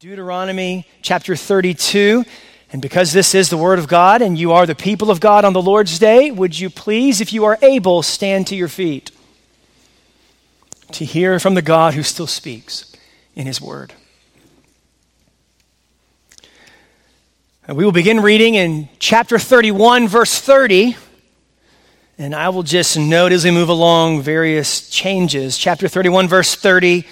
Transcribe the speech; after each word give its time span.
Deuteronomy 0.00 0.86
chapter 1.02 1.34
32. 1.34 2.22
And 2.72 2.80
because 2.80 3.12
this 3.12 3.34
is 3.34 3.50
the 3.50 3.56
Word 3.56 3.80
of 3.80 3.88
God 3.88 4.22
and 4.22 4.38
you 4.38 4.52
are 4.52 4.64
the 4.64 4.76
people 4.76 5.10
of 5.10 5.18
God 5.18 5.44
on 5.44 5.54
the 5.54 5.60
Lord's 5.60 5.98
day, 5.98 6.30
would 6.30 6.56
you 6.56 6.70
please, 6.70 7.20
if 7.20 7.32
you 7.32 7.44
are 7.46 7.58
able, 7.62 8.04
stand 8.04 8.46
to 8.46 8.54
your 8.54 8.68
feet 8.68 9.10
to 10.92 11.04
hear 11.04 11.40
from 11.40 11.54
the 11.54 11.62
God 11.62 11.94
who 11.94 12.04
still 12.04 12.28
speaks 12.28 12.94
in 13.34 13.48
His 13.48 13.60
Word? 13.60 13.92
And 17.66 17.76
we 17.76 17.84
will 17.84 17.90
begin 17.90 18.20
reading 18.20 18.54
in 18.54 18.88
chapter 19.00 19.36
31, 19.36 20.06
verse 20.06 20.38
30. 20.38 20.96
And 22.18 22.36
I 22.36 22.50
will 22.50 22.62
just 22.62 22.96
note 22.96 23.32
as 23.32 23.44
we 23.44 23.50
move 23.50 23.68
along 23.68 24.22
various 24.22 24.88
changes. 24.88 25.58
Chapter 25.58 25.88
31, 25.88 26.28
verse 26.28 26.54
30 26.54 27.04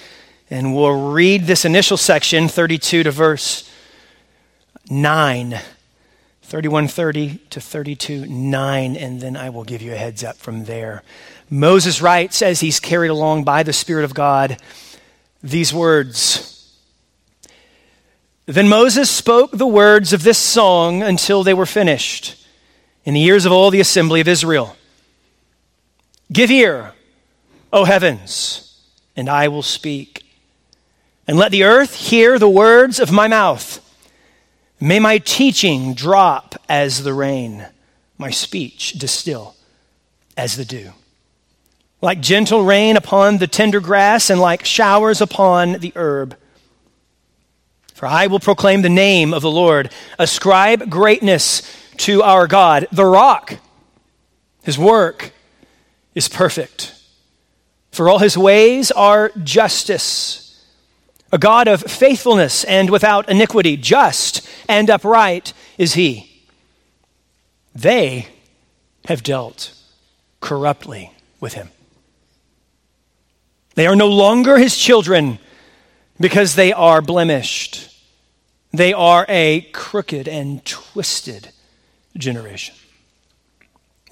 and 0.49 0.75
we'll 0.75 1.11
read 1.11 1.45
this 1.45 1.65
initial 1.65 1.97
section, 1.97 2.47
32 2.47 3.03
to 3.03 3.11
verse 3.11 3.69
9. 4.89 5.59
3130 6.47 7.39
to 7.49 7.59
32 7.59 8.25
9, 8.25 8.95
and 8.95 9.19
then 9.19 9.35
I 9.35 9.49
will 9.49 9.65
give 9.65 9.81
you 9.81 9.91
a 9.91 9.97
heads 9.97 10.23
up 10.23 10.37
from 10.37 10.63
there. 10.63 11.03
Moses 11.49 12.01
writes, 12.01 12.41
as 12.41 12.61
he's 12.61 12.79
carried 12.79 13.09
along 13.09 13.43
by 13.43 13.63
the 13.63 13.73
Spirit 13.73 14.05
of 14.05 14.13
God, 14.13 14.55
these 15.43 15.73
words. 15.73 16.53
Then 18.45 18.69
Moses 18.69 19.09
spoke 19.09 19.51
the 19.51 19.67
words 19.67 20.13
of 20.13 20.23
this 20.23 20.37
song 20.37 21.03
until 21.03 21.43
they 21.43 21.53
were 21.53 21.65
finished 21.65 22.47
in 23.03 23.13
the 23.13 23.23
ears 23.23 23.45
of 23.45 23.51
all 23.51 23.69
the 23.69 23.81
assembly 23.81 24.21
of 24.21 24.27
Israel. 24.29 24.77
Give 26.31 26.49
ear, 26.49 26.93
O 27.73 27.83
heavens, 27.83 28.81
and 29.17 29.29
I 29.29 29.49
will 29.49 29.63
speak 29.63 30.23
and 31.27 31.37
let 31.37 31.51
the 31.51 31.63
earth 31.63 31.95
hear 31.95 32.39
the 32.39 32.49
words 32.49 32.99
of 32.99 33.11
my 33.11 33.27
mouth. 33.27 33.83
May 34.79 34.99
my 34.99 35.17
teaching 35.17 35.93
drop 35.93 36.55
as 36.69 37.03
the 37.03 37.13
rain, 37.13 37.67
my 38.17 38.29
speech 38.29 38.93
distill 38.93 39.55
as 40.37 40.55
the 40.55 40.65
dew. 40.65 40.93
Like 41.99 42.21
gentle 42.21 42.63
rain 42.63 42.95
upon 42.95 43.37
the 43.37 43.47
tender 43.47 43.79
grass 43.79 44.29
and 44.29 44.39
like 44.39 44.63
showers 44.63 45.19
upon 45.19 45.73
the 45.73 45.91
herb. 45.95 46.37
For 47.93 48.05
I 48.05 48.27
will 48.27 48.39
proclaim 48.39 48.83
the 48.83 48.89
name 48.89 49.33
of 49.33 49.41
the 49.41 49.51
Lord, 49.51 49.91
ascribe 50.19 50.89
greatness 50.89 51.63
to 51.97 52.21
our 52.21 52.45
God, 52.45 52.87
the 52.91 53.05
rock. 53.05 53.57
His 54.61 54.77
work 54.77 55.31
is 56.13 56.29
perfect. 56.29 56.93
For 57.91 58.07
all 58.07 58.19
his 58.19 58.37
ways 58.37 58.91
are 58.91 59.31
justice 59.43 60.46
a 61.31 61.37
God 61.37 61.67
of 61.67 61.81
faithfulness 61.81 62.63
and 62.63 62.89
without 62.89 63.29
iniquity, 63.29 63.77
just 63.77 64.47
and 64.67 64.89
upright 64.89 65.53
is 65.77 65.93
he. 65.93 66.43
They 67.75 68.27
have 69.05 69.23
dealt 69.23 69.73
corruptly 70.41 71.11
with 71.39 71.53
him. 71.53 71.69
They 73.75 73.87
are 73.87 73.95
no 73.95 74.07
longer 74.07 74.57
his 74.57 74.77
children 74.77 75.39
because 76.19 76.55
they 76.55 76.73
are 76.73 77.01
blemished. 77.01 77.95
They 78.71 78.93
are 78.93 79.25
a 79.29 79.61
crooked 79.71 80.27
and 80.27 80.65
twisted 80.65 81.49
generation. 82.17 82.75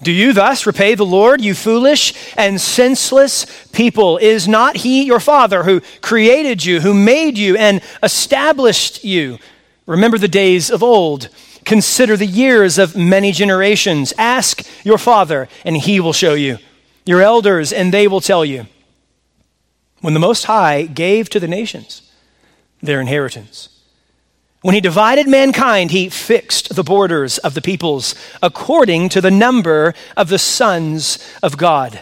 Do 0.02 0.12
you 0.12 0.32
thus 0.34 0.66
repay 0.66 0.94
the 0.94 1.06
Lord, 1.06 1.40
you 1.40 1.54
foolish 1.54 2.12
and 2.36 2.60
senseless 2.60 3.46
people? 3.72 4.18
Is 4.18 4.46
not 4.46 4.76
He 4.76 5.04
your 5.04 5.20
Father 5.20 5.62
who 5.62 5.80
created 6.02 6.64
you, 6.64 6.80
who 6.80 6.92
made 6.92 7.38
you, 7.38 7.56
and 7.56 7.80
established 8.02 9.04
you? 9.04 9.38
Remember 9.86 10.18
the 10.18 10.28
days 10.28 10.70
of 10.70 10.82
old. 10.82 11.28
Consider 11.64 12.16
the 12.16 12.26
years 12.26 12.78
of 12.78 12.94
many 12.94 13.32
generations. 13.32 14.12
Ask 14.18 14.66
your 14.84 14.98
Father, 14.98 15.48
and 15.64 15.76
He 15.76 15.98
will 15.98 16.12
show 16.12 16.34
you. 16.34 16.58
Your 17.06 17.22
elders, 17.22 17.72
and 17.72 17.92
they 17.92 18.06
will 18.06 18.20
tell 18.20 18.44
you. 18.44 18.66
When 20.02 20.12
the 20.12 20.20
Most 20.20 20.44
High 20.44 20.82
gave 20.82 21.30
to 21.30 21.40
the 21.40 21.48
nations 21.48 22.02
their 22.82 23.00
inheritance, 23.00 23.70
when 24.66 24.74
he 24.74 24.80
divided 24.80 25.28
mankind, 25.28 25.92
he 25.92 26.08
fixed 26.08 26.74
the 26.74 26.82
borders 26.82 27.38
of 27.38 27.54
the 27.54 27.62
peoples 27.62 28.16
according 28.42 29.08
to 29.08 29.20
the 29.20 29.30
number 29.30 29.94
of 30.16 30.28
the 30.28 30.40
sons 30.40 31.24
of 31.40 31.56
God. 31.56 32.00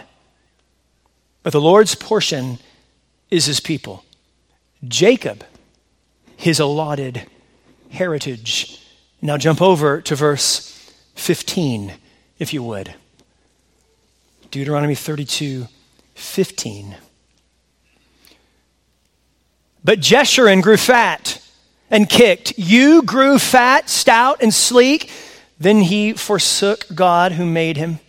But 1.43 1.53
the 1.53 1.61
Lord's 1.61 1.93
portion 1.93 2.57
is 3.29 3.45
his 3.45 3.59
people, 3.59 4.03
Jacob, 4.83 5.45
his 6.37 6.59
allotted 6.59 7.27
heritage. 7.91 8.81
Now 9.21 9.37
jump 9.37 9.61
over 9.61 10.01
to 10.01 10.15
verse 10.15 10.91
15, 11.13 11.93
if 12.39 12.51
you 12.51 12.63
would. 12.63 12.95
Deuteronomy 14.49 14.95
32, 14.95 15.67
15. 16.15 16.95
But 19.83 19.99
Jeshurun 19.99 20.63
grew 20.63 20.77
fat 20.77 21.44
and 21.89 22.09
kicked. 22.09 22.57
You 22.57 23.03
grew 23.03 23.39
fat, 23.39 23.89
stout, 23.89 24.41
and 24.41 24.53
sleek. 24.53 25.11
Then 25.59 25.81
he 25.81 26.13
forsook 26.13 26.85
God 26.93 27.33
who 27.33 27.45
made 27.45 27.77
him 27.77 27.99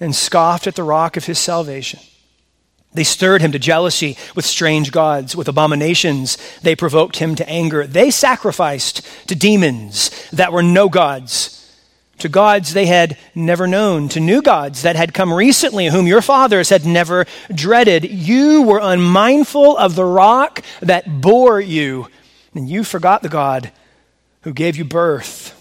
and 0.00 0.14
scoffed 0.14 0.66
at 0.66 0.76
the 0.76 0.84
rock 0.84 1.16
of 1.16 1.26
his 1.26 1.38
salvation. 1.38 2.00
They 2.94 3.04
stirred 3.04 3.42
him 3.42 3.52
to 3.52 3.58
jealousy 3.58 4.16
with 4.34 4.46
strange 4.46 4.92
gods. 4.92 5.36
With 5.36 5.48
abominations, 5.48 6.38
they 6.62 6.74
provoked 6.74 7.16
him 7.16 7.34
to 7.34 7.48
anger. 7.48 7.86
They 7.86 8.10
sacrificed 8.10 9.06
to 9.28 9.34
demons 9.34 10.10
that 10.30 10.52
were 10.52 10.62
no 10.62 10.88
gods, 10.88 11.54
to 12.18 12.28
gods 12.28 12.72
they 12.72 12.86
had 12.86 13.18
never 13.34 13.66
known, 13.66 14.08
to 14.10 14.20
new 14.20 14.40
gods 14.40 14.82
that 14.82 14.96
had 14.96 15.12
come 15.12 15.32
recently, 15.32 15.86
whom 15.86 16.06
your 16.06 16.22
fathers 16.22 16.70
had 16.70 16.86
never 16.86 17.26
dreaded. 17.52 18.04
You 18.04 18.62
were 18.62 18.80
unmindful 18.82 19.76
of 19.76 19.94
the 19.94 20.04
rock 20.06 20.62
that 20.80 21.20
bore 21.20 21.60
you 21.60 22.08
and 22.54 22.68
you 22.68 22.84
forgot 22.84 23.22
the 23.22 23.28
God 23.28 23.72
who 24.42 24.52
gave 24.52 24.76
you 24.76 24.84
birth. 24.84 25.54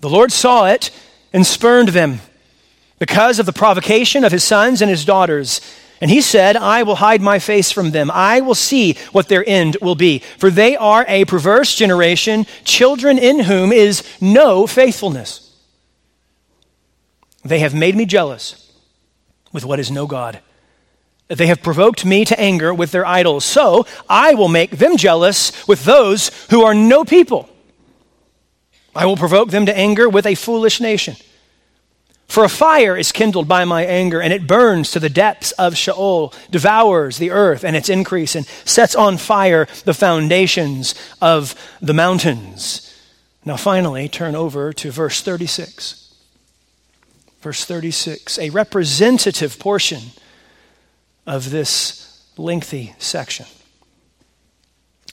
The 0.00 0.10
Lord 0.10 0.32
saw 0.32 0.66
it 0.66 0.90
and 1.32 1.46
spurned 1.46 1.88
them 1.88 2.20
because 2.98 3.38
of 3.38 3.46
the 3.46 3.52
provocation 3.52 4.24
of 4.24 4.32
his 4.32 4.44
sons 4.44 4.82
and 4.82 4.90
his 4.90 5.04
daughters. 5.04 5.60
And 6.00 6.10
he 6.10 6.20
said, 6.20 6.56
I 6.56 6.82
will 6.82 6.96
hide 6.96 7.22
my 7.22 7.38
face 7.38 7.70
from 7.70 7.92
them. 7.92 8.10
I 8.12 8.40
will 8.40 8.56
see 8.56 8.94
what 9.12 9.28
their 9.28 9.48
end 9.48 9.76
will 9.80 9.94
be. 9.94 10.18
For 10.38 10.50
they 10.50 10.76
are 10.76 11.04
a 11.06 11.24
perverse 11.24 11.76
generation, 11.76 12.46
children 12.64 13.18
in 13.18 13.38
whom 13.40 13.70
is 13.72 14.02
no 14.20 14.66
faithfulness. 14.66 15.56
They 17.44 17.60
have 17.60 17.74
made 17.74 17.94
me 17.94 18.04
jealous 18.04 18.72
with 19.52 19.64
what 19.64 19.78
is 19.78 19.90
no 19.90 20.06
God. 20.06 20.40
They 21.36 21.46
have 21.46 21.62
provoked 21.62 22.04
me 22.04 22.24
to 22.26 22.38
anger 22.38 22.74
with 22.74 22.92
their 22.92 23.06
idols. 23.06 23.44
So 23.44 23.86
I 24.08 24.34
will 24.34 24.48
make 24.48 24.72
them 24.72 24.96
jealous 24.96 25.66
with 25.66 25.84
those 25.84 26.30
who 26.50 26.62
are 26.62 26.74
no 26.74 27.04
people. 27.04 27.48
I 28.94 29.06
will 29.06 29.16
provoke 29.16 29.50
them 29.50 29.66
to 29.66 29.76
anger 29.76 30.08
with 30.08 30.26
a 30.26 30.34
foolish 30.34 30.80
nation. 30.80 31.16
For 32.28 32.44
a 32.44 32.48
fire 32.48 32.96
is 32.96 33.12
kindled 33.12 33.46
by 33.46 33.64
my 33.64 33.84
anger, 33.84 34.20
and 34.20 34.32
it 34.32 34.46
burns 34.46 34.90
to 34.92 35.00
the 35.00 35.10
depths 35.10 35.52
of 35.52 35.76
Sheol, 35.76 36.32
devours 36.50 37.18
the 37.18 37.30
earth 37.30 37.62
and 37.62 37.76
its 37.76 37.90
increase, 37.90 38.34
and 38.34 38.46
sets 38.64 38.94
on 38.94 39.18
fire 39.18 39.66
the 39.84 39.92
foundations 39.92 40.94
of 41.20 41.54
the 41.82 41.92
mountains. 41.92 42.88
Now, 43.44 43.56
finally, 43.56 44.08
turn 44.08 44.34
over 44.34 44.72
to 44.72 44.90
verse 44.90 45.20
36. 45.20 46.14
Verse 47.42 47.64
36, 47.64 48.38
a 48.38 48.50
representative 48.50 49.58
portion 49.58 50.00
of 51.26 51.50
this 51.50 52.26
lengthy 52.36 52.94
section. 52.98 53.46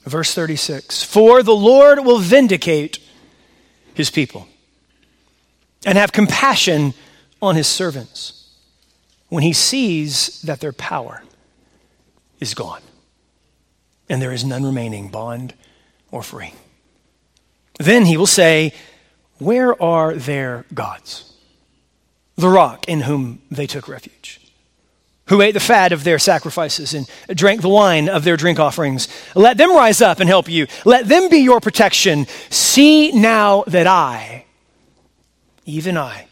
Verse 0.04 0.34
36 0.34 1.04
For 1.04 1.44
the 1.44 1.56
Lord 1.56 2.00
will 2.00 2.20
vindicate 2.20 3.00
his 3.94 4.10
people 4.10 4.48
and 5.86 5.98
have 5.98 6.12
compassion 6.12 6.94
on 7.42 7.56
his 7.56 7.68
servants 7.68 8.50
when 9.28 9.44
he 9.44 9.54
sees 9.54 10.42
that 10.42 10.60
their 10.60 10.74
power 10.74 11.24
is 12.40 12.54
gone 12.54 12.82
and 14.10 14.22
there 14.22 14.32
is 14.32 14.44
none 14.44 14.64
remaining, 14.64 15.10
bond 15.10 15.54
or 16.12 16.24
free. 16.24 16.54
Then 17.78 18.06
he 18.06 18.18
will 18.18 18.26
say, 18.28 18.74
Where 19.38 19.80
are 19.82 20.14
their 20.14 20.66
gods? 20.74 21.34
The 22.36 22.50
rock 22.50 22.88
in 22.88 23.02
whom 23.02 23.42
they 23.52 23.68
took 23.68 23.88
refuge 23.88 24.39
who 25.30 25.42
ate 25.42 25.54
the 25.54 25.60
fat 25.60 25.92
of 25.92 26.04
their 26.04 26.20
sacrifices 26.20 26.94
and 26.94 27.08
drank 27.30 27.62
the 27.62 27.70
wine 27.70 28.10
of 28.10 28.24
their 28.24 28.38
drink 28.38 28.60
offerings. 28.60 29.08
Let 29.36 29.58
them 29.58 29.76
rise 29.76 30.02
up 30.02 30.20
and 30.20 30.28
help 30.28 30.50
you. 30.50 30.68
Let 30.86 31.08
them 31.08 31.30
be 31.30 31.38
your 31.38 31.60
protection. 31.60 32.28
See 32.50 33.12
now 33.12 33.64
that 33.68 33.88
I, 33.88 34.46
even 35.66 35.98
I, 35.98 36.28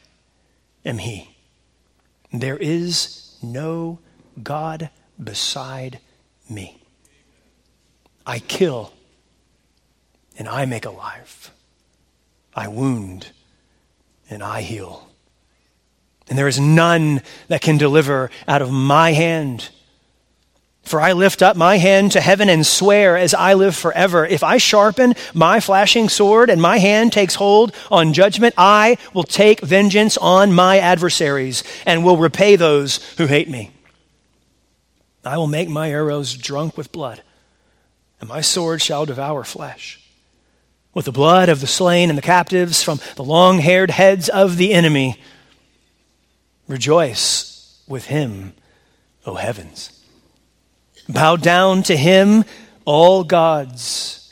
am 0.83 0.97
He. 0.97 1.29
There 2.33 2.57
is 2.57 3.35
no 3.41 3.99
God 4.41 4.89
beside 5.23 5.99
me. 6.49 6.81
I 8.25 8.39
kill 8.39 8.93
and 10.37 10.47
I 10.47 10.65
make 10.65 10.85
alive. 10.85 11.51
I 12.53 12.67
wound, 12.67 13.31
and 14.29 14.43
I 14.43 14.61
heal. 14.61 15.06
And 16.29 16.37
there 16.37 16.47
is 16.47 16.59
none 16.59 17.21
that 17.47 17.61
can 17.61 17.77
deliver 17.77 18.29
out 18.47 18.61
of 18.61 18.71
my 18.71 19.13
hand. 19.13 19.69
For 20.87 21.01
I 21.01 21.11
lift 21.11 21.41
up 21.41 21.57
my 21.57 21.77
hand 21.77 22.13
to 22.13 22.21
heaven 22.21 22.47
and 22.47 22.65
swear 22.65 23.17
as 23.17 23.33
I 23.33 23.55
live 23.55 23.75
forever. 23.75 24.25
If 24.25 24.41
I 24.41 24.57
sharpen 24.57 25.15
my 25.33 25.59
flashing 25.59 26.07
sword 26.07 26.49
and 26.49 26.61
my 26.61 26.77
hand 26.77 27.11
takes 27.11 27.35
hold 27.35 27.75
on 27.91 28.13
judgment, 28.13 28.55
I 28.57 28.97
will 29.13 29.23
take 29.23 29.59
vengeance 29.59 30.17
on 30.17 30.53
my 30.53 30.79
adversaries 30.79 31.63
and 31.85 32.05
will 32.05 32.15
repay 32.15 32.55
those 32.55 33.03
who 33.17 33.25
hate 33.25 33.49
me. 33.49 33.71
I 35.25 35.37
will 35.37 35.47
make 35.47 35.67
my 35.67 35.91
arrows 35.91 36.33
drunk 36.35 36.77
with 36.77 36.93
blood, 36.93 37.21
and 38.21 38.29
my 38.29 38.39
sword 38.39 38.81
shall 38.81 39.05
devour 39.05 39.43
flesh. 39.43 39.99
With 40.93 41.03
the 41.03 41.11
blood 41.11 41.49
of 41.49 41.59
the 41.59 41.67
slain 41.67 42.09
and 42.09 42.17
the 42.17 42.23
captives 42.23 42.81
from 42.81 43.01
the 43.17 43.25
long 43.25 43.59
haired 43.59 43.91
heads 43.91 44.29
of 44.29 44.55
the 44.55 44.73
enemy, 44.73 45.19
rejoice 46.67 47.81
with 47.87 48.05
him, 48.05 48.53
O 49.25 49.35
heavens. 49.35 49.91
Bow 51.09 51.35
down 51.35 51.83
to 51.83 51.95
him, 51.95 52.43
all 52.85 53.23
gods, 53.23 54.31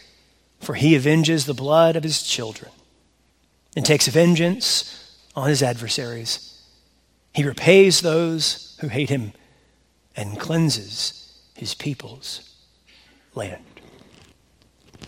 for 0.60 0.76
he 0.76 0.96
avenges 0.96 1.46
the 1.46 1.54
blood 1.54 1.96
of 1.96 2.04
his 2.04 2.24
children 2.24 2.72
and 3.76 3.86
takes 3.86 4.08
vengeance 4.08 5.18
on 5.36 5.50
his 5.50 5.62
adversaries. 5.64 6.62
He 7.34 7.44
repays 7.44 8.02
those 8.02 8.78
who 8.82 8.88
hate 8.88 9.10
him 9.10 9.34
and 10.16 10.40
cleanses 10.40 11.38
his 11.54 11.74
people's 11.74 12.56
land. 13.34 13.64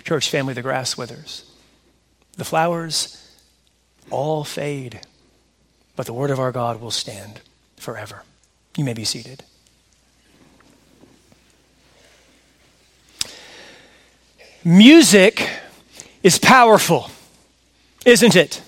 Church 0.03 0.29
family, 0.29 0.53
the 0.53 0.61
grass 0.61 0.97
withers, 0.97 1.43
the 2.37 2.45
flowers 2.45 3.23
all 4.09 4.43
fade, 4.43 5.01
but 5.97 6.05
the 6.05 6.13
word 6.13 6.29
of 6.29 6.39
our 6.39 6.53
God 6.53 6.79
will 6.79 6.91
stand 6.91 7.41
forever. 7.75 8.23
You 8.77 8.85
may 8.85 8.93
be 8.93 9.03
seated. 9.03 9.43
Music 14.63 15.49
is 16.21 16.37
powerful, 16.37 17.09
isn't 18.05 18.35
it? 18.35 18.61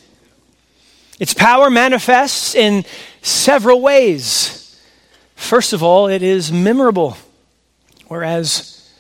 Its 1.19 1.33
power 1.33 1.69
manifests 1.69 2.55
in 2.55 2.83
several 3.21 3.79
ways. 3.79 4.81
First 5.35 5.71
of 5.71 5.83
all, 5.83 6.07
it 6.07 6.23
is 6.23 6.51
memorable, 6.51 7.15
whereas 8.07 8.91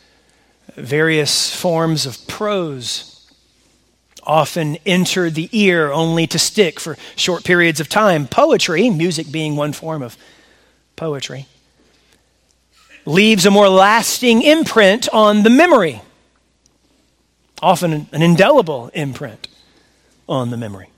various 0.75 1.55
forms 1.55 2.05
of 2.05 2.27
prose 2.27 3.08
often 4.29 4.77
enter 4.85 5.29
the 5.29 5.49
ear 5.51 5.91
only 5.91 6.27
to 6.27 6.39
stick 6.39 6.79
for 6.79 6.97
short 7.17 7.43
periods 7.43 7.81
of 7.81 7.89
time. 7.89 8.27
Poetry, 8.27 8.89
music 8.89 9.31
being 9.31 9.57
one 9.57 9.73
form 9.73 10.01
of 10.01 10.15
poetry, 10.95 11.47
leaves 13.05 13.45
a 13.45 13.51
more 13.51 13.67
lasting 13.67 14.41
imprint 14.41 15.09
on 15.09 15.43
the 15.43 15.49
memory 15.49 16.01
often 17.61 18.07
an 18.11 18.21
indelible 18.21 18.89
imprint 18.93 19.47
on 20.27 20.49
the 20.49 20.57
memory. 20.57 20.89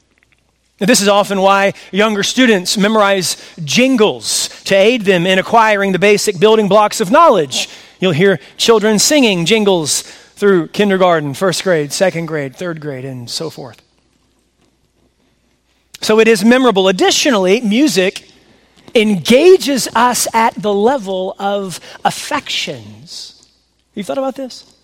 This 0.80 1.02
is 1.02 1.08
often 1.08 1.42
why 1.42 1.74
younger 1.92 2.24
students 2.24 2.78
memorize 2.78 3.38
jingles 3.64 4.50
to 4.64 4.76
aid 4.76 5.04
them 5.04 5.28
in 5.28 5.38
acquiring 5.38 5.92
the 5.92 6.00
basic 6.00 6.40
building 6.40 6.68
blocks 6.68 7.02
of 7.02 7.12
knowledge. 7.12 7.70
You'll 8.00 8.14
hear 8.14 8.40
children 8.58 8.98
singing 8.98 9.46
jingles 9.46 10.04
through 10.42 10.68
kindergarten, 10.70 11.36
first 11.36 11.64
grade, 11.64 11.94
second 11.94 12.26
grade, 12.26 12.56
third 12.56 12.82
grade, 12.82 13.06
and 13.06 13.30
so 13.30 13.52
forth. 13.52 13.80
So 16.02 16.20
it 16.20 16.28
is 16.28 16.44
memorable. 16.44 16.88
Additionally, 16.88 17.62
music 17.62 18.28
engages 18.96 19.88
us 19.94 20.28
at 20.34 20.56
the 20.56 20.74
level 20.74 21.36
of 21.38 21.80
affections. 22.04 23.52
You've 23.94 24.08
thought 24.08 24.18
about 24.18 24.34
this? 24.34 24.76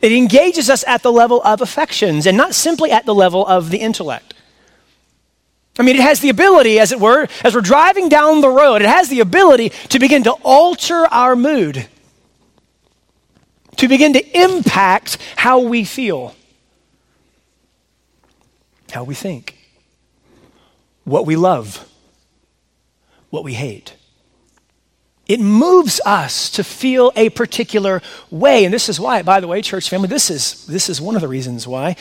It 0.00 0.12
engages 0.12 0.70
us 0.70 0.84
at 0.86 1.02
the 1.02 1.10
level 1.10 1.42
of 1.42 1.60
affections 1.60 2.24
and 2.24 2.36
not 2.36 2.54
simply 2.54 2.92
at 2.92 3.06
the 3.06 3.14
level 3.14 3.44
of 3.44 3.70
the 3.70 3.78
intellect. 3.78 4.34
I 5.80 5.82
mean, 5.82 5.96
it 5.96 6.02
has 6.02 6.20
the 6.20 6.28
ability, 6.28 6.78
as 6.78 6.92
it 6.92 7.00
were, 7.00 7.26
as 7.42 7.56
we're 7.56 7.60
driving 7.60 8.08
down 8.08 8.40
the 8.40 8.50
road, 8.50 8.82
it 8.82 8.88
has 8.88 9.08
the 9.08 9.18
ability 9.18 9.70
to 9.88 9.98
begin 9.98 10.22
to 10.22 10.32
alter 10.44 11.08
our 11.10 11.34
mood, 11.34 11.88
to 13.76 13.88
begin 13.88 14.12
to 14.14 14.42
impact 14.42 15.18
how 15.36 15.60
we 15.60 15.84
feel, 15.84 16.34
how 18.90 19.04
we 19.04 19.14
think, 19.14 19.56
what 21.04 21.26
we 21.26 21.36
love, 21.36 21.88
what 23.30 23.44
we 23.44 23.54
hate. 23.54 23.94
It 25.26 25.40
moves 25.40 26.00
us 26.04 26.50
to 26.50 26.64
feel 26.64 27.10
a 27.16 27.30
particular 27.30 28.02
way. 28.30 28.64
And 28.64 28.74
this 28.74 28.88
is 28.88 29.00
why, 29.00 29.22
by 29.22 29.40
the 29.40 29.46
way, 29.46 29.62
church 29.62 29.88
family, 29.88 30.08
this 30.08 30.30
is, 30.30 30.66
this 30.66 30.90
is 30.90 31.00
one 31.00 31.14
of 31.14 31.22
the 31.22 31.28
reasons 31.28 31.66
why 31.66 31.96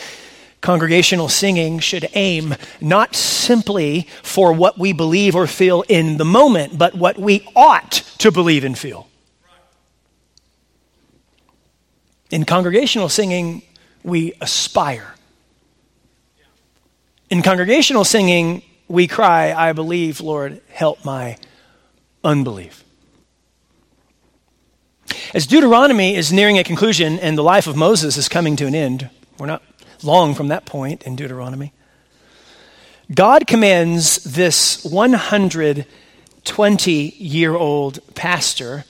congregational 0.63 1.27
singing 1.27 1.77
should 1.77 2.07
aim 2.13 2.55
not 2.81 3.15
simply 3.15 4.07
for 4.23 4.53
what 4.53 4.79
we 4.79 4.93
believe 4.93 5.35
or 5.35 5.45
feel 5.45 5.83
in 5.89 6.17
the 6.17 6.25
moment, 6.25 6.77
but 6.77 6.95
what 6.95 7.17
we 7.17 7.47
ought 7.55 7.91
to 8.17 8.31
believe 8.31 8.63
and 8.63 8.77
feel. 8.77 9.07
In 12.33 12.43
congregational 12.45 13.09
singing, 13.09 13.61
we 14.01 14.33
aspire. 14.41 15.13
In 17.29 17.43
congregational 17.43 18.05
singing, 18.05 18.63
we 18.87 19.05
cry, 19.05 19.53
I 19.53 19.73
believe, 19.73 20.19
Lord, 20.19 20.59
help 20.69 21.05
my 21.05 21.37
unbelief. 22.23 22.83
As 25.35 25.45
Deuteronomy 25.45 26.15
is 26.15 26.33
nearing 26.33 26.57
a 26.57 26.63
conclusion 26.63 27.19
and 27.19 27.37
the 27.37 27.43
life 27.43 27.67
of 27.67 27.75
Moses 27.75 28.17
is 28.17 28.27
coming 28.27 28.55
to 28.55 28.65
an 28.65 28.73
end, 28.73 29.11
we're 29.37 29.45
not 29.45 29.61
long 30.01 30.33
from 30.33 30.47
that 30.47 30.65
point 30.65 31.03
in 31.03 31.15
Deuteronomy. 31.15 31.71
God 33.13 33.45
commands 33.45 34.23
this 34.23 34.83
120 34.83 36.91
year 36.91 37.55
old 37.55 38.15
pastor 38.15 38.85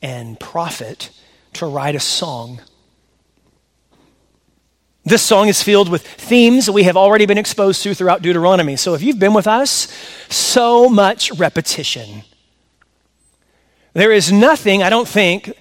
and 0.00 0.40
prophet 0.40 1.10
to 1.52 1.66
write 1.66 1.94
a 1.94 2.00
song. 2.00 2.62
This 5.06 5.22
song 5.22 5.46
is 5.46 5.62
filled 5.62 5.88
with 5.88 6.04
themes 6.04 6.66
that 6.66 6.72
we 6.72 6.82
have 6.82 6.96
already 6.96 7.26
been 7.26 7.38
exposed 7.38 7.80
to 7.84 7.94
throughout 7.94 8.22
Deuteronomy. 8.22 8.74
So 8.74 8.94
if 8.94 9.02
you've 9.02 9.20
been 9.20 9.34
with 9.34 9.46
us, 9.46 9.86
so 10.28 10.88
much 10.88 11.30
repetition. 11.30 12.24
There 13.92 14.10
is 14.10 14.32
nothing, 14.32 14.82
I 14.82 14.90
don't 14.90 15.06
think, 15.06 15.52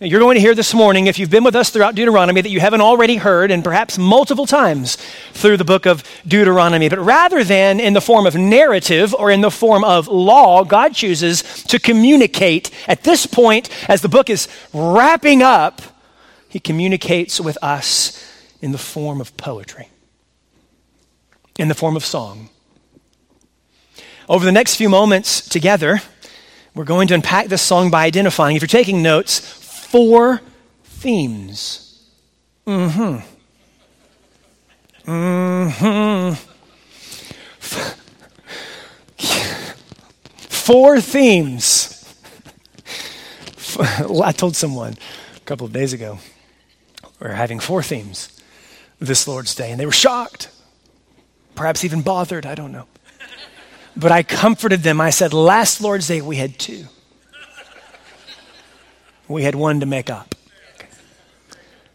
you're 0.00 0.20
going 0.20 0.34
to 0.34 0.40
hear 0.40 0.54
this 0.54 0.74
morning, 0.74 1.06
if 1.06 1.18
you've 1.18 1.30
been 1.30 1.44
with 1.44 1.56
us 1.56 1.70
throughout 1.70 1.94
Deuteronomy, 1.94 2.42
that 2.42 2.50
you 2.50 2.60
haven't 2.60 2.82
already 2.82 3.16
heard, 3.16 3.50
and 3.50 3.64
perhaps 3.64 3.96
multiple 3.96 4.46
times 4.46 4.96
through 5.32 5.56
the 5.56 5.64
book 5.64 5.86
of 5.86 6.04
Deuteronomy. 6.28 6.90
But 6.90 6.98
rather 6.98 7.42
than 7.42 7.80
in 7.80 7.94
the 7.94 8.00
form 8.02 8.26
of 8.26 8.34
narrative 8.34 9.14
or 9.14 9.30
in 9.30 9.40
the 9.40 9.50
form 9.50 9.82
of 9.82 10.08
law, 10.08 10.62
God 10.62 10.94
chooses 10.94 11.42
to 11.64 11.78
communicate. 11.78 12.70
At 12.86 13.04
this 13.04 13.24
point, 13.24 13.70
as 13.88 14.02
the 14.02 14.10
book 14.10 14.28
is 14.28 14.46
wrapping 14.74 15.42
up, 15.42 15.80
he 16.50 16.60
communicates 16.60 17.40
with 17.40 17.56
us 17.62 18.19
in 18.60 18.72
the 18.72 18.78
form 18.78 19.20
of 19.20 19.36
poetry, 19.36 19.88
in 21.58 21.68
the 21.68 21.74
form 21.74 21.96
of 21.96 22.04
song. 22.04 22.50
Over 24.28 24.44
the 24.44 24.52
next 24.52 24.76
few 24.76 24.88
moments 24.88 25.48
together, 25.48 26.00
we're 26.74 26.84
going 26.84 27.08
to 27.08 27.14
unpack 27.14 27.46
this 27.46 27.62
song 27.62 27.90
by 27.90 28.04
identifying, 28.04 28.56
if 28.56 28.62
you're 28.62 28.68
taking 28.68 29.02
notes, 29.02 29.40
four 29.40 30.40
themes. 30.84 32.08
Mm 32.66 33.22
hmm. 35.04 35.10
Mm 35.10 36.36
hmm. 36.36 36.50
Four 40.48 41.00
themes. 41.00 41.96
I 44.22 44.32
told 44.32 44.54
someone 44.54 44.94
a 45.36 45.40
couple 45.40 45.66
of 45.66 45.72
days 45.72 45.92
ago 45.92 46.18
we're 47.18 47.30
having 47.30 47.58
four 47.58 47.82
themes 47.82 48.39
this 49.00 49.26
Lord's 49.26 49.54
Day, 49.54 49.70
and 49.70 49.80
they 49.80 49.86
were 49.86 49.92
shocked, 49.92 50.50
perhaps 51.54 51.84
even 51.84 52.02
bothered, 52.02 52.46
I 52.46 52.54
don't 52.54 52.70
know. 52.70 52.86
But 53.96 54.12
I 54.12 54.22
comforted 54.22 54.82
them. 54.82 55.00
I 55.00 55.10
said, 55.10 55.32
Last 55.32 55.80
Lord's 55.80 56.06
Day 56.06 56.20
we 56.20 56.36
had 56.36 56.58
two. 56.58 56.84
We 59.26 59.42
had 59.42 59.54
one 59.54 59.80
to 59.80 59.86
make 59.86 60.10
up. 60.10 60.34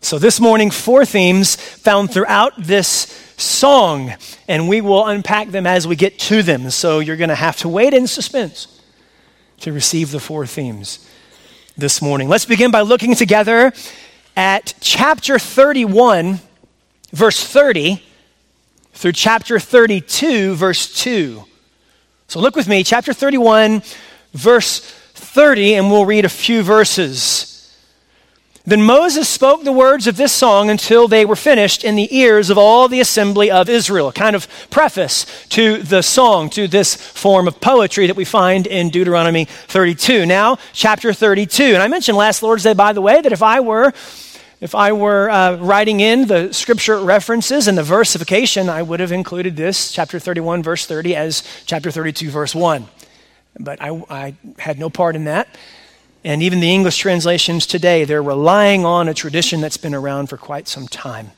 So 0.02 0.20
this 0.20 0.40
morning, 0.40 0.72
four 0.72 1.06
themes 1.06 1.56
found 1.56 2.12
throughout 2.12 2.54
this 2.58 3.34
song, 3.38 4.14
and 4.48 4.70
we 4.70 4.80
will 4.80 5.06
unpack 5.06 5.50
them 5.50 5.66
as 5.66 5.88
we 5.88 5.96
get 5.96 6.20
to 6.20 6.44
them. 6.44 6.70
So 6.70 7.00
you're 7.00 7.18
going 7.18 7.30
to 7.30 7.36
have 7.36 7.58
to 7.58 7.70
wait 7.70 7.94
in 7.94 8.08
suspense 8.08 8.82
to 9.62 9.74
receive 9.74 10.12
the 10.12 10.20
four 10.20 10.46
themes 10.46 11.10
this 11.76 12.02
morning. 12.02 12.30
Let's 12.30 12.46
begin 12.46 12.72
by 12.72 12.82
looking 12.82 13.16
together 13.16 13.74
at 14.36 14.76
chapter 14.80 15.40
31 15.40 16.40
verse 17.12 17.44
30, 17.44 18.02
through 18.94 19.12
chapter 19.12 19.60
32, 19.60 20.56
verse 20.56 20.94
2. 21.02 21.44
So 22.28 22.40
look 22.40 22.56
with 22.56 22.68
me, 22.68 22.84
chapter 22.84 23.14
31, 23.14 23.84
verse 24.34 24.80
30, 24.80 25.76
and 25.76 25.92
we'll 25.92 26.06
read 26.06 26.26
a 26.26 26.30
few 26.30 26.64
verses. 26.64 27.52
Then 28.68 28.82
Moses 28.82 29.30
spoke 29.30 29.64
the 29.64 29.72
words 29.72 30.08
of 30.08 30.18
this 30.18 30.32
song 30.32 30.72
until 30.72 31.08
they 31.08 31.24
were 31.24 31.36
finished 31.36 31.84
in 31.84 31.96
the 31.96 32.16
ears 32.16 32.50
of 32.50 32.58
all 32.58 32.88
the 32.88 33.00
assembly 33.00 33.52
of 33.52 33.70
Israel. 33.70 34.12
Kind 34.12 34.36
of 34.36 34.48
preface 34.72 35.46
to 35.50 35.84
the 35.84 36.02
song, 36.02 36.50
to 36.52 36.68
this 36.68 36.96
form 36.96 37.48
of 37.48 37.62
poetry 37.62 38.08
that 38.08 38.16
we 38.16 38.26
find 38.26 38.66
in 38.66 38.90
Deuteronomy 38.90 39.46
32. 39.46 40.26
Now, 40.26 40.58
chapter 40.74 41.14
32. 41.14 41.64
And 41.64 41.84
I 41.84 41.88
mentioned 41.88 42.18
last 42.18 42.42
Lord's 42.42 42.64
Day, 42.64 42.74
by 42.74 42.92
the 42.92 43.02
way, 43.02 43.22
that 43.22 43.32
if 43.32 43.44
I 43.44 43.60
were 43.60 43.94
if 44.66 44.74
I 44.74 44.94
were 44.94 45.30
uh, 45.30 45.58
writing 45.58 46.00
in 46.00 46.26
the 46.26 46.52
scripture 46.52 47.00
references 47.00 47.68
and 47.68 47.78
the 47.78 47.84
versification, 47.84 48.68
I 48.68 48.82
would 48.82 49.00
have 49.00 49.12
included 49.12 49.56
this, 49.56 49.92
chapter 49.92 50.18
31, 50.18 50.64
verse 50.64 50.88
30, 50.88 51.16
as 51.16 51.44
chapter 51.68 51.92
32, 51.92 52.32
verse 52.32 52.56
1. 52.56 52.88
But 53.60 53.80
I, 53.80 54.04
I 54.10 54.36
had 54.58 54.80
no 54.80 54.90
part 54.90 55.16
in 55.16 55.26
that. 55.26 55.56
And 56.24 56.42
even 56.42 56.62
the 56.62 56.72
English 56.72 56.98
translations 56.98 57.68
today, 57.68 58.06
they're 58.06 58.24
relying 58.24 58.86
on 58.86 59.08
a 59.08 59.14
tradition 59.14 59.62
that's 59.62 59.78
been 59.78 59.94
around 59.94 60.30
for 60.30 60.38
quite 60.38 60.68
some 60.68 60.88
time. 60.88 61.30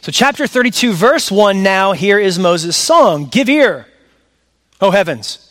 So, 0.00 0.10
chapter 0.10 0.48
32, 0.48 0.94
verse 0.94 1.30
1 1.30 1.62
now, 1.62 1.92
here 1.92 2.18
is 2.18 2.36
Moses' 2.36 2.76
song 2.76 3.26
Give 3.26 3.48
ear, 3.48 3.86
O 4.80 4.90
heavens, 4.90 5.47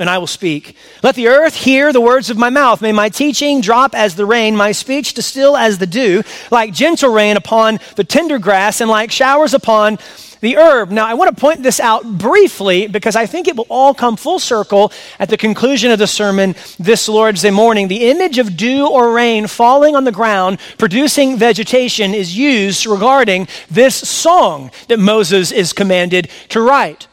and 0.00 0.10
I 0.10 0.18
will 0.18 0.26
speak. 0.26 0.74
Let 1.02 1.14
the 1.14 1.28
earth 1.28 1.54
hear 1.54 1.92
the 1.92 2.00
words 2.00 2.30
of 2.30 2.38
my 2.38 2.50
mouth. 2.50 2.82
May 2.82 2.90
my 2.90 3.10
teaching 3.10 3.60
drop 3.60 3.94
as 3.94 4.16
the 4.16 4.26
rain, 4.26 4.56
my 4.56 4.72
speech 4.72 5.14
distill 5.14 5.56
as 5.56 5.78
the 5.78 5.86
dew, 5.86 6.22
like 6.50 6.72
gentle 6.72 7.12
rain 7.12 7.36
upon 7.36 7.78
the 7.96 8.04
tender 8.04 8.38
grass, 8.38 8.80
and 8.80 8.90
like 8.90 9.12
showers 9.12 9.54
upon 9.54 9.98
the 10.40 10.56
herb. 10.56 10.90
Now, 10.90 11.06
I 11.06 11.14
want 11.14 11.34
to 11.34 11.40
point 11.40 11.62
this 11.62 11.80
out 11.80 12.04
briefly 12.18 12.86
because 12.86 13.14
I 13.14 13.26
think 13.26 13.46
it 13.46 13.56
will 13.56 13.66
all 13.68 13.92
come 13.92 14.16
full 14.16 14.38
circle 14.38 14.90
at 15.18 15.28
the 15.28 15.36
conclusion 15.36 15.90
of 15.90 15.98
the 15.98 16.06
sermon 16.06 16.54
this 16.78 17.08
Lord's 17.08 17.42
Day 17.42 17.50
morning. 17.50 17.88
The 17.88 18.08
image 18.10 18.38
of 18.38 18.56
dew 18.56 18.88
or 18.88 19.12
rain 19.12 19.46
falling 19.46 19.94
on 19.94 20.04
the 20.04 20.12
ground, 20.12 20.58
producing 20.78 21.36
vegetation, 21.36 22.14
is 22.14 22.36
used 22.36 22.86
regarding 22.86 23.48
this 23.70 23.94
song 23.94 24.70
that 24.88 24.98
Moses 24.98 25.52
is 25.52 25.72
commanded 25.74 26.30
to 26.48 26.60
write. 26.60 27.06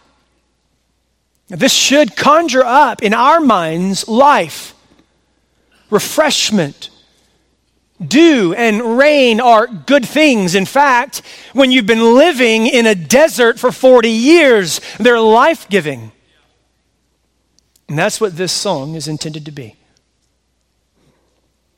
This 1.49 1.73
should 1.73 2.15
conjure 2.15 2.65
up 2.65 3.01
in 3.01 3.13
our 3.13 3.39
minds 3.39 4.07
life, 4.07 4.73
refreshment, 5.89 6.89
Dew 8.05 8.53
and 8.55 8.97
rain 8.97 9.39
are 9.39 9.65
good 9.65 10.05
things. 10.05 10.53
In 10.53 10.65
fact, 10.65 11.23
when 11.53 11.71
you've 11.71 11.87
been 11.87 12.15
living 12.15 12.67
in 12.67 12.85
a 12.85 12.93
desert 12.93 13.57
for 13.57 13.71
40 13.71 14.09
years, 14.09 14.79
they're 14.99 15.19
life 15.19 15.67
giving. 15.67 16.11
And 17.89 17.97
that's 17.97 18.21
what 18.21 18.37
this 18.37 18.51
song 18.51 18.95
is 18.95 19.07
intended 19.07 19.45
to 19.45 19.51
be 19.51 19.75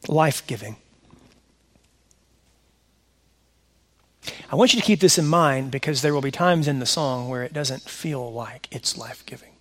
life 0.07 0.45
giving. 0.45 0.75
I 4.51 4.55
want 4.55 4.73
you 4.73 4.81
to 4.81 4.85
keep 4.85 4.99
this 4.99 5.17
in 5.17 5.27
mind 5.27 5.71
because 5.71 6.01
there 6.01 6.13
will 6.13 6.21
be 6.21 6.31
times 6.31 6.67
in 6.67 6.79
the 6.79 6.85
song 6.85 7.29
where 7.29 7.43
it 7.43 7.53
doesn't 7.53 7.83
feel 7.83 8.33
like 8.33 8.67
it's 8.71 8.97
life 8.97 9.25
giving. 9.25 9.51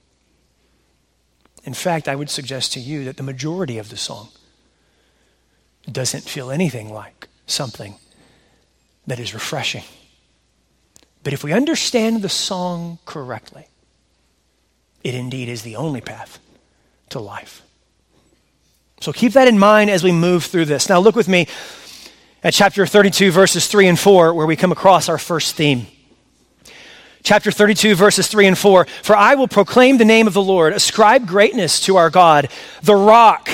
In 1.69 1.75
fact, 1.75 2.09
I 2.09 2.17
would 2.17 2.31
suggest 2.31 2.73
to 2.73 2.81
you 2.81 3.05
that 3.05 3.19
the 3.19 3.23
majority 3.23 3.77
of 3.77 3.91
the 3.91 3.97
song 3.99 4.29
doesn't 5.85 6.25
feel 6.25 6.51
anything 6.51 6.91
like 6.91 7.29
something 7.47 7.97
that 9.07 9.21
is 9.21 9.35
refreshing. 9.35 9.85
But 11.23 11.35
if 11.35 11.45
we 11.45 11.53
understand 11.53 12.23
the 12.23 12.31
song 12.31 13.01
correctly, 13.05 13.67
it 15.05 15.15
indeed 15.15 15.51
is 15.51 15.61
the 15.61 15.77
only 15.77 16.01
path 16.01 16.39
to 17.11 17.21
life. 17.21 17.61
So 19.03 19.13
keep 19.13 19.35
that 19.35 19.47
in 19.47 19.59
mind 19.59 19.91
as 19.91 20.03
we 20.03 20.11
move 20.11 20.45
through 20.45 20.65
this. 20.65 20.89
Now, 20.89 21.01
look 21.01 21.17
with 21.17 21.29
me 21.29 21.49
at 22.43 22.55
chapter 22.55 22.87
32, 22.87 23.31
verses 23.31 23.69
3 23.69 23.89
and 23.89 23.99
4, 23.99 24.33
where 24.33 24.47
we 24.47 24.57
come 24.57 24.73
across 24.73 25.11
our 25.11 25.19
first 25.19 25.55
theme. 25.55 25.87
Chapter 27.29 27.51
32, 27.51 27.95
verses 27.95 28.27
3 28.27 28.47
and 28.47 28.57
4 28.57 28.87
For 29.03 29.15
I 29.15 29.35
will 29.35 29.49
proclaim 29.49 29.99
the 29.99 30.07
name 30.07 30.27
of 30.27 30.33
the 30.33 30.43
Lord, 30.43 30.73
ascribe 30.73 31.27
greatness 31.27 31.79
to 31.81 31.99
our 31.99 32.09
God, 32.09 32.49
the 32.83 32.95
rock 32.95 33.51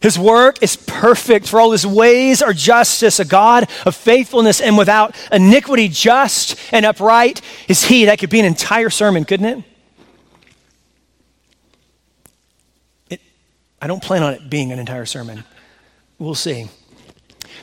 his 0.00 0.18
work 0.18 0.60
is 0.60 0.74
perfect, 0.74 1.46
for 1.46 1.60
all 1.60 1.70
his 1.70 1.86
ways 1.86 2.42
are 2.42 2.52
justice, 2.52 3.20
a 3.20 3.24
God 3.24 3.70
of 3.86 3.94
faithfulness 3.94 4.60
and 4.60 4.76
without 4.76 5.14
iniquity, 5.30 5.86
just 5.86 6.58
and 6.72 6.84
upright 6.84 7.40
is 7.68 7.84
he. 7.84 8.06
That 8.06 8.18
could 8.18 8.30
be 8.30 8.40
an 8.40 8.46
entire 8.46 8.90
sermon, 8.90 9.24
couldn't 9.24 9.46
it? 9.46 9.64
it 13.10 13.20
I 13.80 13.86
don't 13.86 14.02
plan 14.02 14.24
on 14.24 14.34
it 14.34 14.50
being 14.50 14.72
an 14.72 14.80
entire 14.80 15.06
sermon. 15.06 15.44
We'll 16.18 16.34
see. 16.34 16.66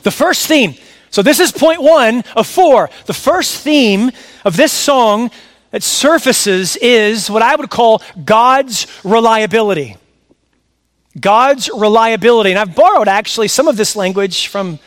The 0.02 0.10
first 0.10 0.46
theme, 0.46 0.76
so 1.10 1.22
this 1.22 1.40
is 1.40 1.50
point 1.50 1.80
one 1.80 2.24
of 2.36 2.46
four. 2.46 2.90
The 3.06 3.14
first 3.14 3.62
theme 3.62 4.10
of 4.46 4.56
this 4.56 4.72
song 4.72 5.30
that 5.72 5.82
surfaces 5.82 6.76
is 6.76 7.28
what 7.28 7.42
I 7.42 7.56
would 7.56 7.68
call 7.68 8.00
God's 8.24 8.86
reliability. 9.02 9.96
God's 11.18 11.68
reliability. 11.68 12.50
And 12.50 12.58
I've 12.58 12.76
borrowed 12.76 13.08
actually 13.08 13.48
some 13.48 13.66
of 13.66 13.76
this 13.76 13.96
language 13.96 14.46
from, 14.46 14.78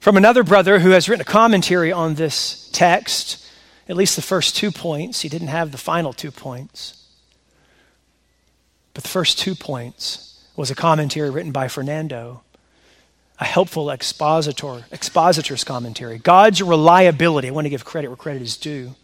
from 0.00 0.16
another 0.16 0.42
brother 0.42 0.78
who 0.78 0.90
has 0.90 1.10
written 1.10 1.20
a 1.20 1.26
commentary 1.26 1.92
on 1.92 2.14
this 2.14 2.70
text, 2.72 3.46
at 3.86 3.96
least 3.96 4.16
the 4.16 4.22
first 4.22 4.56
two 4.56 4.72
points. 4.72 5.20
He 5.20 5.28
didn't 5.28 5.48
have 5.48 5.70
the 5.70 5.78
final 5.78 6.14
two 6.14 6.30
points. 6.30 7.06
But 8.94 9.02
the 9.02 9.10
first 9.10 9.38
two 9.38 9.54
points 9.54 10.42
was 10.56 10.70
a 10.70 10.74
commentary 10.74 11.28
written 11.28 11.52
by 11.52 11.68
Fernando, 11.68 12.42
a 13.42 13.44
helpful 13.44 13.90
expositor, 13.90 14.84
expositor's 14.92 15.64
commentary. 15.64 16.16
God's 16.16 16.62
reliability. 16.62 17.48
I 17.48 17.50
want 17.50 17.64
to 17.64 17.70
give 17.70 17.84
credit 17.84 18.06
where 18.06 18.16
credit 18.16 18.40
is 18.40 18.56
due. 18.56 18.94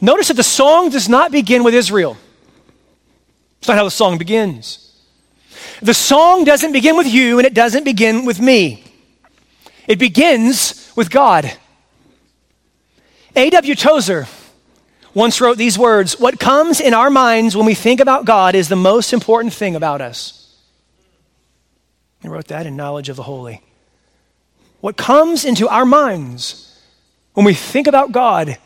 Notice 0.00 0.28
that 0.28 0.34
the 0.34 0.44
song 0.44 0.90
does 0.90 1.08
not 1.08 1.32
begin 1.32 1.64
with 1.64 1.74
Israel. 1.74 2.16
It's 3.58 3.66
not 3.66 3.76
how 3.76 3.82
the 3.82 3.90
song 3.90 4.16
begins. 4.16 4.96
The 5.82 5.92
song 5.92 6.44
doesn't 6.44 6.70
begin 6.70 6.96
with 6.96 7.08
you 7.08 7.38
and 7.38 7.46
it 7.46 7.52
doesn't 7.52 7.82
begin 7.82 8.24
with 8.24 8.40
me. 8.40 8.84
It 9.88 9.98
begins 9.98 10.92
with 10.94 11.10
God. 11.10 11.52
A.W. 13.34 13.74
Tozer 13.74 14.28
once 15.14 15.40
wrote 15.40 15.58
these 15.58 15.76
words 15.76 16.20
What 16.20 16.38
comes 16.38 16.80
in 16.80 16.94
our 16.94 17.10
minds 17.10 17.56
when 17.56 17.66
we 17.66 17.74
think 17.74 17.98
about 17.98 18.24
God 18.24 18.54
is 18.54 18.68
the 18.68 18.76
most 18.76 19.12
important 19.12 19.52
thing 19.52 19.74
about 19.74 20.00
us. 20.00 20.39
He 22.22 22.28
wrote 22.28 22.48
that 22.48 22.66
in 22.66 22.76
Knowledge 22.76 23.08
of 23.08 23.16
the 23.16 23.22
Holy. 23.22 23.62
What 24.80 24.96
comes 24.96 25.44
into 25.44 25.68
our 25.68 25.84
minds 25.84 26.78
when 27.34 27.46
we 27.46 27.54
think 27.54 27.86
about 27.86 28.12
God 28.12 28.58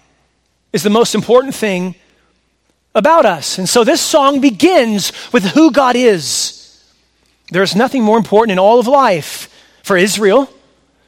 is 0.73 0.82
the 0.82 0.90
most 0.90 1.14
important 1.14 1.54
thing 1.54 1.94
about 2.94 3.26
us. 3.26 3.58
And 3.58 3.68
so 3.68 3.84
this 3.84 4.00
song 4.00 4.40
begins 4.40 5.12
with 5.32 5.44
who 5.44 5.70
God 5.70 5.96
is. 5.96 6.84
There's 7.50 7.76
nothing 7.76 8.02
more 8.02 8.16
important 8.16 8.52
in 8.52 8.58
all 8.58 8.80
of 8.80 8.87
life 8.87 9.52
for 9.82 9.96
Israel 9.96 10.49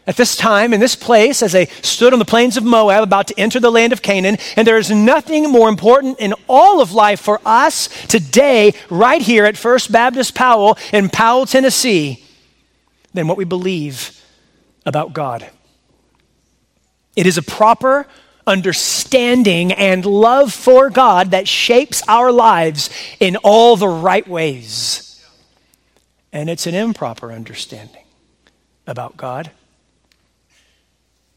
at 0.07 0.17
this 0.17 0.37
time, 0.37 0.73
in 0.73 0.79
this 0.79 0.95
place, 0.95 1.43
as 1.43 1.53
they 1.53 1.67
stood 1.83 2.12
on 2.12 2.21
the 2.21 2.25
plains 2.25 2.57
of 2.57 2.62
Moab 2.62 3.03
about 3.03 3.26
to 3.29 3.38
enter 3.38 3.59
the 3.59 3.73
land 3.73 3.93
of 3.93 4.03
Canaan. 4.03 4.38
And 4.55 4.67
there 4.67 4.79
is 4.79 4.91
nothing 4.91 5.50
more 5.50 5.69
important 5.69 6.21
in 6.21 6.35
all 6.49 6.81
of 6.81 6.93
life 6.93 7.21
for 7.21 7.41
us 7.45 7.88
today, 8.07 8.73
right 8.88 9.23
here 9.23 9.45
at 9.45 9.57
First 9.57 9.91
Baptist 9.91 10.35
Powell 10.35 10.79
in 10.93 11.09
Powell, 11.09 11.47
Tennessee, 11.47 12.23
than 13.17 13.29
what 13.29 13.37
we 13.37 13.45
believe 13.45 14.23
about 14.85 15.13
God. 15.13 15.49
It 17.17 17.27
is 17.27 17.39
a 17.39 17.43
proper 17.43 18.07
understanding 18.47 19.73
and 19.73 20.07
love 20.07 20.53
for 20.53 20.89
God 20.91 21.33
that 21.33 21.49
shapes 21.49 22.03
our 22.07 22.31
lives 22.31 22.91
in 23.19 23.37
all 23.37 23.77
the 23.77 23.89
right 23.89 24.27
ways. 24.27 25.25
And 26.33 26.49
it's 26.49 26.67
an 26.67 26.75
improper 26.75 27.33
understanding 27.33 28.05
about 28.87 29.17
God 29.17 29.51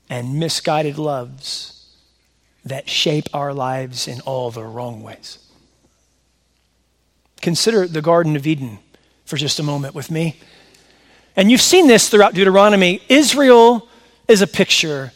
and 0.10 0.40
misguided 0.40 0.98
loves 0.98 1.96
that 2.66 2.90
shape 2.90 3.28
our 3.34 3.54
lives 3.54 4.08
in 4.08 4.20
all 4.22 4.52
the 4.52 4.64
wrong 4.64 5.02
ways. 5.02 5.40
Consider 7.42 7.88
the 7.88 8.02
Garden 8.02 8.36
of 8.36 8.46
Eden 8.46 8.80
for 9.26 9.38
just 9.38 9.60
a 9.60 9.64
moment 9.64 9.96
with 9.96 10.12
me. 10.12 10.36
And 11.36 11.50
you've 11.52 11.62
seen 11.62 11.88
this 11.88 12.10
throughout 12.10 12.34
Deuteronomy. 12.34 13.02
Israel 13.10 13.88
is 14.28 14.42
a 14.42 14.48
picture 14.48 15.14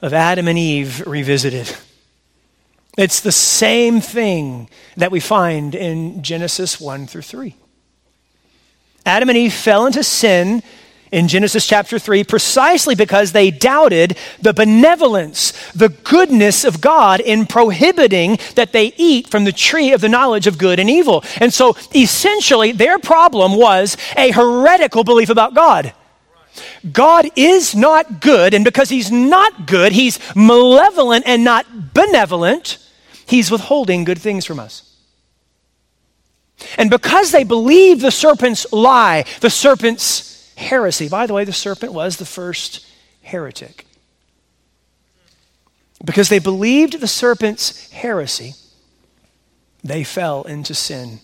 of 0.00 0.12
Adam 0.12 0.48
and 0.48 0.58
Eve 0.58 1.06
revisited. 1.06 1.74
It's 2.96 3.20
the 3.20 3.32
same 3.32 4.00
thing 4.00 4.68
that 4.96 5.10
we 5.10 5.20
find 5.20 5.74
in 5.74 6.22
Genesis 6.22 6.80
1 6.80 7.06
through 7.06 7.22
3. 7.22 7.54
Adam 9.06 9.28
and 9.28 9.38
Eve 9.38 9.52
fell 9.52 9.86
into 9.86 10.02
sin 10.04 10.62
in 11.12 11.28
Genesis 11.28 11.66
chapter 11.66 11.98
3 11.98 12.24
precisely 12.24 12.94
because 12.94 13.32
they 13.32 13.50
doubted 13.50 14.16
the 14.40 14.52
benevolence, 14.52 15.52
the 15.72 15.88
goodness 15.88 16.64
of 16.64 16.80
God 16.80 17.20
in 17.20 17.46
prohibiting 17.46 18.38
that 18.54 18.72
they 18.72 18.92
eat 18.96 19.28
from 19.28 19.44
the 19.44 19.52
tree 19.52 19.92
of 19.92 20.00
the 20.00 20.08
knowledge 20.08 20.46
of 20.46 20.58
good 20.58 20.78
and 20.78 20.88
evil. 20.88 21.24
And 21.38 21.52
so 21.52 21.76
essentially, 21.94 22.72
their 22.72 22.98
problem 22.98 23.56
was 23.56 23.96
a 24.16 24.30
heretical 24.30 25.04
belief 25.04 25.30
about 25.30 25.54
God. 25.54 25.92
God 26.92 27.28
is 27.36 27.74
not 27.74 28.20
good, 28.20 28.54
and 28.54 28.64
because 28.64 28.88
He's 28.88 29.10
not 29.10 29.66
good, 29.66 29.92
He's 29.92 30.18
malevolent 30.34 31.24
and 31.26 31.44
not 31.44 31.94
benevolent, 31.94 32.78
He's 33.26 33.50
withholding 33.50 34.04
good 34.04 34.18
things 34.18 34.44
from 34.44 34.58
us. 34.58 34.86
And 36.76 36.90
because 36.90 37.30
they 37.30 37.44
believed 37.44 38.00
the 38.00 38.10
serpent's 38.10 38.70
lie, 38.72 39.24
the 39.40 39.50
serpent's 39.50 40.29
heresy. 40.60 41.08
By 41.08 41.26
the 41.26 41.34
way, 41.34 41.44
the 41.44 41.52
serpent 41.52 41.92
was 41.92 42.18
the 42.18 42.26
first 42.26 42.86
heretic. 43.22 43.86
Because 46.04 46.28
they 46.28 46.38
believed 46.38 47.00
the 47.00 47.08
serpent's 47.08 47.90
heresy, 47.90 48.54
they 49.82 50.04
fell 50.04 50.42
into 50.44 50.74
sin, 50.74 51.20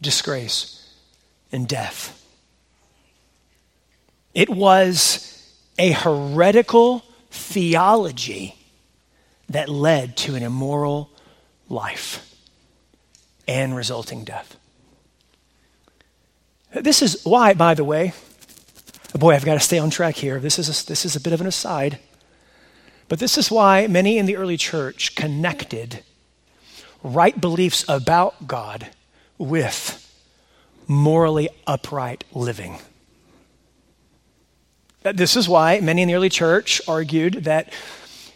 disgrace, 0.00 0.94
and 1.52 1.66
death. 1.66 2.12
It 4.34 4.50
was 4.50 5.32
a 5.78 5.92
heretical 5.92 7.02
theology 7.30 8.56
that 9.48 9.68
led 9.68 10.16
to 10.18 10.34
an 10.34 10.42
immoral 10.42 11.10
life 11.68 12.34
and 13.46 13.76
resulting 13.76 14.24
death. 14.24 14.56
This 16.74 17.00
is 17.00 17.24
why, 17.24 17.54
by 17.54 17.74
the 17.74 17.84
way, 17.84 18.12
boy, 19.16 19.34
I've 19.34 19.44
got 19.44 19.54
to 19.54 19.60
stay 19.60 19.78
on 19.78 19.90
track 19.90 20.16
here. 20.16 20.40
This 20.40 20.58
is 20.58 20.68
a, 20.68 20.86
this 20.86 21.04
is 21.04 21.16
a 21.16 21.20
bit 21.20 21.32
of 21.32 21.40
an 21.40 21.46
aside. 21.46 21.98
But 23.08 23.18
this 23.18 23.38
is 23.38 23.50
why 23.50 23.86
many 23.86 24.18
in 24.18 24.26
the 24.26 24.36
early 24.36 24.56
church 24.56 25.14
connected 25.14 26.02
right 27.02 27.40
beliefs 27.40 27.84
about 27.88 28.48
God 28.48 28.88
with 29.38 30.02
morally 30.88 31.48
upright 31.66 32.24
living. 32.32 32.78
This 35.02 35.36
is 35.36 35.48
why 35.48 35.78
many 35.80 36.02
in 36.02 36.08
the 36.08 36.14
early 36.14 36.28
church 36.28 36.80
argued 36.88 37.44
that 37.44 37.72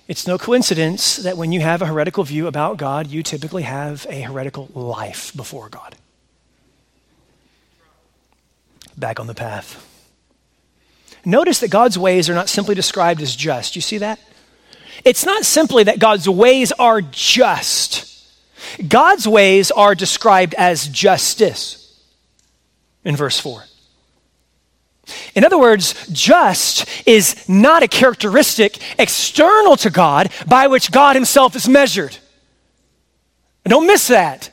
it's 0.06 0.26
no 0.26 0.38
coincidence 0.38 1.16
that 1.16 1.36
when 1.36 1.50
you 1.52 1.60
have 1.60 1.82
a 1.82 1.86
heretical 1.86 2.22
view 2.22 2.46
about 2.46 2.76
God, 2.76 3.08
you 3.08 3.22
typically 3.22 3.62
have 3.62 4.06
a 4.08 4.20
heretical 4.22 4.68
life 4.74 5.32
before 5.36 5.68
God. 5.68 5.96
Back 8.96 9.18
on 9.18 9.26
the 9.26 9.34
path. 9.34 9.89
Notice 11.24 11.60
that 11.60 11.70
God's 11.70 11.98
ways 11.98 12.30
are 12.30 12.34
not 12.34 12.48
simply 12.48 12.74
described 12.74 13.20
as 13.20 13.36
just. 13.36 13.76
You 13.76 13.82
see 13.82 13.98
that? 13.98 14.18
It's 15.04 15.24
not 15.24 15.44
simply 15.44 15.84
that 15.84 15.98
God's 15.98 16.28
ways 16.28 16.72
are 16.72 17.00
just. 17.00 18.06
God's 18.86 19.26
ways 19.26 19.70
are 19.70 19.94
described 19.94 20.54
as 20.54 20.88
justice 20.88 22.00
in 23.04 23.16
verse 23.16 23.38
4. 23.38 23.64
In 25.34 25.44
other 25.44 25.58
words, 25.58 26.06
just 26.08 26.86
is 27.06 27.48
not 27.48 27.82
a 27.82 27.88
characteristic 27.88 28.78
external 28.98 29.76
to 29.78 29.90
God 29.90 30.30
by 30.46 30.68
which 30.68 30.92
God 30.92 31.16
himself 31.16 31.56
is 31.56 31.68
measured. 31.68 32.16
Don't 33.64 33.86
miss 33.86 34.08
that. 34.08 34.50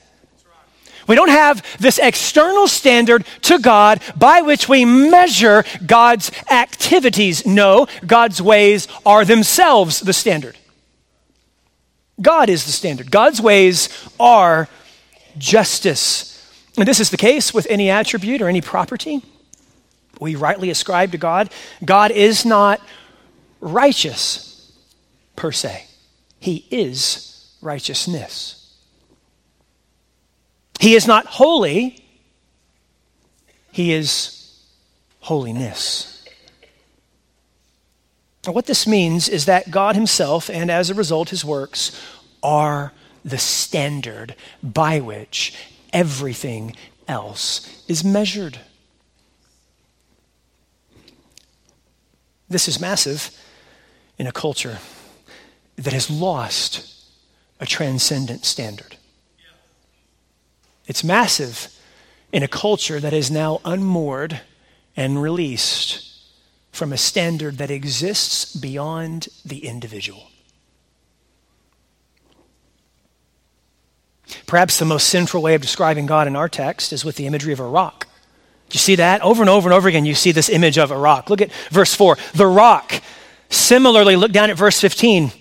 We 1.08 1.16
don't 1.16 1.30
have 1.30 1.66
this 1.80 2.00
external 2.00 2.68
standard 2.68 3.26
to 3.44 3.60
God 3.60 4.02
by 4.16 4.42
which 4.42 4.68
we 4.68 4.86
measure 4.86 5.64
God's 5.86 6.32
activities. 6.52 7.46
No, 7.46 7.88
God's 8.06 8.42
ways 8.42 8.88
are 9.06 9.24
themselves 9.24 10.02
the 10.02 10.14
standard. 10.14 10.58
God 12.22 12.50
is 12.50 12.66
the 12.66 12.72
standard. 12.72 13.12
God's 13.12 13.42
ways 13.42 13.90
are 14.20 14.68
justice. 15.38 16.34
And 16.78 16.88
this 16.88 17.00
is 17.00 17.10
the 17.10 17.18
case 17.18 17.54
with 17.54 17.68
any 17.70 17.90
attribute 17.90 18.42
or 18.42 18.50
any 18.50 18.62
property 18.62 19.22
we 20.20 20.36
rightly 20.36 20.70
ascribe 20.70 21.12
to 21.12 21.18
God. 21.18 21.52
God 21.84 22.12
is 22.12 22.46
not 22.46 22.82
righteous 23.60 24.72
per 25.36 25.52
se, 25.52 25.86
He 26.40 26.66
is 26.72 27.56
righteousness. 27.62 28.57
He 30.80 30.96
is 30.96 31.08
not 31.08 31.26
holy, 31.26 32.04
He 33.72 33.94
is 33.94 34.62
holiness. 35.22 36.26
Now 38.46 38.54
what 38.54 38.66
this 38.66 38.88
means 38.88 39.28
is 39.28 39.46
that 39.46 39.72
God 39.72 39.96
Himself, 39.96 40.50
and 40.50 40.72
as 40.72 40.90
a 40.90 40.94
result, 40.94 41.30
His 41.30 41.44
works, 41.44 42.00
are 42.42 42.94
the 43.26 43.38
standard 43.38 44.36
by 44.64 45.00
which 45.00 45.54
everything 45.92 46.76
else 47.08 47.84
is 47.88 48.04
measured. 48.04 48.60
This 52.50 52.68
is 52.68 52.80
massive 52.80 53.32
in 54.18 54.28
a 54.28 54.32
culture 54.32 54.78
that 55.76 55.94
has 55.94 56.10
lost 56.10 56.94
a 57.60 57.66
transcendent 57.66 58.46
standard. 58.46 58.97
It's 60.88 61.04
massive 61.04 61.74
in 62.32 62.44
a 62.44 62.48
culture 62.48 63.00
that 63.00 63.14
is 63.14 63.30
now 63.30 63.62
unmoored 63.64 64.42
and 64.96 65.22
released 65.22 66.04
from 66.72 66.94
a 66.94 66.98
standard 66.98 67.58
that 67.58 67.72
exists 67.72 68.56
beyond 68.56 69.28
the 69.46 69.66
individual. 69.66 70.30
Perhaps 74.46 74.80
the 74.80 74.86
most 74.86 75.10
central 75.10 75.44
way 75.44 75.56
of 75.56 75.62
describing 75.62 76.06
God 76.06 76.28
in 76.28 76.36
our 76.36 76.50
text 76.50 76.94
is 76.94 77.04
with 77.04 77.16
the 77.16 77.28
imagery 77.28 77.54
of 77.54 77.60
a 77.60 77.68
rock. 77.68 78.08
Do 78.70 78.76
you 78.76 78.80
see 78.80 78.96
that? 78.96 79.22
Over 79.22 79.42
and 79.42 79.50
over 79.50 79.68
and 79.68 79.74
over 79.74 79.88
again, 79.88 80.06
you 80.06 80.14
see 80.14 80.32
this 80.32 80.50
image 80.50 80.78
of 80.78 80.92
a 80.92 80.98
rock. 80.98 81.30
Look 81.30 81.42
at 81.42 81.52
verse 81.70 81.94
4. 81.94 82.18
The 82.34 82.48
rock. 82.48 83.02
Similarly, 83.50 84.16
look 84.18 84.32
down 84.32 84.50
at 84.50 84.58
verse 84.58 84.80
15. 84.80 85.32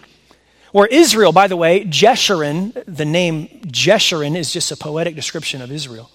Where 0.76 0.88
Israel, 0.88 1.32
by 1.32 1.46
the 1.46 1.56
way, 1.56 1.86
Jeshurun, 1.86 2.84
the 2.86 3.06
name 3.06 3.48
Jeshurun 3.62 4.36
is 4.36 4.52
just 4.52 4.70
a 4.70 4.76
poetic 4.76 5.14
description 5.14 5.62
of 5.62 5.72
Israel. 5.72 6.10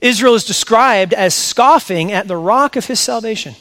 Israel 0.00 0.34
is 0.34 0.44
described 0.44 1.12
as 1.12 1.34
scoffing 1.34 2.10
at 2.10 2.26
the 2.26 2.38
rock 2.38 2.76
of 2.76 2.86
his 2.86 2.98
salvation. 2.98 3.54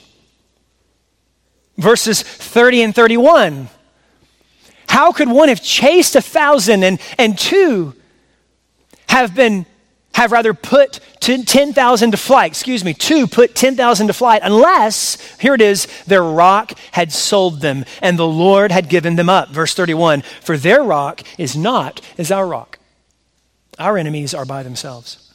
Verses 1.77 2.21
30 2.21 2.81
and 2.81 2.95
31. 2.95 3.67
How 4.87 5.11
could 5.11 5.27
one 5.27 5.49
have 5.49 5.61
chased 5.61 6.15
a 6.15 6.21
thousand 6.21 6.85
and, 6.85 6.97
and 7.17 7.37
two 7.37 7.95
have 9.09 9.35
been 9.35 9.65
have 10.13 10.31
rather 10.31 10.53
put 10.53 10.99
10,000 11.19 12.11
to 12.11 12.17
flight, 12.17 12.51
excuse 12.51 12.83
me, 12.83 12.93
two 12.93 13.27
put 13.27 13.55
10,000 13.55 14.07
to 14.07 14.13
flight, 14.13 14.41
unless, 14.43 15.17
here 15.37 15.55
it 15.55 15.61
is, 15.61 15.87
their 16.05 16.23
rock 16.23 16.73
had 16.91 17.11
sold 17.11 17.61
them 17.61 17.83
and 18.01 18.17
the 18.17 18.27
Lord 18.27 18.71
had 18.71 18.89
given 18.89 19.15
them 19.15 19.29
up. 19.29 19.49
Verse 19.49 19.73
31 19.73 20.21
For 20.41 20.57
their 20.57 20.83
rock 20.83 21.21
is 21.37 21.57
not 21.57 21.99
as 22.17 22.31
our 22.31 22.47
rock. 22.47 22.77
Our 23.79 23.97
enemies 23.97 24.33
are 24.33 24.45
by 24.45 24.61
themselves. 24.61 25.33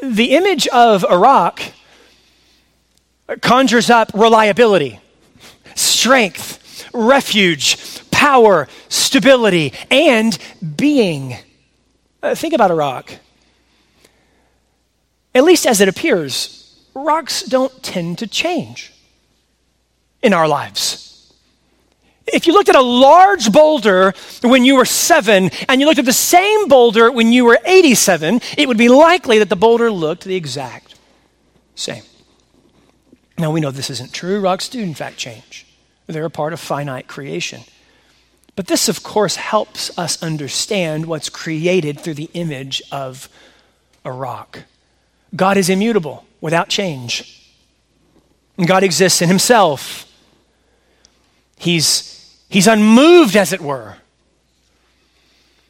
The 0.00 0.36
image 0.36 0.68
of 0.68 1.04
a 1.08 1.18
rock 1.18 1.60
conjures 3.40 3.90
up 3.90 4.12
reliability, 4.14 5.00
strength, 5.74 6.88
refuge, 6.92 7.78
power, 8.10 8.68
stability, 8.88 9.72
and 9.90 10.38
being. 10.76 11.36
Uh, 12.22 12.34
think 12.34 12.54
about 12.54 12.70
a 12.70 12.74
rock 12.74 13.10
at 15.34 15.44
least 15.44 15.66
as 15.66 15.80
it 15.80 15.88
appears, 15.88 16.78
rocks 16.94 17.42
don't 17.42 17.82
tend 17.82 18.18
to 18.18 18.26
change 18.26 18.92
in 20.22 20.32
our 20.32 20.48
lives. 20.48 21.32
If 22.26 22.46
you 22.46 22.54
looked 22.54 22.70
at 22.70 22.76
a 22.76 22.82
large 22.82 23.52
boulder 23.52 24.14
when 24.42 24.64
you 24.64 24.76
were 24.76 24.86
seven 24.86 25.50
and 25.68 25.80
you 25.80 25.86
looked 25.86 25.98
at 25.98 26.06
the 26.06 26.12
same 26.12 26.68
boulder 26.68 27.10
when 27.10 27.32
you 27.32 27.44
were 27.44 27.58
87, 27.64 28.40
it 28.56 28.66
would 28.66 28.78
be 28.78 28.88
likely 28.88 29.38
that 29.40 29.50
the 29.50 29.56
boulder 29.56 29.90
looked 29.90 30.24
the 30.24 30.34
exact 30.34 30.94
same. 31.74 32.02
Now, 33.36 33.50
we 33.50 33.60
know 33.60 33.70
this 33.70 33.90
isn't 33.90 34.12
true. 34.12 34.40
Rocks 34.40 34.68
do, 34.68 34.80
in 34.80 34.94
fact, 34.94 35.16
change, 35.16 35.66
they're 36.06 36.24
a 36.24 36.30
part 36.30 36.52
of 36.52 36.60
finite 36.60 37.08
creation. 37.08 37.62
But 38.56 38.68
this, 38.68 38.88
of 38.88 39.02
course, 39.02 39.36
helps 39.36 39.96
us 39.98 40.22
understand 40.22 41.06
what's 41.06 41.28
created 41.28 41.98
through 41.98 42.14
the 42.14 42.30
image 42.34 42.80
of 42.92 43.28
a 44.04 44.12
rock. 44.12 44.60
God 45.34 45.56
is 45.56 45.68
immutable, 45.68 46.24
without 46.40 46.68
change. 46.68 47.42
And 48.56 48.66
God 48.66 48.84
exists 48.84 49.20
in 49.20 49.28
himself. 49.28 50.10
He's, 51.56 52.38
he's 52.48 52.66
unmoved, 52.66 53.36
as 53.36 53.52
it 53.52 53.60
were. 53.60 53.96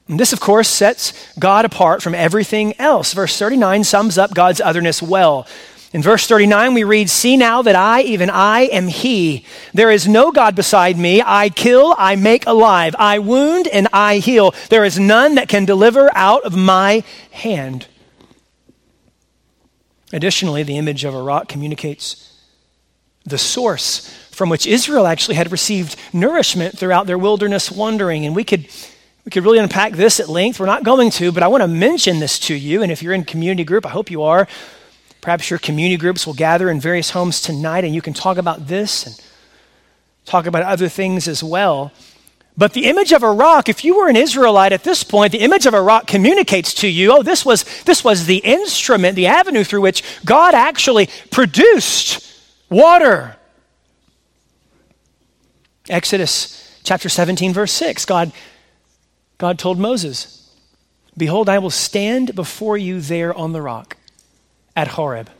And 0.08 0.20
this, 0.20 0.32
of 0.32 0.40
course, 0.40 0.68
sets 0.68 1.12
God 1.38 1.64
apart 1.64 2.02
from 2.02 2.14
everything 2.14 2.78
else. 2.78 3.14
Verse 3.14 3.38
39 3.38 3.84
sums 3.84 4.18
up 4.18 4.34
God's 4.34 4.60
otherness 4.60 5.00
well. 5.00 5.46
In 5.94 6.02
verse 6.02 6.26
39, 6.26 6.74
we 6.74 6.84
read, 6.84 7.08
See 7.08 7.36
now 7.36 7.62
that 7.62 7.76
I, 7.76 8.02
even 8.02 8.28
I, 8.28 8.62
am 8.62 8.88
He. 8.88 9.46
There 9.72 9.92
is 9.92 10.08
no 10.08 10.32
God 10.32 10.56
beside 10.56 10.98
me. 10.98 11.22
I 11.24 11.48
kill, 11.48 11.94
I 11.96 12.16
make 12.16 12.46
alive. 12.46 12.96
I 12.98 13.20
wound, 13.20 13.68
and 13.68 13.86
I 13.92 14.18
heal. 14.18 14.54
There 14.70 14.84
is 14.84 14.98
none 14.98 15.36
that 15.36 15.48
can 15.48 15.64
deliver 15.64 16.10
out 16.14 16.42
of 16.42 16.56
my 16.56 17.04
hand. 17.30 17.86
Additionally, 20.14 20.62
the 20.62 20.78
image 20.78 21.02
of 21.02 21.12
a 21.12 21.20
rock 21.20 21.48
communicates 21.48 22.32
the 23.24 23.36
source 23.36 24.08
from 24.30 24.48
which 24.48 24.64
Israel 24.64 25.08
actually 25.08 25.34
had 25.34 25.50
received 25.50 25.96
nourishment 26.12 26.78
throughout 26.78 27.08
their 27.08 27.18
wilderness 27.18 27.68
wandering. 27.68 28.24
And 28.24 28.34
we 28.34 28.44
could, 28.44 28.68
we 29.24 29.30
could 29.32 29.42
really 29.42 29.58
unpack 29.58 29.94
this 29.94 30.20
at 30.20 30.28
length. 30.28 30.60
We're 30.60 30.66
not 30.66 30.84
going 30.84 31.10
to, 31.10 31.32
but 31.32 31.42
I 31.42 31.48
want 31.48 31.62
to 31.62 31.68
mention 31.68 32.20
this 32.20 32.38
to 32.40 32.54
you. 32.54 32.80
And 32.80 32.92
if 32.92 33.02
you're 33.02 33.12
in 33.12 33.24
community 33.24 33.64
group, 33.64 33.84
I 33.84 33.88
hope 33.88 34.08
you 34.08 34.22
are. 34.22 34.46
Perhaps 35.20 35.50
your 35.50 35.58
community 35.58 35.96
groups 35.96 36.28
will 36.28 36.34
gather 36.34 36.70
in 36.70 36.78
various 36.78 37.10
homes 37.10 37.40
tonight 37.40 37.82
and 37.82 37.92
you 37.92 38.00
can 38.00 38.14
talk 38.14 38.36
about 38.36 38.68
this 38.68 39.06
and 39.06 39.20
talk 40.26 40.46
about 40.46 40.62
other 40.62 40.88
things 40.88 41.26
as 41.26 41.42
well. 41.42 41.90
But 42.56 42.72
the 42.72 42.86
image 42.86 43.12
of 43.12 43.22
a 43.22 43.32
rock, 43.32 43.68
if 43.68 43.84
you 43.84 43.96
were 43.96 44.08
an 44.08 44.16
Israelite 44.16 44.72
at 44.72 44.84
this 44.84 45.02
point, 45.02 45.32
the 45.32 45.38
image 45.38 45.66
of 45.66 45.74
a 45.74 45.82
rock 45.82 46.06
communicates 46.06 46.72
to 46.74 46.88
you, 46.88 47.12
oh, 47.12 47.22
this 47.22 47.44
was, 47.44 47.64
this 47.82 48.04
was 48.04 48.26
the 48.26 48.38
instrument, 48.38 49.16
the 49.16 49.26
avenue 49.26 49.64
through 49.64 49.80
which 49.80 50.04
God 50.24 50.54
actually 50.54 51.08
produced 51.30 52.24
water. 52.70 53.36
Exodus 55.88 56.80
chapter 56.84 57.08
17, 57.08 57.52
verse 57.52 57.72
6, 57.72 58.04
God, 58.04 58.32
God 59.38 59.58
told 59.58 59.78
Moses, 59.78 60.40
Behold, 61.16 61.48
I 61.48 61.58
will 61.58 61.70
stand 61.70 62.34
before 62.34 62.76
you 62.76 63.00
there 63.00 63.34
on 63.34 63.52
the 63.52 63.62
rock 63.62 63.96
at 64.76 64.88
Horeb, 64.88 65.30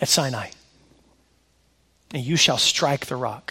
at 0.00 0.08
Sinai. 0.08 0.50
And 2.12 2.24
you 2.24 2.36
shall 2.36 2.58
strike 2.58 3.06
the 3.06 3.16
rock. 3.16 3.49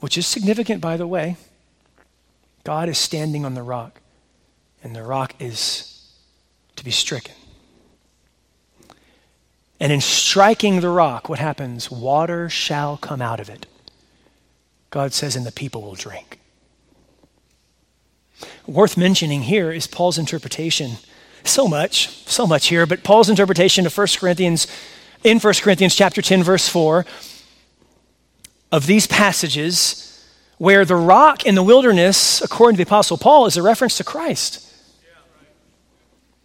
Which 0.00 0.18
is 0.18 0.26
significant, 0.26 0.80
by 0.80 0.96
the 0.96 1.06
way. 1.06 1.36
God 2.64 2.88
is 2.88 2.98
standing 2.98 3.44
on 3.44 3.54
the 3.54 3.62
rock, 3.62 4.00
and 4.82 4.94
the 4.94 5.02
rock 5.02 5.34
is 5.38 6.10
to 6.74 6.84
be 6.84 6.90
stricken. 6.90 7.34
And 9.78 9.92
in 9.92 10.00
striking 10.00 10.80
the 10.80 10.88
rock, 10.88 11.28
what 11.28 11.38
happens? 11.38 11.90
Water 11.90 12.48
shall 12.48 12.96
come 12.96 13.22
out 13.22 13.40
of 13.40 13.48
it. 13.48 13.66
God 14.90 15.12
says, 15.12 15.36
and 15.36 15.44
the 15.44 15.52
people 15.52 15.82
will 15.82 15.94
drink. 15.94 16.40
Worth 18.66 18.96
mentioning 18.96 19.42
here 19.42 19.70
is 19.70 19.86
Paul's 19.86 20.18
interpretation 20.18 20.92
so 21.44 21.68
much, 21.68 22.08
so 22.26 22.46
much 22.46 22.68
here, 22.68 22.86
but 22.86 23.04
Paul's 23.04 23.30
interpretation 23.30 23.86
of 23.86 23.96
1 23.96 24.06
Corinthians, 24.18 24.66
in 25.22 25.38
1 25.38 25.54
Corinthians 25.60 25.94
chapter 25.94 26.20
10, 26.20 26.42
verse 26.42 26.68
4, 26.68 27.06
of 28.76 28.84
these 28.86 29.06
passages 29.06 30.02
where 30.58 30.84
the 30.84 30.94
rock 30.94 31.46
in 31.46 31.54
the 31.54 31.62
wilderness, 31.62 32.42
according 32.42 32.76
to 32.76 32.84
the 32.84 32.88
Apostle 32.88 33.16
Paul, 33.16 33.46
is 33.46 33.56
a 33.56 33.62
reference 33.62 33.96
to 33.96 34.04
Christ. 34.04 34.62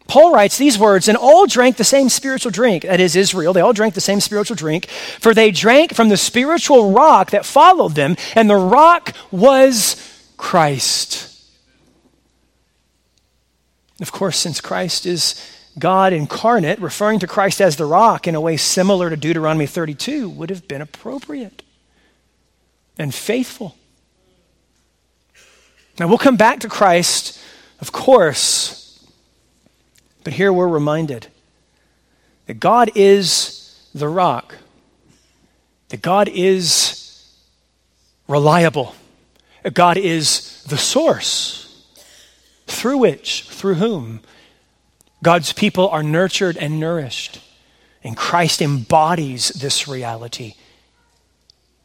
Paul 0.07 0.33
writes 0.33 0.57
these 0.57 0.79
words, 0.79 1.09
and 1.09 1.17
all 1.17 1.45
drank 1.45 1.75
the 1.75 1.83
same 1.83 2.07
spiritual 2.07 2.51
drink. 2.51 2.83
That 2.83 3.01
is 3.01 3.17
Israel. 3.17 3.51
They 3.51 3.59
all 3.59 3.73
drank 3.73 3.95
the 3.95 4.01
same 4.01 4.21
spiritual 4.21 4.55
drink, 4.55 4.85
for 4.87 5.33
they 5.33 5.51
drank 5.51 5.93
from 5.93 6.07
the 6.07 6.15
spiritual 6.15 6.93
rock 6.93 7.31
that 7.31 7.45
followed 7.45 7.95
them, 7.95 8.15
and 8.33 8.49
the 8.49 8.55
rock 8.55 9.13
was 9.29 9.97
Christ. 10.37 11.27
Of 13.99 14.13
course, 14.13 14.37
since 14.37 14.61
Christ 14.61 15.05
is 15.05 15.35
God 15.77 16.13
incarnate, 16.13 16.79
referring 16.79 17.19
to 17.19 17.27
Christ 17.27 17.59
as 17.59 17.75
the 17.75 17.85
rock 17.85 18.25
in 18.25 18.35
a 18.35 18.41
way 18.41 18.55
similar 18.55 19.09
to 19.09 19.17
Deuteronomy 19.17 19.67
32 19.67 20.29
would 20.29 20.49
have 20.49 20.67
been 20.69 20.81
appropriate 20.81 21.63
and 22.97 23.13
faithful. 23.13 23.75
Now, 25.99 26.07
we'll 26.07 26.17
come 26.17 26.37
back 26.37 26.59
to 26.61 26.69
Christ, 26.69 27.39
of 27.79 27.91
course, 27.91 29.05
but 30.23 30.33
here 30.33 30.53
we're 30.53 30.67
reminded 30.67 31.27
that 32.47 32.59
God 32.59 32.91
is 32.95 33.89
the 33.93 34.07
rock, 34.07 34.55
that 35.89 36.01
God 36.01 36.29
is 36.29 37.35
reliable, 38.27 38.95
that 39.63 39.73
God 39.73 39.97
is 39.97 40.63
the 40.63 40.77
source 40.77 41.85
through 42.67 42.97
which, 42.97 43.43
through 43.49 43.75
whom, 43.75 44.21
God's 45.23 45.53
people 45.53 45.87
are 45.89 46.03
nurtured 46.03 46.57
and 46.57 46.79
nourished. 46.79 47.41
And 48.03 48.17
Christ 48.17 48.61
embodies 48.61 49.49
this 49.49 49.87
reality 49.87 50.55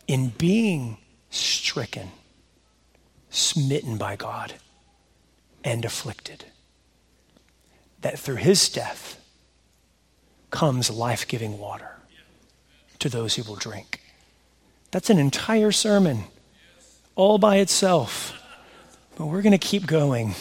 in 0.07 0.29
being 0.31 0.99
stricken, 1.31 2.11
smitten 3.31 3.97
by 3.99 4.17
God, 4.17 4.55
and 5.65 5.85
afflicted. 5.85 6.45
That 8.01 8.19
through 8.19 8.37
his 8.37 8.69
death 8.69 9.21
comes 10.51 10.91
life 10.91 11.27
giving 11.27 11.59
water 11.59 11.97
to 12.99 13.09
those 13.09 13.35
who 13.35 13.43
will 13.43 13.57
drink. 13.57 14.01
That's 14.91 15.11
an 15.11 15.19
entire 15.19 15.73
sermon 15.73 16.25
all 17.17 17.39
by 17.39 17.57
itself. 17.57 18.33
But 19.17 19.27
we're 19.27 19.43
going 19.43 19.53
to 19.53 19.59
keep 19.59 19.87
going. 19.87 20.35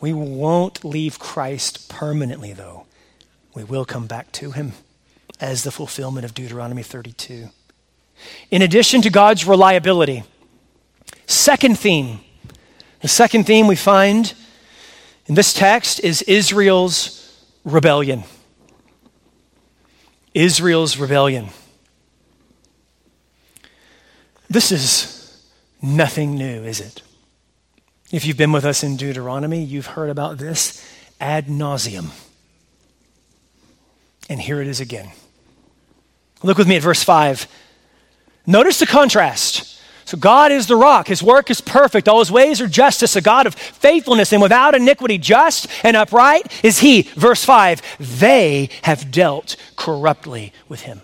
We 0.00 0.12
won't 0.12 0.84
leave 0.84 1.18
Christ 1.18 1.88
permanently, 1.88 2.52
though. 2.52 2.86
We 3.54 3.64
will 3.64 3.84
come 3.84 4.06
back 4.06 4.32
to 4.32 4.52
him 4.52 4.72
as 5.40 5.64
the 5.64 5.70
fulfillment 5.70 6.24
of 6.24 6.34
Deuteronomy 6.34 6.82
32. 6.82 7.50
In 8.50 8.62
addition 8.62 9.02
to 9.02 9.10
God's 9.10 9.46
reliability, 9.46 10.24
second 11.26 11.78
theme, 11.78 12.20
the 13.00 13.08
second 13.08 13.44
theme 13.44 13.66
we 13.66 13.76
find 13.76 14.34
in 15.26 15.34
this 15.34 15.52
text 15.52 16.00
is 16.00 16.22
Israel's 16.22 17.18
rebellion. 17.64 18.24
Israel's 20.34 20.96
rebellion. 20.96 21.48
This 24.48 24.72
is 24.72 25.42
nothing 25.80 26.34
new, 26.34 26.64
is 26.64 26.80
it? 26.80 27.02
If 28.12 28.26
you've 28.26 28.36
been 28.36 28.52
with 28.52 28.64
us 28.64 28.82
in 28.82 28.96
Deuteronomy, 28.96 29.64
you've 29.64 29.86
heard 29.86 30.10
about 30.10 30.36
this 30.36 30.86
ad 31.18 31.46
nauseum. 31.46 32.10
And 34.28 34.40
here 34.40 34.60
it 34.60 34.68
is 34.68 34.80
again. 34.80 35.10
Look 36.42 36.58
with 36.58 36.68
me 36.68 36.76
at 36.76 36.82
verse 36.82 37.02
5. 37.02 37.46
Notice 38.46 38.78
the 38.78 38.86
contrast. 38.86 39.68
So, 40.04 40.18
God 40.18 40.52
is 40.52 40.66
the 40.66 40.76
rock. 40.76 41.06
His 41.06 41.22
work 41.22 41.50
is 41.50 41.60
perfect. 41.60 42.08
All 42.08 42.18
his 42.18 42.30
ways 42.30 42.60
are 42.60 42.66
justice, 42.66 43.16
a 43.16 43.20
God 43.20 43.46
of 43.46 43.54
faithfulness 43.54 44.32
and 44.32 44.42
without 44.42 44.74
iniquity. 44.74 45.16
Just 45.16 45.68
and 45.84 45.96
upright 45.96 46.52
is 46.64 46.80
he. 46.80 47.02
Verse 47.16 47.44
5 47.44 47.80
They 47.98 48.68
have 48.82 49.10
dealt 49.10 49.56
corruptly 49.76 50.52
with 50.68 50.82
him. 50.82 51.00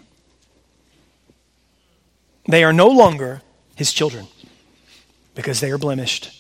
They 2.49 2.65
are 2.65 2.73
no 2.73 2.89
longer 2.89 3.43
his 3.77 3.93
children 3.93 4.27
because 5.35 5.61
they 5.61 5.71
are 5.71 5.79
blemished. 5.79 6.35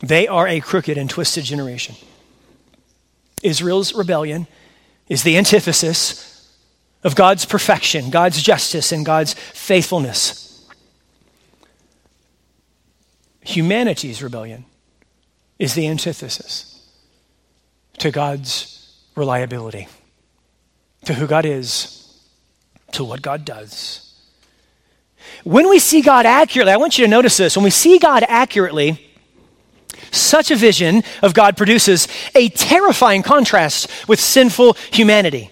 They 0.00 0.28
are 0.28 0.46
a 0.46 0.60
crooked 0.60 0.98
and 0.98 1.08
twisted 1.08 1.44
generation. 1.44 1.94
Israel's 3.42 3.94
rebellion 3.94 4.46
is 5.08 5.22
the 5.22 5.38
antithesis 5.38 6.33
of 7.04 7.14
God's 7.14 7.44
perfection, 7.44 8.10
God's 8.10 8.42
justice, 8.42 8.90
and 8.90 9.04
God's 9.04 9.34
faithfulness. 9.34 10.66
Humanity's 13.42 14.22
rebellion 14.22 14.64
is 15.58 15.74
the 15.74 15.86
antithesis 15.86 16.88
to 17.98 18.10
God's 18.10 18.96
reliability, 19.14 19.86
to 21.04 21.14
who 21.14 21.26
God 21.26 21.44
is, 21.44 22.18
to 22.92 23.04
what 23.04 23.22
God 23.22 23.44
does. 23.44 24.00
When 25.44 25.68
we 25.68 25.78
see 25.78 26.00
God 26.00 26.26
accurately, 26.26 26.72
I 26.72 26.76
want 26.78 26.98
you 26.98 27.04
to 27.04 27.10
notice 27.10 27.36
this. 27.36 27.56
When 27.56 27.64
we 27.64 27.70
see 27.70 27.98
God 27.98 28.24
accurately, 28.28 29.00
such 30.10 30.50
a 30.50 30.56
vision 30.56 31.02
of 31.22 31.34
God 31.34 31.56
produces 31.56 32.08
a 32.34 32.48
terrifying 32.48 33.22
contrast 33.22 33.90
with 34.08 34.20
sinful 34.20 34.74
humanity. 34.90 35.50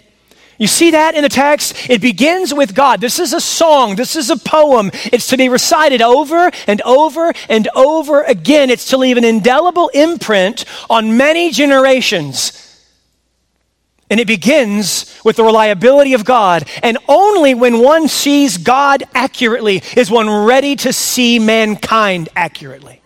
You 0.59 0.67
see 0.67 0.93
that 0.93 1.15
in 1.15 1.23
the 1.23 1.29
text? 1.29 1.91
It 1.91 2.01
begins 2.01 2.55
with 2.55 2.75
God. 2.75 3.01
This 3.01 3.19
is 3.19 3.33
a 3.33 3.41
song. 3.41 3.97
This 3.97 4.17
is 4.17 4.31
a 4.31 4.37
poem. 4.37 4.91
It's 5.13 5.27
to 5.29 5.37
be 5.37 5.49
recited 5.49 6.03
over 6.03 6.51
and 6.67 6.81
over 6.83 7.33
and 7.49 7.69
over 7.75 8.23
again. 8.23 8.71
It's 8.71 8.91
to 8.91 8.97
leave 8.97 9.17
an 9.17 9.25
indelible 9.25 9.89
imprint 9.89 10.65
on 10.89 11.17
many 11.17 11.51
generations. 11.51 12.69
And 14.11 14.21
it 14.21 14.27
begins 14.27 15.19
with 15.25 15.37
the 15.37 15.43
reliability 15.43 16.13
of 16.13 16.25
God. 16.25 16.69
And 16.83 16.99
only 17.09 17.55
when 17.55 17.79
one 17.79 18.09
sees 18.09 18.59
God 18.59 19.03
accurately 19.15 19.83
is 19.97 20.11
one 20.11 20.29
ready 20.29 20.77
to 20.77 20.93
see 20.93 21.39
mankind 21.39 22.29
accurately. 22.37 23.01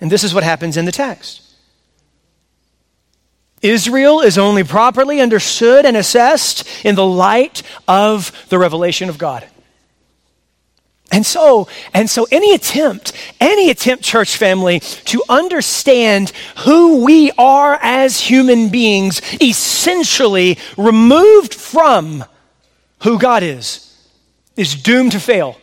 And 0.00 0.10
this 0.10 0.24
is 0.24 0.32
what 0.32 0.42
happens 0.42 0.78
in 0.78 0.86
the 0.86 0.90
text. 0.90 1.41
Israel 3.62 4.20
is 4.20 4.36
only 4.36 4.64
properly 4.64 5.20
understood 5.20 5.86
and 5.86 5.96
assessed 5.96 6.68
in 6.84 6.94
the 6.94 7.06
light 7.06 7.62
of 7.88 8.32
the 8.48 8.58
revelation 8.58 9.08
of 9.08 9.18
God. 9.18 9.48
And 11.12 11.26
so, 11.26 11.68
and 11.92 12.08
so 12.08 12.26
any 12.32 12.54
attempt, 12.54 13.12
any 13.38 13.68
attempt, 13.70 14.02
church 14.02 14.36
family, 14.36 14.80
to 14.80 15.22
understand 15.28 16.30
who 16.64 17.04
we 17.04 17.30
are 17.36 17.78
as 17.82 18.18
human 18.18 18.70
beings, 18.70 19.20
essentially 19.40 20.58
removed 20.78 21.54
from 21.54 22.24
who 23.02 23.18
God 23.18 23.42
is, 23.42 23.94
is 24.56 24.74
doomed 24.74 25.12
to 25.12 25.20
fail. 25.20 25.58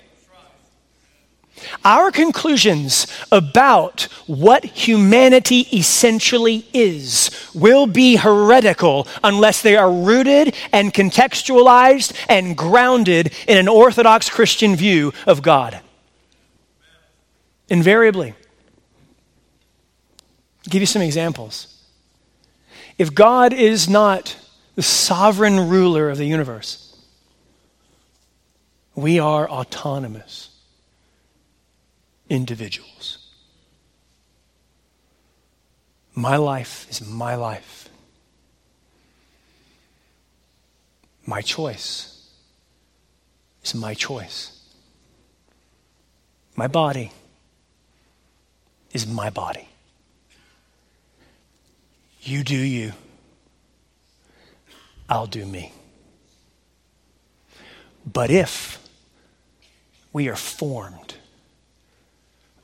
Our 1.86 2.12
conclusions 2.12 3.08
about 3.32 4.04
what 4.28 4.66
humanity 4.66 5.62
essentially 5.72 6.66
is 6.74 7.32
will 7.54 7.88
be 7.88 8.16
heretical 8.16 9.08
unless 9.24 9.62
they 9.62 9.76
are 9.76 9.92
rooted 9.92 10.56
and 10.72 10.94
contextualized 10.94 12.14
and 12.28 12.58
grounded 12.58 13.34
in 13.48 13.58
an 13.58 13.68
orthodox 13.68 14.30
Christian 14.30 14.76
view 14.76 15.14
of 15.26 15.42
God. 15.42 15.80
Invariably. 17.70 18.34
I'll 20.66 20.70
give 20.70 20.82
you 20.82 20.88
some 20.88 21.02
examples. 21.02 21.84
If 22.98 23.14
God 23.16 23.54
is 23.54 23.88
not 23.88 24.36
the 24.76 24.84
sovereign 24.84 25.70
ruler 25.70 26.10
of 26.10 26.18
the 26.18 26.26
universe, 26.26 26.98
we 28.96 29.20
are 29.20 29.50
autonomous 29.50 30.49
individuals. 32.30 33.18
My 36.14 36.38
life 36.38 36.88
is 36.90 37.06
my 37.08 37.36
life. 37.36 37.90
My 41.26 41.42
choice 41.42 42.30
is 43.64 43.76
my 43.76 43.94
choice. 43.94 44.60
My 46.56 46.68
body 46.68 47.12
is 48.92 49.08
my 49.08 49.30
body. 49.30 49.70
You 52.22 52.44
do 52.44 52.58
you. 52.58 52.94
I'll 55.10 55.28
do 55.28 55.46
me. 55.46 55.72
But 58.06 58.30
if 58.30 58.78
we 60.12 60.28
are 60.28 60.36
formed 60.36 61.09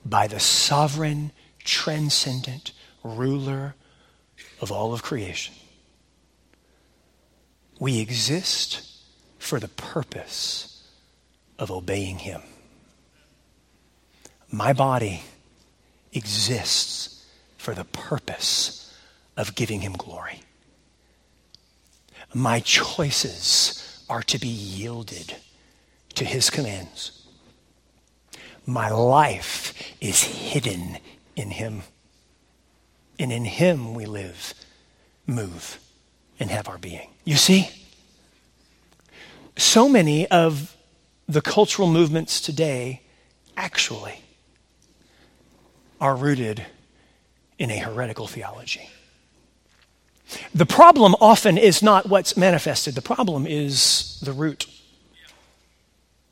by 0.05 0.27
the 0.27 0.39
sovereign, 0.39 1.31
transcendent 1.63 2.71
ruler 3.03 3.75
of 4.61 4.71
all 4.71 4.93
of 4.93 5.03
creation. 5.03 5.55
We 7.79 7.99
exist 7.99 8.87
for 9.39 9.59
the 9.59 9.67
purpose 9.67 10.87
of 11.59 11.71
obeying 11.71 12.19
him. 12.19 12.41
My 14.51 14.73
body 14.73 15.23
exists 16.13 17.25
for 17.57 17.73
the 17.73 17.83
purpose 17.83 18.97
of 19.35 19.55
giving 19.55 19.81
him 19.81 19.93
glory. 19.93 20.41
My 22.33 22.59
choices 22.59 24.03
are 24.09 24.23
to 24.23 24.39
be 24.39 24.47
yielded 24.47 25.35
to 26.13 26.25
his 26.25 26.49
commands. 26.49 27.24
My 28.65 28.89
life 28.89 29.73
is 30.01 30.23
hidden 30.23 30.97
in 31.35 31.51
Him. 31.51 31.83
And 33.19 33.31
in 33.31 33.45
Him 33.45 33.93
we 33.93 34.05
live, 34.05 34.53
move, 35.27 35.79
and 36.39 36.49
have 36.49 36.67
our 36.67 36.77
being. 36.77 37.09
You 37.23 37.35
see? 37.35 37.69
So 39.57 39.87
many 39.87 40.27
of 40.27 40.75
the 41.27 41.41
cultural 41.41 41.89
movements 41.89 42.41
today 42.41 43.01
actually 43.55 44.21
are 46.01 46.15
rooted 46.15 46.65
in 47.57 47.71
a 47.71 47.77
heretical 47.77 48.27
theology. 48.27 48.89
The 50.53 50.65
problem 50.65 51.15
often 51.21 51.57
is 51.57 51.81
not 51.81 52.09
what's 52.09 52.35
manifested, 52.35 52.95
the 52.95 53.01
problem 53.01 53.45
is 53.47 54.19
the 54.21 54.33
root 54.33 54.67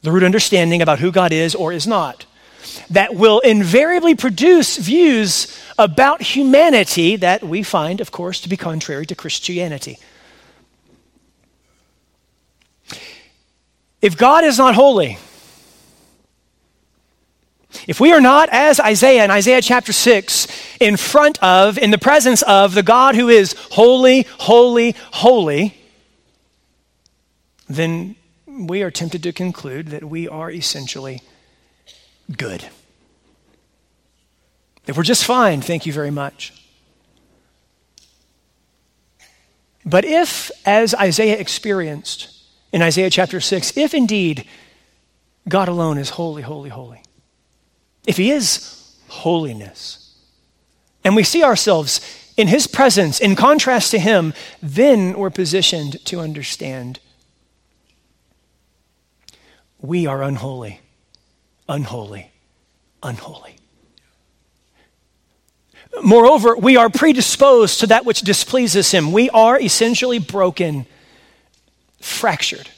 the 0.03 0.11
root 0.11 0.23
understanding 0.23 0.81
about 0.81 0.99
who 0.99 1.11
God 1.11 1.33
is 1.33 1.55
or 1.55 1.73
is 1.73 1.87
not, 1.87 2.25
that 2.89 3.15
will 3.15 3.39
invariably 3.39 4.15
produce 4.15 4.77
views 4.77 5.59
about 5.77 6.21
humanity 6.21 7.15
that 7.15 7.43
we 7.43 7.63
find, 7.63 7.99
of 7.99 8.11
course, 8.11 8.39
to 8.41 8.49
be 8.49 8.57
contrary 8.57 9.05
to 9.05 9.15
Christianity. 9.15 9.97
If 14.01 14.17
God 14.17 14.43
is 14.43 14.57
not 14.57 14.75
holy, 14.75 15.17
if 17.87 17.99
we 17.99 18.11
are 18.11 18.21
not, 18.21 18.49
as 18.51 18.79
Isaiah 18.79 19.23
in 19.23 19.31
Isaiah 19.31 19.61
chapter 19.61 19.93
6, 19.93 20.47
in 20.79 20.97
front 20.97 21.41
of, 21.41 21.77
in 21.77 21.91
the 21.91 21.97
presence 21.97 22.41
of 22.43 22.75
the 22.75 22.83
God 22.83 23.15
who 23.15 23.29
is 23.29 23.55
holy, 23.71 24.25
holy, 24.37 24.95
holy, 25.11 25.75
then 27.67 28.15
we 28.53 28.83
are 28.83 28.91
tempted 28.91 29.23
to 29.23 29.33
conclude 29.33 29.87
that 29.87 30.03
we 30.03 30.27
are 30.27 30.51
essentially 30.51 31.21
good. 32.37 32.65
That 34.85 34.97
we're 34.97 35.03
just 35.03 35.25
fine, 35.25 35.61
thank 35.61 35.85
you 35.85 35.93
very 35.93 36.11
much. 36.11 36.53
But 39.85 40.05
if, 40.05 40.51
as 40.65 40.93
Isaiah 40.95 41.37
experienced 41.37 42.29
in 42.71 42.81
Isaiah 42.81 43.09
chapter 43.09 43.39
6, 43.39 43.77
if 43.77 43.93
indeed 43.93 44.45
God 45.47 45.67
alone 45.67 45.97
is 45.97 46.11
holy, 46.11 46.41
holy, 46.41 46.69
holy, 46.69 47.01
if 48.07 48.17
He 48.17 48.31
is 48.31 48.95
holiness, 49.07 50.15
and 51.03 51.15
we 51.15 51.23
see 51.23 51.43
ourselves 51.43 52.01
in 52.37 52.47
His 52.47 52.67
presence 52.67 53.19
in 53.19 53.35
contrast 53.35 53.91
to 53.91 53.99
Him, 53.99 54.33
then 54.61 55.13
we're 55.17 55.29
positioned 55.29 56.03
to 56.05 56.19
understand 56.19 56.99
we 59.83 60.07
are 60.07 60.23
unholy, 60.23 60.79
unholy, 61.67 62.31
unholy. 63.03 63.57
Moreover, 66.01 66.55
we 66.55 66.77
are 66.77 66.89
predisposed 66.89 67.81
to 67.81 67.87
that 67.87 68.05
which 68.05 68.21
displeases 68.21 68.91
him. 68.91 69.11
We 69.11 69.29
are 69.31 69.59
essentially 69.59 70.19
broken, 70.19 70.85
fractured. 71.99 72.69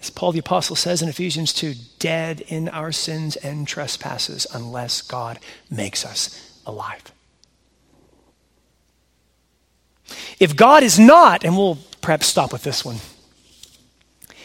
As 0.00 0.08
Paul 0.08 0.32
the 0.32 0.38
Apostle 0.38 0.76
says 0.76 1.02
in 1.02 1.10
Ephesians 1.10 1.52
2 1.52 1.74
dead 1.98 2.40
in 2.40 2.70
our 2.70 2.90
sins 2.90 3.36
and 3.36 3.68
trespasses 3.68 4.46
unless 4.52 5.02
God 5.02 5.38
makes 5.70 6.06
us 6.06 6.58
alive. 6.64 7.02
If 10.40 10.56
God 10.56 10.82
is 10.82 10.98
not, 10.98 11.44
and 11.44 11.56
we'll 11.56 11.78
perhaps 12.00 12.26
stop 12.26 12.52
with 12.52 12.62
this 12.62 12.82
one 12.82 12.96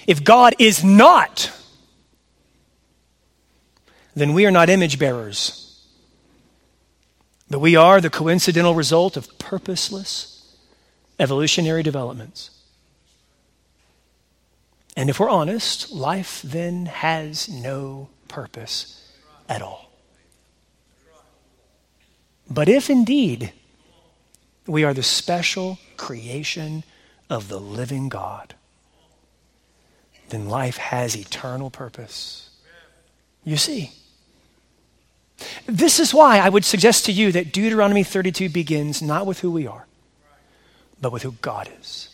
if 0.08 0.24
God 0.24 0.56
is 0.60 0.84
not, 0.84 1.52
then 4.16 4.34
we 4.34 4.46
are 4.46 4.52
not 4.52 4.70
image 4.70 5.00
bearers. 5.00 5.60
But 7.50 7.60
we 7.60 7.76
are 7.76 8.02
the 8.02 8.10
coincidental 8.10 8.76
result 8.76 9.18
of 9.18 9.38
purposeless 9.38 10.56
evolutionary 11.20 11.84
developments. 11.84 12.50
And 14.96 15.10
if 15.10 15.20
we're 15.20 15.30
honest, 15.30 15.92
life 15.92 16.42
then 16.44 16.86
has 16.86 17.50
no 17.50 18.10
purpose 18.28 19.12
at 19.50 19.62
all. 19.62 19.92
But 22.50 22.70
if 22.70 22.90
indeed 22.90 23.54
we 24.68 24.84
are 24.84 24.94
the 24.94 25.04
special 25.04 25.80
creation 25.98 26.84
of 27.30 27.48
the 27.48 27.60
living 27.60 28.10
God, 28.10 28.56
then 30.30 30.50
life 30.50 30.78
has 30.78 31.16
eternal 31.16 31.70
purpose. 31.70 32.50
You 33.44 33.58
see. 33.58 33.92
This 35.66 36.00
is 36.00 36.14
why 36.14 36.40
I 36.40 36.50
would 36.50 36.64
suggest 36.64 37.06
to 37.06 37.12
you 37.12 37.32
that 37.32 37.52
Deuteronomy 37.52 38.04
32 38.04 38.50
begins 38.50 39.02
not 39.02 39.26
with 39.26 39.40
who 39.40 39.52
we 39.52 39.68
are, 39.68 39.88
but 41.02 41.12
with 41.12 41.24
who 41.24 41.34
God 41.42 41.70
is, 41.80 42.10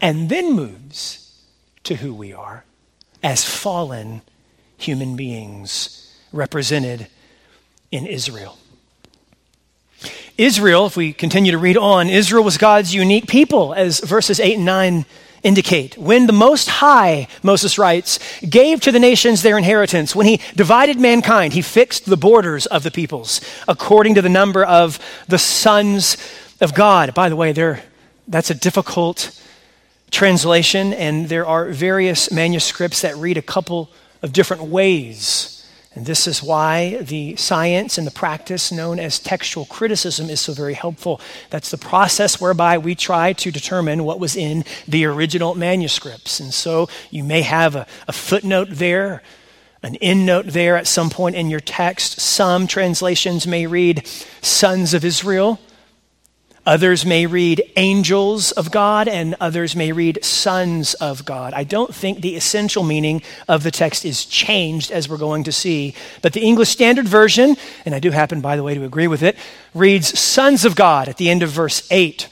and 0.00 0.28
then 0.28 0.52
moves 0.52 1.40
to 1.84 1.96
who 1.96 2.12
we 2.12 2.32
are 2.32 2.64
as 3.22 3.44
fallen 3.44 4.22
human 4.76 5.16
beings 5.16 6.14
represented 6.32 7.06
in 7.90 8.06
Israel. 8.06 8.58
Israel, 10.36 10.86
if 10.86 10.96
we 10.96 11.12
continue 11.14 11.52
to 11.52 11.58
read 11.58 11.78
on, 11.78 12.10
Israel 12.10 12.44
was 12.44 12.58
God's 12.58 12.94
unique 12.94 13.26
people, 13.26 13.72
as 13.72 14.00
verses 14.00 14.38
8 14.38 14.56
and 14.56 14.66
9 14.66 15.06
indicate. 15.46 15.96
When 15.96 16.26
the 16.26 16.32
Most 16.32 16.68
High, 16.68 17.28
Moses 17.42 17.78
writes, 17.78 18.18
gave 18.40 18.80
to 18.80 18.92
the 18.92 18.98
nations 18.98 19.42
their 19.42 19.56
inheritance, 19.56 20.14
when 20.14 20.26
he 20.26 20.40
divided 20.56 20.98
mankind, 20.98 21.52
he 21.52 21.62
fixed 21.62 22.06
the 22.06 22.16
borders 22.16 22.66
of 22.66 22.82
the 22.82 22.90
peoples 22.90 23.40
according 23.68 24.16
to 24.16 24.22
the 24.22 24.28
number 24.28 24.64
of 24.64 24.98
the 25.28 25.38
sons 25.38 26.16
of 26.60 26.74
God. 26.74 27.14
By 27.14 27.28
the 27.28 27.36
way, 27.36 27.52
there, 27.52 27.82
that's 28.26 28.50
a 28.50 28.54
difficult 28.54 29.40
translation, 30.10 30.92
and 30.92 31.28
there 31.28 31.46
are 31.46 31.70
various 31.70 32.32
manuscripts 32.32 33.02
that 33.02 33.16
read 33.16 33.38
a 33.38 33.42
couple 33.42 33.88
of 34.22 34.32
different 34.32 34.64
ways. 34.64 35.55
And 35.96 36.04
this 36.04 36.26
is 36.26 36.42
why 36.42 36.98
the 37.00 37.36
science 37.36 37.96
and 37.96 38.06
the 38.06 38.10
practice 38.10 38.70
known 38.70 39.00
as 39.00 39.18
textual 39.18 39.64
criticism 39.64 40.28
is 40.28 40.42
so 40.42 40.52
very 40.52 40.74
helpful. 40.74 41.22
That's 41.48 41.70
the 41.70 41.78
process 41.78 42.38
whereby 42.38 42.76
we 42.76 42.94
try 42.94 43.32
to 43.32 43.50
determine 43.50 44.04
what 44.04 44.20
was 44.20 44.36
in 44.36 44.66
the 44.86 45.06
original 45.06 45.54
manuscripts. 45.54 46.38
And 46.38 46.52
so 46.52 46.90
you 47.10 47.24
may 47.24 47.40
have 47.40 47.74
a, 47.74 47.86
a 48.06 48.12
footnote 48.12 48.68
there, 48.72 49.22
an 49.82 49.96
endnote 50.02 50.52
there 50.52 50.76
at 50.76 50.86
some 50.86 51.08
point 51.08 51.34
in 51.34 51.48
your 51.48 51.60
text. 51.60 52.20
Some 52.20 52.66
translations 52.66 53.46
may 53.46 53.66
read 53.66 54.06
sons 54.42 54.92
of 54.92 55.02
Israel. 55.02 55.58
Others 56.66 57.06
may 57.06 57.26
read 57.26 57.62
angels 57.76 58.50
of 58.50 58.72
God, 58.72 59.06
and 59.06 59.36
others 59.40 59.76
may 59.76 59.92
read 59.92 60.24
sons 60.24 60.94
of 60.94 61.24
God. 61.24 61.54
I 61.54 61.62
don't 61.62 61.94
think 61.94 62.20
the 62.20 62.34
essential 62.34 62.82
meaning 62.82 63.22
of 63.46 63.62
the 63.62 63.70
text 63.70 64.04
is 64.04 64.24
changed, 64.24 64.90
as 64.90 65.08
we're 65.08 65.16
going 65.16 65.44
to 65.44 65.52
see. 65.52 65.94
But 66.22 66.32
the 66.32 66.42
English 66.42 66.70
Standard 66.70 67.06
Version, 67.06 67.56
and 67.84 67.94
I 67.94 68.00
do 68.00 68.10
happen, 68.10 68.40
by 68.40 68.56
the 68.56 68.64
way, 68.64 68.74
to 68.74 68.82
agree 68.82 69.06
with 69.06 69.22
it, 69.22 69.36
reads 69.74 70.18
sons 70.18 70.64
of 70.64 70.74
God 70.74 71.06
at 71.08 71.18
the 71.18 71.30
end 71.30 71.44
of 71.44 71.50
verse 71.50 71.86
8. 71.88 72.28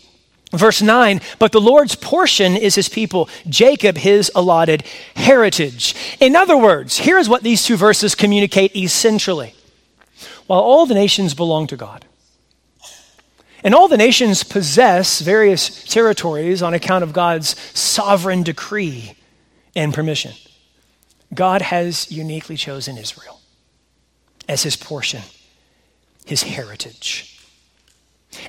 Verse 0.50 0.82
9, 0.82 1.20
but 1.38 1.52
the 1.52 1.60
Lord's 1.60 1.94
portion 1.96 2.56
is 2.56 2.74
his 2.74 2.88
people, 2.88 3.28
Jacob 3.48 3.96
his 3.96 4.30
allotted 4.34 4.84
heritage. 5.16 5.94
In 6.20 6.36
other 6.36 6.56
words, 6.56 6.98
here's 6.98 7.28
what 7.28 7.42
these 7.42 7.64
two 7.64 7.76
verses 7.76 8.14
communicate 8.14 8.74
essentially. 8.76 9.54
While 10.46 10.60
all 10.60 10.86
the 10.86 10.94
nations 10.94 11.34
belong 11.34 11.66
to 11.68 11.76
God, 11.76 12.04
and 13.64 13.74
all 13.74 13.88
the 13.88 13.96
nations 13.96 14.44
possess 14.44 15.20
various 15.20 15.82
territories 15.84 16.62
on 16.62 16.74
account 16.74 17.02
of 17.02 17.14
God's 17.14 17.58
sovereign 17.76 18.42
decree 18.42 19.14
and 19.74 19.92
permission. 19.92 20.32
God 21.32 21.62
has 21.62 22.12
uniquely 22.12 22.56
chosen 22.56 22.98
Israel 22.98 23.40
as 24.48 24.62
his 24.62 24.76
portion, 24.76 25.22
his 26.26 26.42
heritage. 26.42 27.40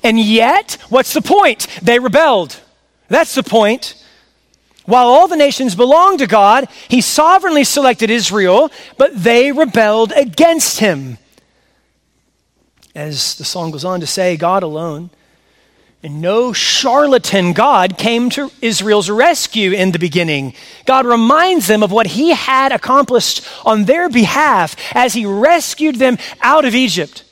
And 0.03 0.19
yet, 0.19 0.77
what's 0.89 1.13
the 1.13 1.21
point? 1.21 1.67
They 1.81 1.97
rebelled. 1.97 2.59
That's 3.07 3.35
the 3.35 3.43
point. 3.43 4.03
While 4.85 5.07
all 5.07 5.27
the 5.27 5.37
nations 5.37 5.75
belong 5.75 6.17
to 6.17 6.27
God, 6.27 6.67
he 6.89 7.01
sovereignly 7.01 7.63
selected 7.63 8.09
Israel, 8.09 8.71
but 8.97 9.15
they 9.15 9.51
rebelled 9.51 10.11
against 10.11 10.79
him. 10.79 11.17
As 12.95 13.35
the 13.35 13.45
song 13.45 13.71
goes 13.71 13.85
on 13.85 13.99
to 13.99 14.07
say, 14.07 14.37
God 14.37 14.63
alone 14.63 15.09
and 16.05 16.21
no 16.21 16.53
charlatan 16.53 17.51
God 17.53 17.97
came 17.97 18.29
to 18.29 18.51
Israel's 18.61 19.09
rescue 19.09 19.71
in 19.71 19.91
the 19.91 19.97
beginning. 19.97 20.53
God 20.85 21.07
reminds 21.07 21.65
them 21.65 21.81
of 21.81 21.91
what 21.91 22.05
he 22.05 22.29
had 22.29 22.71
accomplished 22.71 23.43
on 23.65 23.85
their 23.85 24.07
behalf 24.07 24.75
as 24.93 25.15
he 25.15 25.25
rescued 25.25 25.95
them 25.95 26.19
out 26.41 26.63
of 26.63 26.75
Egypt, 26.75 27.23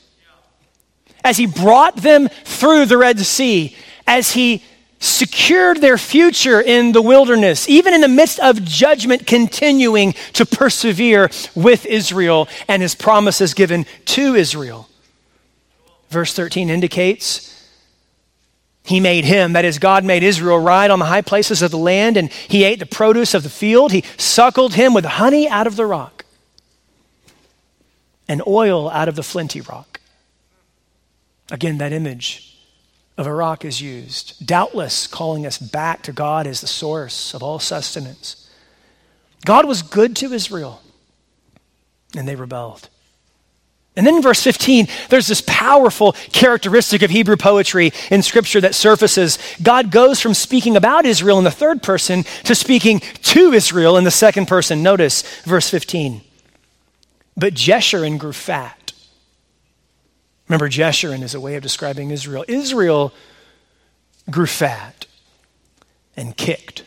as 1.23 1.37
he 1.37 1.45
brought 1.45 1.97
them 1.97 2.29
through 2.45 2.87
the 2.87 2.97
Red 2.97 3.19
Sea, 3.19 3.75
as 4.07 4.31
he 4.31 4.63
secured 4.97 5.79
their 5.79 5.99
future 5.99 6.59
in 6.59 6.93
the 6.93 7.01
wilderness, 7.01 7.69
even 7.69 7.93
in 7.93 8.01
the 8.01 8.07
midst 8.07 8.39
of 8.39 8.65
judgment, 8.65 9.27
continuing 9.27 10.13
to 10.33 10.47
persevere 10.47 11.29
with 11.53 11.85
Israel 11.85 12.47
and 12.67 12.81
his 12.81 12.95
promises 12.95 13.53
given 13.53 13.85
to 14.05 14.33
Israel. 14.33 14.89
Verse 16.13 16.33
13 16.33 16.69
indicates 16.69 17.49
he 18.85 18.99
made 18.99 19.25
him, 19.25 19.53
that 19.53 19.65
is, 19.65 19.79
God 19.79 20.03
made 20.03 20.23
Israel 20.23 20.59
ride 20.59 20.91
on 20.91 20.99
the 20.99 21.05
high 21.05 21.21
places 21.21 21.61
of 21.61 21.71
the 21.71 21.77
land, 21.77 22.17
and 22.17 22.31
he 22.31 22.63
ate 22.63 22.79
the 22.79 22.85
produce 22.85 23.33
of 23.33 23.41
the 23.41 23.49
field. 23.49 23.91
He 23.91 24.03
suckled 24.17 24.75
him 24.75 24.93
with 24.93 25.05
honey 25.05 25.47
out 25.49 25.67
of 25.67 25.75
the 25.75 25.85
rock 25.85 26.25
and 28.27 28.43
oil 28.45 28.89
out 28.89 29.07
of 29.07 29.15
the 29.15 29.23
flinty 29.23 29.61
rock. 29.61 30.01
Again, 31.49 31.79
that 31.79 31.93
image 31.93 32.57
of 33.17 33.25
a 33.25 33.33
rock 33.33 33.65
is 33.65 33.81
used, 33.81 34.45
doubtless 34.45 35.07
calling 35.07 35.45
us 35.45 35.57
back 35.57 36.03
to 36.03 36.11
God 36.11 36.45
as 36.45 36.61
the 36.61 36.67
source 36.67 37.33
of 37.33 37.41
all 37.41 37.59
sustenance. 37.59 38.49
God 39.45 39.65
was 39.65 39.81
good 39.81 40.15
to 40.17 40.33
Israel, 40.33 40.81
and 42.15 42.27
they 42.27 42.35
rebelled. 42.35 42.89
And 43.95 44.07
then 44.07 44.15
in 44.15 44.21
verse 44.23 44.41
15, 44.41 44.87
there's 45.09 45.27
this 45.27 45.43
powerful 45.45 46.13
characteristic 46.31 47.03
of 47.03 47.11
Hebrew 47.11 47.37
poetry 47.37 47.93
in 48.09 48.23
Scripture 48.23 48.59
that 48.61 48.73
surfaces. 48.73 49.37
God 49.61 49.91
goes 49.91 50.19
from 50.19 50.33
speaking 50.33 50.75
about 50.75 51.05
Israel 51.05 51.37
in 51.37 51.43
the 51.43 51.51
third 51.51 51.83
person 51.83 52.23
to 52.45 52.55
speaking 52.55 52.99
to 52.99 53.53
Israel 53.53 53.97
in 53.97 54.03
the 54.03 54.11
second 54.11 54.47
person. 54.47 54.81
Notice 54.81 55.21
verse 55.43 55.69
15. 55.69 56.21
But 57.37 57.53
Jeshurun 57.53 58.17
grew 58.17 58.33
fat. 58.33 58.93
Remember, 60.47 60.69
Jeshurun 60.69 61.21
is 61.21 61.35
a 61.35 61.39
way 61.39 61.55
of 61.55 61.63
describing 61.63 62.09
Israel. 62.09 62.45
Israel 62.47 63.13
grew 64.29 64.47
fat 64.47 65.05
and 66.17 66.35
kicked. 66.35 66.83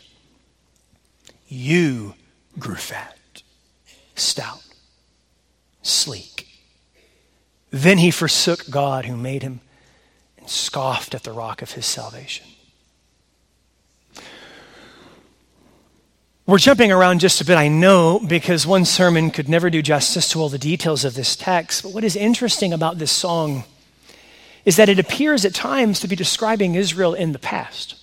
You 1.49 2.15
grew 2.59 2.75
fat, 2.75 3.43
stout, 4.15 4.65
sleek. 5.83 6.36
Then 7.77 7.99
he 7.99 8.11
forsook 8.11 8.71
God 8.71 9.05
who 9.05 9.19
made 9.19 9.43
him 9.43 9.61
and 10.39 10.49
scoffed 10.49 11.15
at 11.15 11.25
the 11.25 11.33
rock 11.33 11.61
of 11.61 11.73
his 11.73 11.85
salvation. 11.85 12.47
We're 16.47 16.57
jumping 16.57 16.91
around 16.91 17.21
just 17.21 17.43
a 17.43 17.45
bit, 17.45 17.59
I 17.59 17.69
know, 17.69 18.19
because 18.19 18.67
one 18.67 18.87
sermon 18.87 19.31
could 19.31 19.47
never 19.47 19.69
do 19.69 19.83
justice 19.83 20.31
to 20.31 20.41
all 20.41 20.49
the 20.49 20.59
details 20.59 21.05
of 21.05 21.15
this 21.15 21.37
text. 21.37 21.83
But 21.83 21.93
what 21.93 22.03
is 22.03 22.17
interesting 22.17 22.73
about 22.73 22.97
this 22.97 23.13
song 23.13 23.65
is 24.65 24.77
that 24.77 24.89
it 24.89 24.99
appears 24.99 25.45
at 25.45 25.55
times 25.55 26.01
to 26.01 26.09
be 26.09 26.17
describing 26.17 26.77
Israel 26.77 27.13
in 27.13 27.33
the 27.33 27.39
past. 27.39 27.97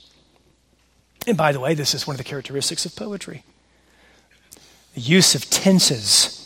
And 1.25 1.35
by 1.35 1.51
the 1.51 1.59
way, 1.59 1.73
this 1.73 1.95
is 1.95 2.05
one 2.05 2.13
of 2.13 2.19
the 2.19 2.23
characteristics 2.23 2.85
of 2.85 2.95
poetry 2.95 3.43
the 4.93 5.01
use 5.01 5.33
of 5.33 5.49
tenses 5.49 6.42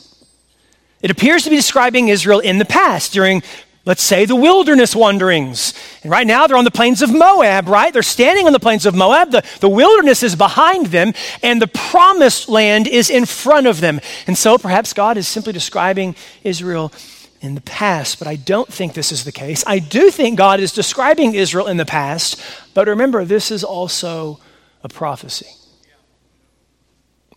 it 1.01 1.11
appears 1.11 1.43
to 1.43 1.49
be 1.49 1.55
describing 1.55 2.07
Israel 2.07 2.39
in 2.39 2.57
the 2.57 2.65
past 2.65 3.13
during, 3.13 3.43
let's 3.85 4.01
say, 4.01 4.25
the 4.25 4.35
wilderness 4.35 4.95
wanderings. 4.95 5.73
And 6.01 6.11
right 6.11 6.25
now 6.25 6.47
they're 6.47 6.57
on 6.57 6.65
the 6.65 6.71
plains 6.71 7.01
of 7.01 7.13
Moab, 7.13 7.67
right? 7.67 7.93
They're 7.93 8.01
standing 8.01 8.47
on 8.47 8.53
the 8.53 8.59
plains 8.59 8.85
of 8.85 8.95
Moab. 8.95 9.31
The, 9.31 9.43
the 9.59 9.69
wilderness 9.69 10.23
is 10.23 10.35
behind 10.35 10.87
them, 10.87 11.13
and 11.43 11.61
the 11.61 11.67
promised 11.67 12.49
land 12.49 12.87
is 12.87 13.09
in 13.09 13.25
front 13.25 13.67
of 13.67 13.79
them. 13.79 13.99
And 14.25 14.37
so 14.37 14.57
perhaps 14.57 14.93
God 14.93 15.17
is 15.17 15.27
simply 15.27 15.53
describing 15.53 16.15
Israel 16.43 16.91
in 17.41 17.53
the 17.53 17.61
past, 17.61 18.17
but 18.17 18.27
I 18.27 18.35
don't 18.35 18.71
think 18.71 18.93
this 18.93 19.11
is 19.11 19.23
the 19.23 19.31
case. 19.31 19.63
I 19.67 19.77
do 19.77 20.09
think 20.09 20.39
God 20.39 20.59
is 20.59 20.71
describing 20.71 21.35
Israel 21.35 21.67
in 21.67 21.77
the 21.77 21.85
past, 21.85 22.41
but 22.73 22.87
remember, 22.87 23.23
this 23.25 23.51
is 23.51 23.63
also 23.63 24.39
a 24.83 24.89
prophecy. 24.89 25.45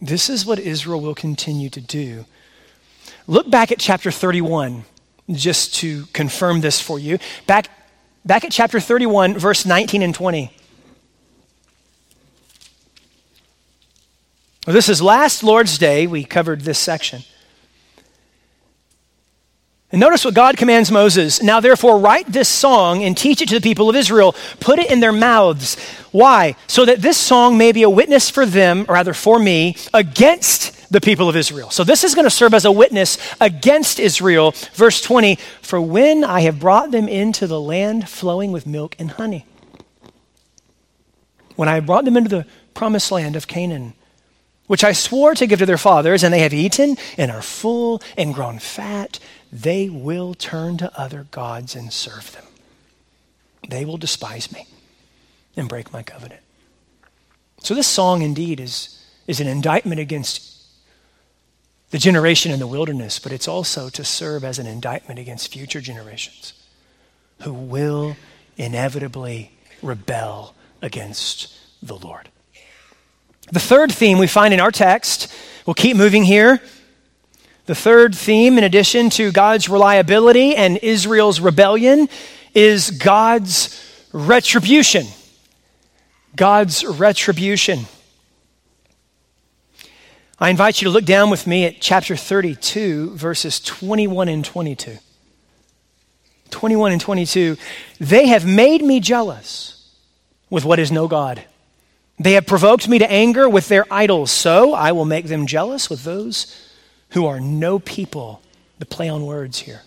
This 0.01 0.31
is 0.31 0.47
what 0.47 0.59
Israel 0.59 1.03
will 1.03 1.15
continue 1.15 1.69
to 1.69 1.81
do 1.83 2.25
Look 3.27 3.51
back 3.51 3.73
at 3.73 3.79
chapter 3.79 4.11
31, 4.11 4.85
just 5.31 5.75
to 5.77 6.07
confirm 6.07 6.61
this 6.61 6.81
for 6.81 6.99
you. 6.99 7.19
Back, 7.47 7.69
back 8.25 8.45
at 8.45 8.53
chapter 8.53 8.81
31, 8.81 9.39
verse 9.39 9.65
19 9.65 10.03
and 10.03 10.15
20. 10.15 10.51
Well, 14.67 14.75
this 14.75 14.89
is 14.89 15.01
last 15.01 15.43
Lord's 15.43 15.79
Day. 15.79 16.07
We 16.07 16.25
covered 16.25 16.61
this 16.61 16.79
section. 16.79 17.23
And 19.93 19.99
notice 19.99 20.25
what 20.25 20.35
God 20.35 20.57
commands 20.57 20.93
Moses. 20.93 21.43
Now, 21.43 21.59
therefore, 21.59 21.99
write 21.99 22.31
this 22.31 22.49
song 22.49 23.03
and 23.03 23.17
teach 23.17 23.43
it 23.43 23.49
to 23.49 23.57
the 23.57 23.61
people 23.61 23.91
of 23.91 23.97
Israel. 23.97 24.37
Put 24.61 24.79
it 24.79 24.91
in 24.91 25.01
their 25.01 25.13
mouths. 25.13 25.77
Why? 26.13 26.55
So 26.69 26.85
that 26.85 27.03
this 27.03 27.17
song 27.17 27.59
may 27.59 27.73
be 27.73 27.83
a 27.83 27.91
witness 27.91 28.31
for 28.31 28.47
them, 28.47 28.85
or 28.89 28.95
rather 28.95 29.15
for 29.15 29.39
me, 29.41 29.77
against 29.93 30.80
the 30.91 31.01
people 31.01 31.29
of 31.29 31.37
Israel. 31.37 31.71
So 31.71 31.85
this 31.85 32.05
is 32.05 32.15
going 32.15 32.27
to 32.27 32.31
serve 32.31 32.53
as 32.53 32.65
a 32.65 32.73
witness 32.73 33.17
against 33.41 34.01
Israel. 34.01 34.53
Verse 34.75 35.01
20 35.01 35.37
For 35.63 35.81
when 35.81 36.25
I 36.25 36.41
have 36.41 36.59
brought 36.59 36.91
them 36.91 37.09
into 37.09 37.47
the 37.47 37.61
land 37.61 38.09
flowing 38.09 38.53
with 38.53 38.67
milk 38.67 38.97
and 38.99 39.13
honey, 39.13 39.47
when 41.57 41.69
I 41.69 41.81
brought 41.81 42.05
them 42.05 42.17
into 42.17 42.31
the 42.31 42.47
promised 42.75 43.13
land 43.13 43.37
of 43.37 43.47
Canaan, 43.47 43.95
which 44.67 44.85
I 44.85 44.93
swore 44.93 45.35
to 45.35 45.47
give 45.47 45.59
to 45.61 45.67
their 45.67 45.79
fathers, 45.79 46.23
and 46.23 46.33
they 46.33 46.41
have 46.41 46.55
eaten 46.55 46.97
and 47.17 47.31
are 47.31 47.43
full 47.43 48.03
and 48.17 48.35
grown 48.35 48.59
fat, 48.59 49.19
they 49.53 49.89
will 49.89 50.35
turn 50.35 50.77
to 50.79 50.99
other 50.99 51.27
gods 51.31 51.75
and 51.75 51.93
serve 51.93 52.33
them. 52.33 52.45
They 53.69 53.85
will 53.85 53.97
despise 53.97 54.53
me 54.53 54.67
and 55.57 55.69
break 55.69 55.93
my 55.93 56.03
covenant. 56.03 56.41
So, 57.59 57.75
this 57.75 57.89
song 57.89 58.23
indeed 58.23 58.59
is, 58.59 59.05
is 59.27 59.41
an 59.41 59.47
indictment 59.47 60.01
against 60.01 60.60
the 61.91 61.99
generation 61.99 62.53
in 62.53 62.61
the 62.61 62.67
wilderness, 62.67 63.19
but 63.19 63.33
it's 63.33 63.49
also 63.49 63.89
to 63.91 64.05
serve 64.05 64.45
as 64.45 64.59
an 64.59 64.67
indictment 64.67 65.19
against 65.19 65.53
future 65.53 65.81
generations 65.81 66.53
who 67.43 67.53
will 67.53 68.17
inevitably 68.57 69.53
rebel 69.83 70.55
against 70.83 71.57
the 71.83 71.97
Lord. 71.97 72.29
The 73.53 73.61
third 73.61 73.91
theme 73.91 74.19
we 74.19 74.27
find 74.27 74.55
in 74.55 74.61
our 74.61 74.71
text, 74.71 75.33
we'll 75.67 75.75
keep 75.75 75.97
moving 75.97 76.23
here. 76.23 76.61
The 77.67 77.75
third 77.75 78.15
theme, 78.15 78.59
in 78.59 78.65
addition 78.65 79.11
to 79.11 79.33
God's 79.33 79.69
reliability 79.69 80.55
and 80.55 80.77
Israel's 80.79 81.41
rebellion, 81.41 82.09
is 82.55 82.91
God's 82.91 83.81
retribution. 84.13 85.07
God's 86.37 86.85
retribution. 86.85 87.87
I 90.41 90.49
invite 90.49 90.81
you 90.81 90.87
to 90.87 90.91
look 90.91 91.05
down 91.05 91.29
with 91.29 91.47
me 91.47 91.67
at 91.67 91.81
chapter 91.81 92.17
32, 92.17 93.11
verses 93.11 93.61
21 93.61 94.29
and 94.29 94.43
22. 94.43 94.97
21 96.49 96.93
and 96.93 97.01
22. 97.01 97.59
They 97.99 98.29
have 98.29 98.47
made 98.47 98.83
me 98.83 99.01
jealous 99.01 99.95
with 100.49 100.65
what 100.65 100.79
is 100.79 100.91
no 100.91 101.09
God. 101.09 101.45
They 102.19 102.33
have 102.33 102.47
provoked 102.47 102.89
me 102.89 102.99
to 102.99 103.11
anger 103.11 103.51
with 103.51 103.69
their 103.69 103.85
idols. 103.93 104.31
So 104.31 104.73
I 104.73 104.93
will 104.93 105.05
make 105.05 105.27
them 105.27 105.47
jealous 105.47 105.91
with 105.91 106.05
those 106.05 106.71
who 107.11 107.27
are 107.27 107.39
no 107.39 107.79
people. 107.79 108.41
The 108.79 108.87
play 108.87 109.11
on 109.11 109.27
words 109.27 109.59
here. 109.59 109.83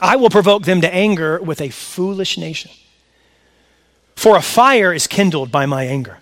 I 0.00 0.14
will 0.14 0.30
provoke 0.30 0.62
them 0.62 0.80
to 0.82 0.94
anger 0.94 1.42
with 1.42 1.60
a 1.60 1.70
foolish 1.70 2.38
nation. 2.38 2.70
For 4.14 4.36
a 4.36 4.42
fire 4.42 4.92
is 4.92 5.08
kindled 5.08 5.50
by 5.50 5.66
my 5.66 5.84
anger 5.86 6.18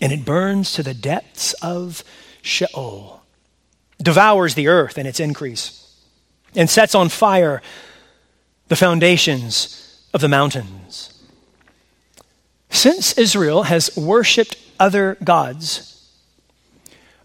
and 0.00 0.12
it 0.12 0.24
burns 0.24 0.72
to 0.72 0.82
the 0.82 0.94
depths 0.94 1.52
of 1.54 2.04
Sheol, 2.42 3.22
devours 4.00 4.54
the 4.54 4.68
earth 4.68 4.98
and 4.98 5.08
its 5.08 5.20
increase, 5.20 5.82
and 6.54 6.68
sets 6.68 6.94
on 6.94 7.08
fire 7.08 7.62
the 8.68 8.76
foundations 8.76 10.06
of 10.12 10.20
the 10.20 10.28
mountains. 10.28 11.12
Since 12.70 13.16
Israel 13.16 13.64
has 13.64 13.96
worshiped 13.96 14.56
other 14.78 15.16
gods, 15.24 16.10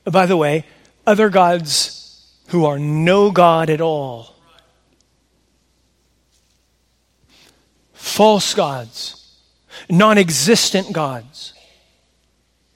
by 0.06 0.26
the 0.26 0.38
way, 0.38 0.66
other 1.06 1.30
gods 1.30 2.38
who 2.48 2.66
are 2.66 2.80
no 2.80 3.32
God 3.32 3.70
at 3.70 3.82
all, 3.82 4.36
false 7.94 8.54
gods, 8.54 9.38
non 9.90 10.18
existent 10.18 10.94
gods, 10.94 11.54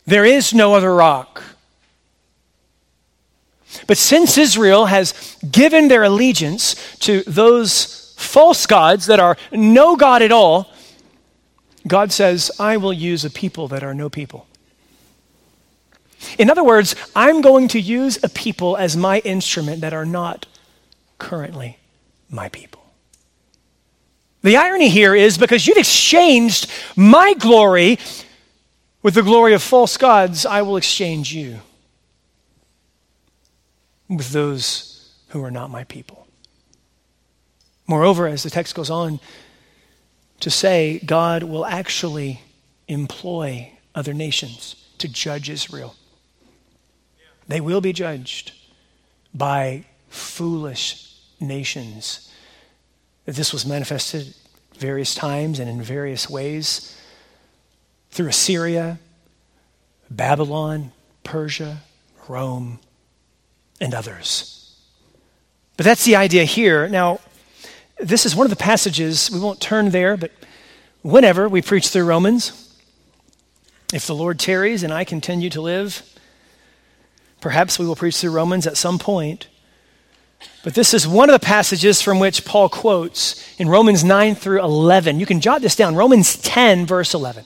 there 0.05 0.25
is 0.25 0.53
no 0.53 0.75
other 0.75 0.93
rock. 0.93 1.43
But 3.87 3.97
since 3.97 4.37
Israel 4.37 4.85
has 4.85 5.37
given 5.49 5.87
their 5.87 6.03
allegiance 6.03 6.75
to 6.99 7.23
those 7.23 8.13
false 8.17 8.65
gods 8.65 9.07
that 9.07 9.19
are 9.19 9.37
no 9.51 9.95
God 9.95 10.21
at 10.21 10.31
all, 10.31 10.71
God 11.87 12.11
says, 12.11 12.51
I 12.59 12.77
will 12.77 12.93
use 12.93 13.25
a 13.25 13.29
people 13.29 13.67
that 13.67 13.83
are 13.83 13.93
no 13.93 14.09
people. 14.09 14.47
In 16.39 16.49
other 16.49 16.63
words, 16.63 16.95
I'm 17.15 17.41
going 17.41 17.67
to 17.69 17.79
use 17.79 18.23
a 18.23 18.29
people 18.29 18.77
as 18.77 18.97
my 18.97 19.19
instrument 19.19 19.81
that 19.81 19.93
are 19.93 20.05
not 20.05 20.47
currently 21.19 21.77
my 22.29 22.49
people. 22.49 22.81
The 24.41 24.57
irony 24.57 24.89
here 24.89 25.15
is 25.15 25.37
because 25.37 25.65
you've 25.67 25.77
exchanged 25.77 26.71
my 26.95 27.33
glory 27.33 27.99
with 29.05 29.13
the 29.13 29.21
glory 29.21 29.53
of 29.53 29.61
false 29.61 29.97
gods, 29.97 30.47
I 30.47 30.63
will 30.63 30.77
exchange 30.77 31.31
you 31.31 31.59
with 34.09 34.31
those 34.31 35.13
who 35.27 35.43
are 35.43 35.51
not 35.51 35.69
my 35.69 35.83
people. 35.83 36.25
Moreover, 37.85 38.25
as 38.25 38.41
the 38.41 38.49
text 38.49 38.73
goes 38.73 38.89
on 38.89 39.19
to 40.39 40.49
say, 40.49 40.97
God 41.05 41.43
will 41.43 41.67
actually 41.67 42.41
employ 42.87 43.73
other 43.93 44.11
nations 44.11 44.75
to 44.97 45.07
judge 45.07 45.51
Israel. 45.51 45.95
They 47.47 47.61
will 47.61 47.81
be 47.81 47.93
judged 47.93 48.53
by 49.35 49.85
foolish 50.09 51.13
nations. 51.39 52.33
This 53.25 53.53
was 53.53 53.67
manifested 53.67 54.33
various 54.73 55.13
times 55.13 55.59
and 55.59 55.69
in 55.69 55.83
various 55.83 56.27
ways 56.27 56.99
through 58.15 58.29
Assyria, 58.29 58.97
Babylon, 60.09 60.93
Persia, 61.25 61.81
Rome, 62.29 62.79
and 63.81 63.93
others. 63.93 64.73
But 65.75 65.85
that's 65.85 66.05
the 66.05 66.15
idea 66.15 66.45
here. 66.45 66.87
Now, 66.87 67.19
this 67.99 68.25
is 68.25 68.33
one 68.33 68.45
of 68.45 68.51
the 68.51 68.55
passages, 68.55 69.29
we 69.29 69.41
won't 69.41 69.59
turn 69.59 69.89
there, 69.89 70.15
but 70.15 70.31
whenever 71.01 71.49
we 71.49 71.61
preach 71.61 71.89
through 71.89 72.05
Romans, 72.05 72.73
if 73.93 74.07
the 74.07 74.15
Lord 74.15 74.39
tarries 74.39 74.81
and 74.81 74.93
I 74.93 75.03
continue 75.03 75.49
to 75.49 75.59
live, 75.59 76.01
perhaps 77.41 77.77
we 77.77 77.85
will 77.85 77.97
preach 77.97 78.15
through 78.15 78.31
Romans 78.31 78.65
at 78.65 78.77
some 78.77 78.97
point. 78.97 79.49
But 80.63 80.73
this 80.73 80.93
is 80.93 81.05
one 81.05 81.29
of 81.29 81.37
the 81.37 81.45
passages 81.45 82.01
from 82.01 82.19
which 82.19 82.45
Paul 82.45 82.69
quotes 82.69 83.59
in 83.59 83.67
Romans 83.67 84.05
9 84.05 84.35
through 84.35 84.61
11. 84.61 85.19
You 85.19 85.25
can 85.25 85.41
jot 85.41 85.61
this 85.61 85.75
down 85.75 85.95
Romans 85.95 86.37
10, 86.37 86.85
verse 86.85 87.13
11. 87.13 87.43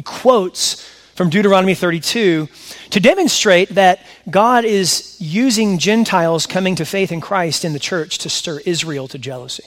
He 0.00 0.04
quotes 0.04 0.82
from 1.14 1.28
Deuteronomy 1.28 1.74
32 1.74 2.48
to 2.88 3.00
demonstrate 3.00 3.68
that 3.74 4.00
God 4.30 4.64
is 4.64 5.14
using 5.20 5.76
Gentiles 5.76 6.46
coming 6.46 6.74
to 6.76 6.86
faith 6.86 7.12
in 7.12 7.20
Christ 7.20 7.66
in 7.66 7.74
the 7.74 7.78
church 7.78 8.16
to 8.20 8.30
stir 8.30 8.60
Israel 8.64 9.08
to 9.08 9.18
jealousy. 9.18 9.64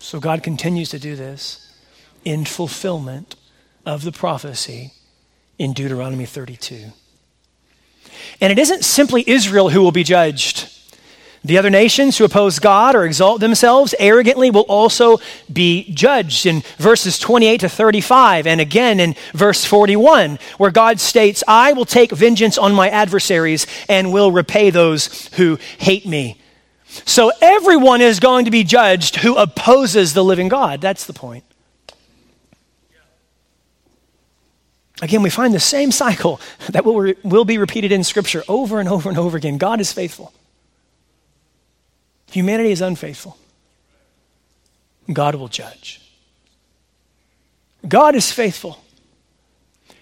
So 0.00 0.18
God 0.18 0.42
continues 0.42 0.88
to 0.88 0.98
do 0.98 1.14
this 1.14 1.72
in 2.24 2.44
fulfillment 2.44 3.36
of 3.86 4.02
the 4.02 4.10
prophecy 4.10 4.90
in 5.56 5.72
Deuteronomy 5.72 6.26
32. 6.26 6.86
And 8.40 8.50
it 8.50 8.58
isn't 8.58 8.84
simply 8.84 9.22
Israel 9.28 9.70
who 9.70 9.80
will 9.80 9.92
be 9.92 10.02
judged. 10.02 10.68
The 11.42 11.56
other 11.56 11.70
nations 11.70 12.18
who 12.18 12.24
oppose 12.24 12.58
God 12.58 12.94
or 12.94 13.06
exalt 13.06 13.40
themselves 13.40 13.94
arrogantly 13.98 14.50
will 14.50 14.66
also 14.68 15.18
be 15.50 15.90
judged 15.94 16.44
in 16.44 16.62
verses 16.76 17.18
28 17.18 17.60
to 17.60 17.68
35, 17.68 18.46
and 18.46 18.60
again 18.60 19.00
in 19.00 19.14
verse 19.32 19.64
41, 19.64 20.38
where 20.58 20.70
God 20.70 21.00
states, 21.00 21.42
I 21.48 21.72
will 21.72 21.86
take 21.86 22.12
vengeance 22.12 22.58
on 22.58 22.74
my 22.74 22.90
adversaries 22.90 23.66
and 23.88 24.12
will 24.12 24.32
repay 24.32 24.68
those 24.68 25.28
who 25.34 25.58
hate 25.78 26.04
me. 26.04 26.38
So 27.06 27.32
everyone 27.40 28.02
is 28.02 28.20
going 28.20 28.44
to 28.44 28.50
be 28.50 28.62
judged 28.62 29.16
who 29.16 29.36
opposes 29.36 30.12
the 30.12 30.24
living 30.24 30.48
God. 30.48 30.82
That's 30.82 31.06
the 31.06 31.14
point. 31.14 31.44
Again, 35.00 35.22
we 35.22 35.30
find 35.30 35.54
the 35.54 35.60
same 35.60 35.90
cycle 35.90 36.38
that 36.68 36.84
will, 36.84 37.14
will 37.22 37.46
be 37.46 37.56
repeated 37.56 37.92
in 37.92 38.04
Scripture 38.04 38.42
over 38.46 38.78
and 38.78 38.90
over 38.90 39.08
and 39.08 39.16
over 39.16 39.38
again. 39.38 39.56
God 39.56 39.80
is 39.80 39.90
faithful. 39.90 40.34
Humanity 42.30 42.70
is 42.70 42.80
unfaithful. 42.80 43.36
God 45.12 45.34
will 45.34 45.48
judge. 45.48 46.00
God 47.86 48.14
is 48.14 48.30
faithful. 48.30 48.82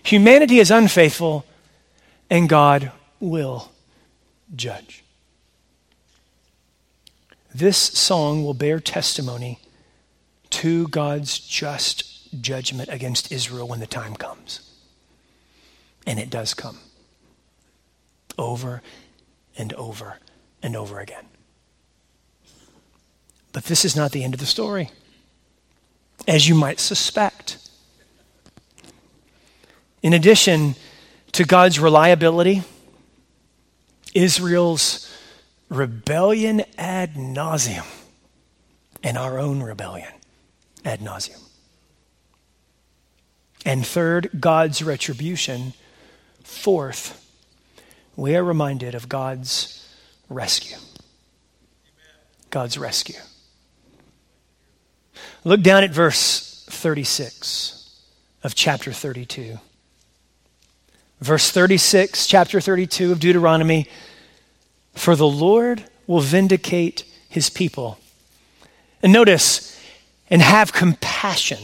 Humanity 0.02 0.58
is 0.58 0.70
unfaithful, 0.70 1.44
and 2.28 2.48
God 2.48 2.92
will 3.20 3.70
judge. 4.54 5.04
This 7.54 7.76
song 7.76 8.44
will 8.44 8.54
bear 8.54 8.80
testimony 8.80 9.58
to 10.50 10.88
God's 10.88 11.38
just 11.38 12.40
judgment 12.40 12.88
against 12.90 13.32
Israel 13.32 13.68
when 13.68 13.80
the 13.80 13.86
time 13.86 14.14
comes. 14.14 14.60
And 16.06 16.18
it 16.18 16.30
does 16.30 16.54
come 16.54 16.78
over 18.38 18.82
and 19.56 19.72
over 19.74 20.18
and 20.62 20.76
over 20.76 21.00
again. 21.00 21.24
But 23.52 23.64
this 23.64 23.84
is 23.84 23.96
not 23.96 24.12
the 24.12 24.24
end 24.24 24.34
of 24.34 24.40
the 24.40 24.46
story, 24.46 24.90
as 26.26 26.48
you 26.48 26.54
might 26.54 26.80
suspect. 26.80 27.58
In 30.02 30.12
addition 30.12 30.74
to 31.32 31.44
God's 31.44 31.80
reliability, 31.80 32.62
Israel's 34.14 35.12
rebellion 35.68 36.62
ad 36.76 37.14
nauseum, 37.14 37.86
and 39.02 39.16
our 39.16 39.38
own 39.38 39.62
rebellion 39.62 40.12
ad 40.84 41.00
nauseum. 41.00 41.42
And 43.64 43.86
third, 43.86 44.30
God's 44.38 44.82
retribution. 44.82 45.74
Fourth, 46.42 47.24
we 48.16 48.34
are 48.34 48.44
reminded 48.44 48.94
of 48.94 49.08
God's 49.08 49.86
rescue. 50.28 50.78
God's 52.50 52.78
rescue. 52.78 53.20
Look 55.44 55.62
down 55.62 55.84
at 55.84 55.90
verse 55.90 56.64
36 56.68 57.90
of 58.42 58.54
chapter 58.54 58.92
32. 58.92 59.58
Verse 61.20 61.50
36, 61.50 62.26
chapter 62.26 62.60
32 62.60 63.12
of 63.12 63.20
Deuteronomy 63.20 63.88
For 64.94 65.16
the 65.16 65.26
Lord 65.26 65.84
will 66.06 66.20
vindicate 66.20 67.04
his 67.28 67.50
people. 67.50 67.98
And 69.02 69.12
notice, 69.12 69.80
and 70.30 70.42
have 70.42 70.72
compassion 70.72 71.58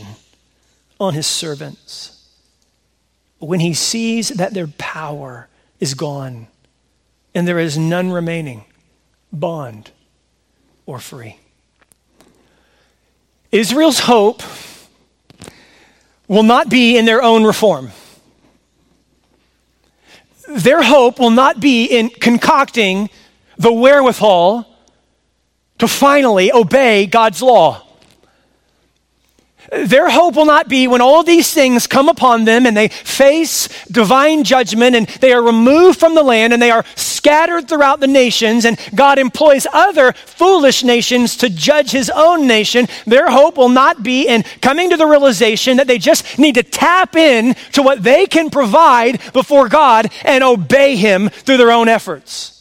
on 0.98 1.14
his 1.14 1.26
servants 1.26 2.28
when 3.38 3.60
he 3.60 3.74
sees 3.74 4.30
that 4.30 4.54
their 4.54 4.66
power 4.66 5.48
is 5.80 5.94
gone 5.94 6.46
and 7.34 7.46
there 7.46 7.58
is 7.58 7.76
none 7.76 8.10
remaining, 8.10 8.64
bond 9.32 9.90
or 10.86 10.98
free. 10.98 11.38
Israel's 13.54 14.00
hope 14.00 14.42
will 16.26 16.42
not 16.42 16.68
be 16.68 16.98
in 16.98 17.04
their 17.04 17.22
own 17.22 17.44
reform. 17.44 17.92
Their 20.48 20.82
hope 20.82 21.20
will 21.20 21.30
not 21.30 21.60
be 21.60 21.84
in 21.84 22.10
concocting 22.10 23.08
the 23.56 23.72
wherewithal 23.72 24.66
to 25.78 25.86
finally 25.86 26.52
obey 26.52 27.06
God's 27.06 27.40
law. 27.42 27.83
Their 29.76 30.08
hope 30.08 30.36
will 30.36 30.44
not 30.44 30.68
be 30.68 30.86
when 30.86 31.00
all 31.00 31.22
these 31.22 31.52
things 31.52 31.86
come 31.86 32.08
upon 32.08 32.44
them 32.44 32.66
and 32.66 32.76
they 32.76 32.88
face 32.88 33.68
divine 33.86 34.44
judgment 34.44 34.94
and 34.94 35.06
they 35.06 35.32
are 35.32 35.42
removed 35.42 35.98
from 35.98 36.14
the 36.14 36.22
land 36.22 36.52
and 36.52 36.62
they 36.62 36.70
are 36.70 36.84
scattered 36.94 37.68
throughout 37.68 38.00
the 38.00 38.06
nations 38.06 38.64
and 38.64 38.78
God 38.94 39.18
employs 39.18 39.66
other 39.72 40.12
foolish 40.12 40.84
nations 40.84 41.36
to 41.38 41.50
judge 41.50 41.90
his 41.90 42.10
own 42.14 42.46
nation. 42.46 42.86
Their 43.06 43.30
hope 43.30 43.56
will 43.56 43.68
not 43.68 44.02
be 44.02 44.28
in 44.28 44.44
coming 44.60 44.90
to 44.90 44.96
the 44.96 45.06
realization 45.06 45.78
that 45.78 45.86
they 45.86 45.98
just 45.98 46.38
need 46.38 46.54
to 46.54 46.62
tap 46.62 47.16
in 47.16 47.54
to 47.72 47.82
what 47.82 48.02
they 48.02 48.26
can 48.26 48.50
provide 48.50 49.20
before 49.32 49.68
God 49.68 50.10
and 50.24 50.44
obey 50.44 50.96
him 50.96 51.30
through 51.30 51.56
their 51.56 51.72
own 51.72 51.88
efforts. 51.88 52.53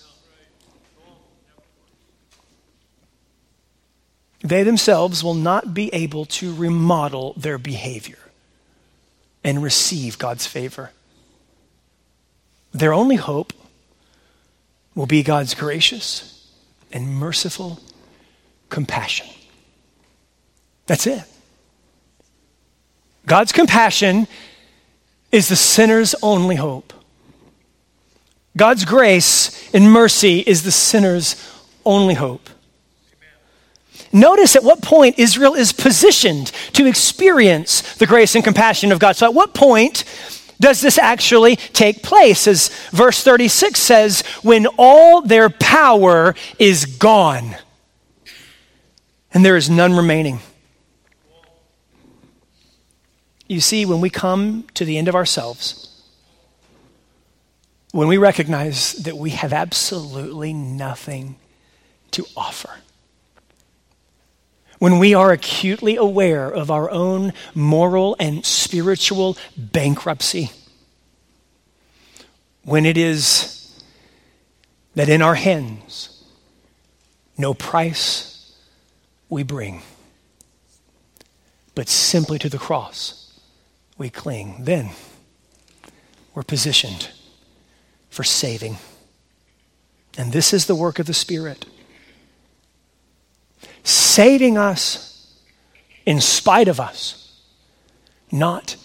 They 4.43 4.63
themselves 4.63 5.23
will 5.23 5.33
not 5.33 5.73
be 5.73 5.89
able 5.93 6.25
to 6.25 6.53
remodel 6.53 7.33
their 7.37 7.57
behavior 7.57 8.19
and 9.43 9.63
receive 9.63 10.17
God's 10.17 10.45
favor. 10.45 10.91
Their 12.73 12.93
only 12.93 13.15
hope 13.15 13.53
will 14.95 15.05
be 15.05 15.23
God's 15.23 15.55
gracious 15.55 16.51
and 16.91 17.07
merciful 17.07 17.79
compassion. 18.69 19.27
That's 20.87 21.07
it. 21.07 21.23
God's 23.25 23.53
compassion 23.53 24.27
is 25.31 25.47
the 25.47 25.55
sinner's 25.55 26.13
only 26.21 26.57
hope. 26.57 26.93
God's 28.57 28.85
grace 28.85 29.73
and 29.73 29.91
mercy 29.91 30.39
is 30.39 30.63
the 30.63 30.71
sinner's 30.71 31.35
only 31.85 32.13
hope. 32.13 32.49
Notice 34.13 34.55
at 34.55 34.63
what 34.63 34.83
point 34.83 35.17
Israel 35.17 35.55
is 35.55 35.73
positioned 35.73 36.51
to 36.73 36.85
experience 36.85 37.95
the 37.95 38.05
grace 38.05 38.35
and 38.35 38.43
compassion 38.43 38.91
of 38.91 38.99
God. 38.99 39.15
So, 39.15 39.25
at 39.25 39.33
what 39.33 39.55
point 39.55 40.03
does 40.59 40.81
this 40.81 40.99
actually 40.99 41.55
take 41.55 42.03
place? 42.03 42.47
As 42.47 42.69
verse 42.91 43.23
36 43.23 43.79
says, 43.79 44.21
when 44.43 44.67
all 44.77 45.21
their 45.21 45.49
power 45.49 46.35
is 46.59 46.85
gone 46.85 47.55
and 49.33 49.43
there 49.43 49.57
is 49.57 49.69
none 49.69 49.93
remaining. 49.93 50.39
You 53.47 53.59
see, 53.59 53.85
when 53.85 53.99
we 53.99 54.09
come 54.09 54.65
to 54.75 54.85
the 54.85 54.97
end 54.97 55.07
of 55.07 55.15
ourselves, 55.15 55.89
when 57.91 58.07
we 58.07 58.17
recognize 58.17 58.93
that 58.93 59.17
we 59.17 59.31
have 59.31 59.53
absolutely 59.53 60.53
nothing 60.53 61.35
to 62.11 62.25
offer, 62.37 62.69
when 64.83 64.99
we 64.99 65.13
are 65.13 65.31
acutely 65.31 65.95
aware 65.95 66.51
of 66.51 66.69
our 66.69 66.91
own 66.91 67.31
moral 67.55 68.17
and 68.19 68.45
spiritual 68.45 69.37
bankruptcy, 69.55 70.51
when 72.63 72.85
it 72.85 72.97
is 72.97 73.81
that 74.93 75.07
in 75.07 75.21
our 75.21 75.35
hands, 75.35 76.25
no 77.37 77.53
price 77.53 78.57
we 79.29 79.41
bring, 79.41 79.81
but 81.75 81.87
simply 81.87 82.37
to 82.37 82.49
the 82.49 82.57
cross 82.57 83.39
we 83.97 84.09
cling, 84.09 84.65
then 84.65 84.89
we're 86.35 86.43
positioned 86.43 87.07
for 88.09 88.25
saving. 88.25 88.75
And 90.17 90.33
this 90.33 90.51
is 90.51 90.65
the 90.65 90.75
work 90.75 90.99
of 90.99 91.05
the 91.05 91.13
Spirit 91.13 91.67
saving 93.83 94.57
us 94.57 95.39
in 96.05 96.19
spite 96.21 96.67
of 96.67 96.79
us, 96.79 97.41
not 98.31 98.75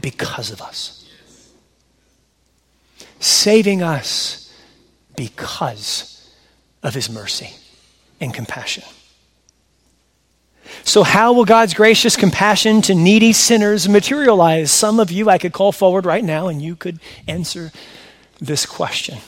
because 0.00 0.50
of 0.50 0.60
us. 0.62 0.94
Saving 3.20 3.82
us 3.82 4.52
because 5.16 6.32
of 6.82 6.94
his 6.94 7.10
mercy 7.10 7.50
and 8.20 8.32
compassion. 8.32 8.84
So, 10.84 11.02
how 11.02 11.32
will 11.32 11.44
God's 11.44 11.74
gracious 11.74 12.16
compassion 12.16 12.82
to 12.82 12.94
needy 12.94 13.32
sinners 13.32 13.88
materialize? 13.88 14.70
Some 14.70 15.00
of 15.00 15.10
you 15.10 15.28
I 15.28 15.38
could 15.38 15.52
call 15.52 15.72
forward 15.72 16.06
right 16.06 16.22
now 16.22 16.48
and 16.48 16.62
you 16.62 16.76
could 16.76 17.00
answer 17.26 17.72
this 18.38 18.66
question. 18.66 19.18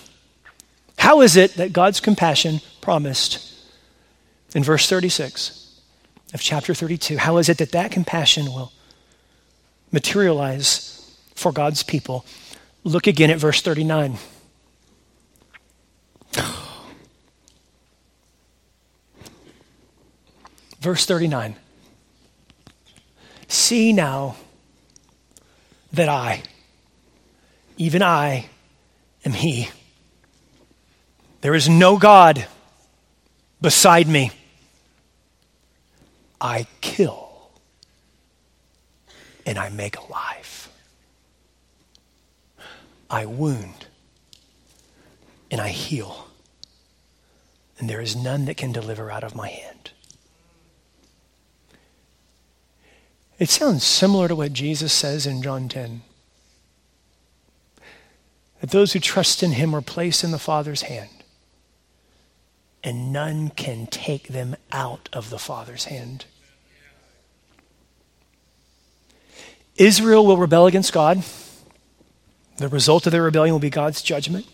How 0.99 1.23
is 1.23 1.37
it 1.37 1.55
that 1.55 1.73
God's 1.73 1.99
compassion 1.99 2.61
promised 2.81 3.50
in 4.55 4.65
verse 4.65 4.89
36 4.89 5.81
of 6.33 6.41
chapter 6.41 6.75
32, 6.75 7.19
how 7.19 7.39
is 7.39 7.49
it 7.49 7.59
that 7.59 7.73
that 7.73 7.91
compassion 7.91 8.47
will 8.47 8.73
materialize 9.93 11.17
for 11.35 11.53
God's 11.53 11.83
people? 11.83 12.25
Look 12.85 13.07
again 13.07 13.31
at 13.31 13.39
verse 13.39 13.61
39. 13.63 14.17
Verse 20.81 21.05
39. 21.05 21.57
See 23.49 23.93
now 23.93 24.37
that 25.93 26.09
I, 26.09 26.43
even 27.77 28.03
I, 28.03 28.47
am 29.27 29.33
He. 29.33 29.69
There 31.43 31.55
is 31.55 31.69
no 31.69 31.99
God 31.99 32.47
beside 33.61 34.09
me. 34.09 34.31
I 36.41 36.67
kill 36.81 37.51
and 39.45 39.59
I 39.59 39.69
make 39.69 39.97
alive. 39.99 40.69
I 43.11 43.27
wound 43.27 43.87
and 45.51 45.61
I 45.61 45.69
heal. 45.69 46.29
And 47.79 47.89
there 47.91 48.01
is 48.01 48.15
none 48.15 48.45
that 48.45 48.57
can 48.57 48.73
deliver 48.73 49.11
out 49.11 49.25
of 49.25 49.35
my 49.35 49.49
hand. 49.49 49.91
It 53.39 53.49
sounds 53.49 53.85
similar 53.85 54.29
to 54.29 54.37
what 54.37 54.53
Jesus 54.53 54.93
says 54.93 55.27
in 55.27 55.43
John 55.43 55.69
10 55.69 56.03
that 58.61 58.71
those 58.71 58.93
who 58.93 59.01
trust 59.01 59.43
in 59.43 59.53
him 59.53 59.75
are 59.75 59.81
placed 59.81 60.23
in 60.23 60.31
the 60.31 60.39
Father's 60.39 60.83
hand 60.83 61.09
and 62.83 63.13
none 63.13 63.51
can 63.51 63.87
take 63.87 64.29
them 64.29 64.57
out 64.73 65.09
of 65.13 65.31
the 65.31 65.39
Father's 65.39 65.85
hand. 65.85 66.25
Israel 69.81 70.27
will 70.27 70.37
rebel 70.37 70.67
against 70.67 70.93
God. 70.93 71.23
The 72.59 72.69
result 72.69 73.07
of 73.07 73.13
their 73.13 73.23
rebellion 73.23 73.55
will 73.55 73.61
be 73.61 73.71
God's 73.71 74.03
judgment. 74.03 74.47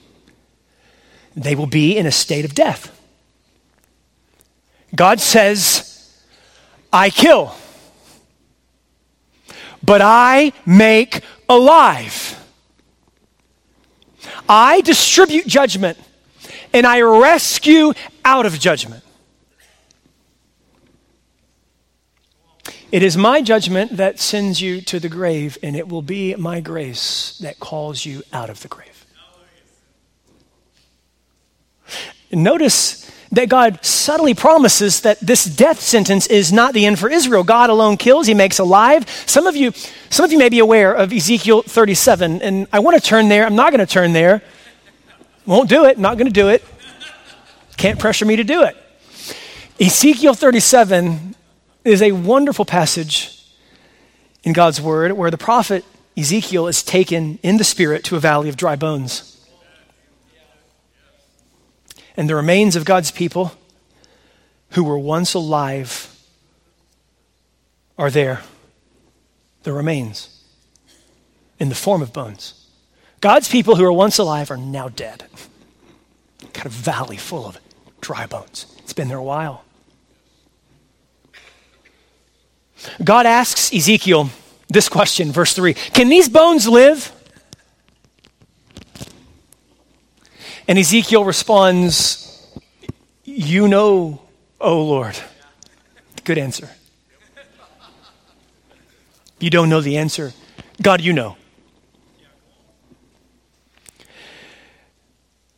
They 1.34 1.56
will 1.56 1.66
be 1.66 1.98
in 1.98 2.06
a 2.06 2.12
state 2.12 2.44
of 2.44 2.54
death. 2.54 2.96
God 4.94 5.18
says, 5.20 6.16
I 6.92 7.10
kill, 7.10 7.54
but 9.82 10.00
I 10.00 10.52
make 10.64 11.22
alive. 11.48 12.40
I 14.48 14.80
distribute 14.82 15.48
judgment 15.48 15.98
and 16.72 16.86
I 16.86 17.00
rescue 17.00 17.94
out 18.24 18.46
of 18.46 18.58
judgment. 18.60 19.02
It 22.92 23.02
is 23.02 23.16
my 23.16 23.42
judgment 23.42 23.96
that 23.96 24.20
sends 24.20 24.60
you 24.60 24.80
to 24.82 25.00
the 25.00 25.08
grave, 25.08 25.58
and 25.62 25.74
it 25.74 25.88
will 25.88 26.02
be 26.02 26.34
my 26.36 26.60
grace 26.60 27.36
that 27.38 27.58
calls 27.58 28.06
you 28.06 28.22
out 28.32 28.48
of 28.48 28.62
the 28.62 28.68
grave. 28.68 29.06
Notice 32.32 33.10
that 33.32 33.48
God 33.48 33.84
subtly 33.84 34.34
promises 34.34 35.00
that 35.00 35.18
this 35.20 35.44
death 35.44 35.80
sentence 35.80 36.26
is 36.28 36.52
not 36.52 36.74
the 36.74 36.86
end 36.86 36.98
for 36.98 37.10
Israel. 37.10 37.42
God 37.42 37.70
alone 37.70 37.96
kills, 37.96 38.26
he 38.26 38.34
makes 38.34 38.58
alive. 38.58 39.08
Some 39.26 39.46
of 39.46 39.56
you, 39.56 39.72
some 40.10 40.24
of 40.24 40.30
you 40.30 40.38
may 40.38 40.48
be 40.48 40.60
aware 40.60 40.92
of 40.92 41.12
Ezekiel 41.12 41.62
37, 41.62 42.40
and 42.42 42.68
I 42.72 42.78
want 42.78 42.96
to 42.96 43.02
turn 43.02 43.28
there. 43.28 43.46
I'm 43.46 43.56
not 43.56 43.72
going 43.72 43.84
to 43.84 43.92
turn 43.92 44.12
there. 44.12 44.42
Won't 45.44 45.68
do 45.68 45.84
it, 45.86 45.98
not 45.98 46.18
going 46.18 46.26
to 46.26 46.32
do 46.32 46.48
it. 46.48 46.64
Can't 47.76 47.98
pressure 47.98 48.24
me 48.24 48.36
to 48.36 48.44
do 48.44 48.62
it. 48.62 48.76
Ezekiel 49.80 50.34
37 50.34 51.35
is 51.86 52.02
a 52.02 52.12
wonderful 52.12 52.64
passage 52.64 53.44
in 54.42 54.52
God's 54.52 54.80
word 54.80 55.12
where 55.12 55.30
the 55.30 55.38
prophet 55.38 55.84
Ezekiel 56.16 56.66
is 56.66 56.82
taken 56.82 57.38
in 57.42 57.58
the 57.58 57.64
spirit 57.64 58.02
to 58.04 58.16
a 58.16 58.20
valley 58.20 58.48
of 58.48 58.56
dry 58.56 58.74
bones. 58.74 59.32
And 62.16 62.28
the 62.28 62.34
remains 62.34 62.74
of 62.74 62.84
God's 62.84 63.10
people 63.10 63.52
who 64.70 64.82
were 64.82 64.98
once 64.98 65.34
alive 65.34 66.12
are 67.98 68.10
there. 68.10 68.42
The 69.62 69.72
remains 69.72 70.42
in 71.58 71.68
the 71.68 71.74
form 71.74 72.02
of 72.02 72.12
bones. 72.12 72.66
God's 73.20 73.48
people 73.48 73.76
who 73.76 73.84
were 73.84 73.92
once 73.92 74.18
alive 74.18 74.50
are 74.50 74.56
now 74.56 74.88
dead. 74.88 75.24
Kind 76.52 76.66
of 76.66 76.72
valley 76.72 77.16
full 77.16 77.46
of 77.46 77.58
dry 78.00 78.26
bones. 78.26 78.66
It's 78.78 78.92
been 78.92 79.08
there 79.08 79.18
a 79.18 79.22
while. 79.22 79.65
God 83.02 83.26
asks 83.26 83.72
Ezekiel 83.72 84.30
this 84.68 84.88
question, 84.88 85.32
verse 85.32 85.54
3 85.54 85.74
Can 85.74 86.08
these 86.08 86.28
bones 86.28 86.68
live? 86.68 87.12
And 90.68 90.78
Ezekiel 90.78 91.24
responds, 91.24 92.46
You 93.24 93.68
know, 93.68 94.20
O 94.60 94.82
Lord. 94.84 95.16
Good 96.24 96.38
answer. 96.38 96.70
You 99.38 99.50
don't 99.50 99.68
know 99.68 99.80
the 99.80 99.98
answer. 99.98 100.32
God, 100.82 101.00
you 101.00 101.12
know. 101.12 101.36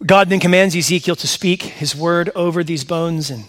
God 0.05 0.29
then 0.29 0.41
commands 0.41 0.77
Ezekiel 0.77 1.17
to 1.17 1.27
speak 1.27 1.63
his 1.63 1.95
word 1.95 2.31
over 2.35 2.63
these 2.63 2.85
bones, 2.85 3.31
and 3.31 3.45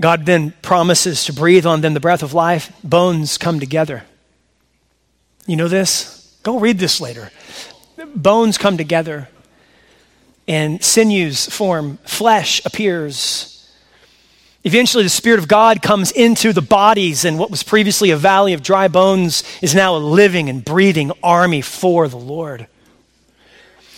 God 0.00 0.26
then 0.26 0.52
promises 0.62 1.24
to 1.24 1.32
breathe 1.32 1.66
on 1.66 1.80
them 1.80 1.94
the 1.94 2.00
breath 2.00 2.22
of 2.22 2.32
life. 2.32 2.72
Bones 2.84 3.36
come 3.36 3.58
together. 3.58 4.04
You 5.46 5.56
know 5.56 5.68
this? 5.68 6.38
Go 6.42 6.58
read 6.58 6.78
this 6.78 7.00
later. 7.00 7.30
Bones 8.14 8.58
come 8.58 8.76
together, 8.76 9.28
and 10.46 10.82
sinews 10.84 11.46
form, 11.46 11.98
flesh 12.04 12.64
appears. 12.64 13.54
Eventually, 14.62 15.02
the 15.02 15.10
Spirit 15.10 15.40
of 15.40 15.48
God 15.48 15.82
comes 15.82 16.12
into 16.12 16.52
the 16.52 16.62
bodies, 16.62 17.24
and 17.24 17.38
what 17.38 17.50
was 17.50 17.62
previously 17.62 18.10
a 18.10 18.16
valley 18.16 18.52
of 18.52 18.62
dry 18.62 18.86
bones 18.86 19.42
is 19.60 19.74
now 19.74 19.96
a 19.96 19.98
living 19.98 20.48
and 20.48 20.64
breathing 20.64 21.10
army 21.22 21.60
for 21.60 22.06
the 22.08 22.18
Lord. 22.18 22.66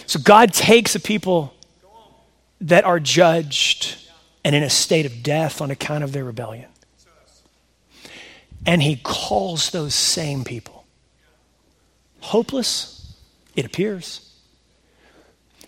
So 0.07 0.19
God 0.19 0.55
takes 0.55 0.95
a 0.95 1.01
people 1.01 1.55
that 2.61 2.85
are 2.85 3.01
judged 3.01 3.97
and 4.45 4.55
in 4.55 4.63
a 4.63 4.71
state 4.71 5.07
of 5.07 5.23
death 5.23 5.61
on 5.61 5.71
account 5.71 6.05
of 6.05 6.13
their 6.13 6.25
rebellion. 6.25 6.69
And 8.67 8.83
he 8.83 8.97
calls 8.97 9.71
those 9.71 9.95
same 9.95 10.45
people 10.45 10.81
hopeless, 12.21 13.17
it 13.57 13.65
appears. 13.65 14.27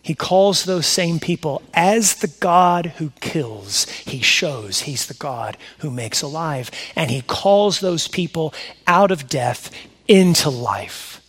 He 0.03 0.15
calls 0.15 0.65
those 0.65 0.87
same 0.87 1.21
people 1.21 1.63
as 1.73 2.17
the 2.17 2.33
God 2.41 2.87
who 2.97 3.11
kills. 3.21 3.89
He 3.89 4.21
shows 4.21 4.81
he's 4.81 5.07
the 5.07 5.15
God 5.15 5.57
who 5.79 5.91
makes 5.91 6.23
alive. 6.23 6.71
And 6.97 7.11
he 7.11 7.23
calls 7.23 7.79
those 7.79 8.09
people 8.09 8.53
out 8.87 9.13
of 9.13 9.29
death 9.29 9.71
into 10.09 10.51
life. 10.51 11.21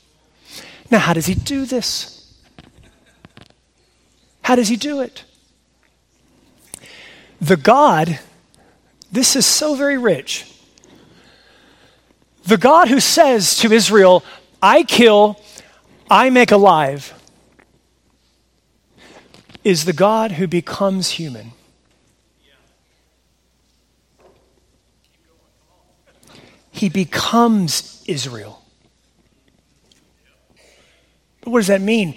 Now, 0.89 0.99
how 0.99 1.13
does 1.13 1.27
he 1.27 1.35
do 1.35 1.65
this? 1.65 2.35
How 4.41 4.55
does 4.55 4.69
he 4.69 4.75
do 4.75 5.01
it? 5.01 5.23
The 7.43 7.57
God, 7.57 8.19
this 9.11 9.35
is 9.35 9.45
so 9.45 9.75
very 9.75 9.97
rich. 9.97 10.49
The 12.45 12.55
God 12.55 12.87
who 12.87 13.01
says 13.01 13.57
to 13.57 13.73
Israel, 13.73 14.23
I 14.61 14.83
kill, 14.83 15.41
I 16.09 16.29
make 16.29 16.51
alive, 16.51 17.13
is 19.65 19.83
the 19.83 19.91
God 19.91 20.31
who 20.31 20.47
becomes 20.47 21.09
human. 21.09 21.51
He 26.71 26.87
becomes 26.87 28.01
Israel. 28.07 28.63
What 31.43 31.59
does 31.59 31.67
that 31.67 31.81
mean? 31.81 32.15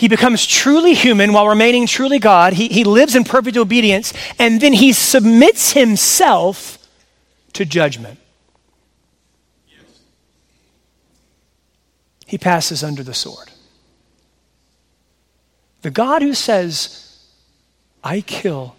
He 0.00 0.08
becomes 0.08 0.46
truly 0.46 0.94
human 0.94 1.34
while 1.34 1.46
remaining 1.46 1.86
truly 1.86 2.18
God. 2.18 2.54
He, 2.54 2.68
he 2.68 2.84
lives 2.84 3.14
in 3.14 3.22
perfect 3.22 3.58
obedience, 3.58 4.14
and 4.38 4.58
then 4.58 4.72
he 4.72 4.94
submits 4.94 5.72
himself 5.72 6.78
to 7.52 7.66
judgment. 7.66 8.18
He 12.24 12.38
passes 12.38 12.82
under 12.82 13.02
the 13.02 13.12
sword. 13.12 13.50
The 15.82 15.90
God 15.90 16.22
who 16.22 16.32
says, 16.32 17.22
I 18.02 18.22
kill 18.22 18.76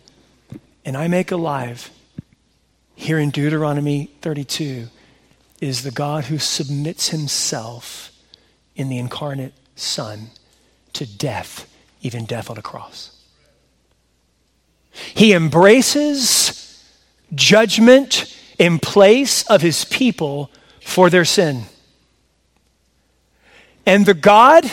and 0.83 0.97
I 0.97 1.07
make 1.07 1.29
alive, 1.29 1.91
here 2.95 3.19
in 3.19 3.29
Deuteronomy 3.29 4.09
32, 4.23 4.87
is 5.61 5.83
the 5.83 5.91
God 5.91 6.23
who 6.23 6.39
submits 6.39 7.09
himself 7.09 8.11
in 8.75 8.89
the 8.89 8.97
incarnate 8.97 9.53
Son 9.75 10.31
to 10.93 11.05
death, 11.05 11.71
even 12.01 12.25
death 12.25 12.49
on 12.49 12.57
a 12.57 12.61
cross. 12.61 13.17
He 14.91 15.33
embraces 15.33 16.83
judgment 17.33 18.37
in 18.59 18.79
place 18.79 19.43
of 19.49 19.61
his 19.61 19.85
people 19.85 20.51
for 20.83 21.09
their 21.09 21.25
sin. 21.25 21.63
And 23.85 24.05
the 24.05 24.13
God 24.13 24.69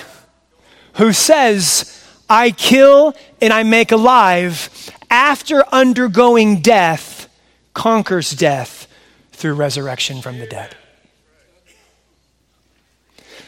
who 0.95 1.13
says, 1.13 2.05
I 2.29 2.51
kill 2.51 3.15
and 3.41 3.53
I 3.53 3.63
make 3.63 3.93
alive, 3.93 4.91
after 5.11 5.65
undergoing 5.73 6.61
death, 6.61 7.29
conquers 7.73 8.33
death 8.33 8.87
through 9.33 9.55
resurrection 9.55 10.21
from 10.21 10.39
the 10.39 10.47
dead. 10.47 10.77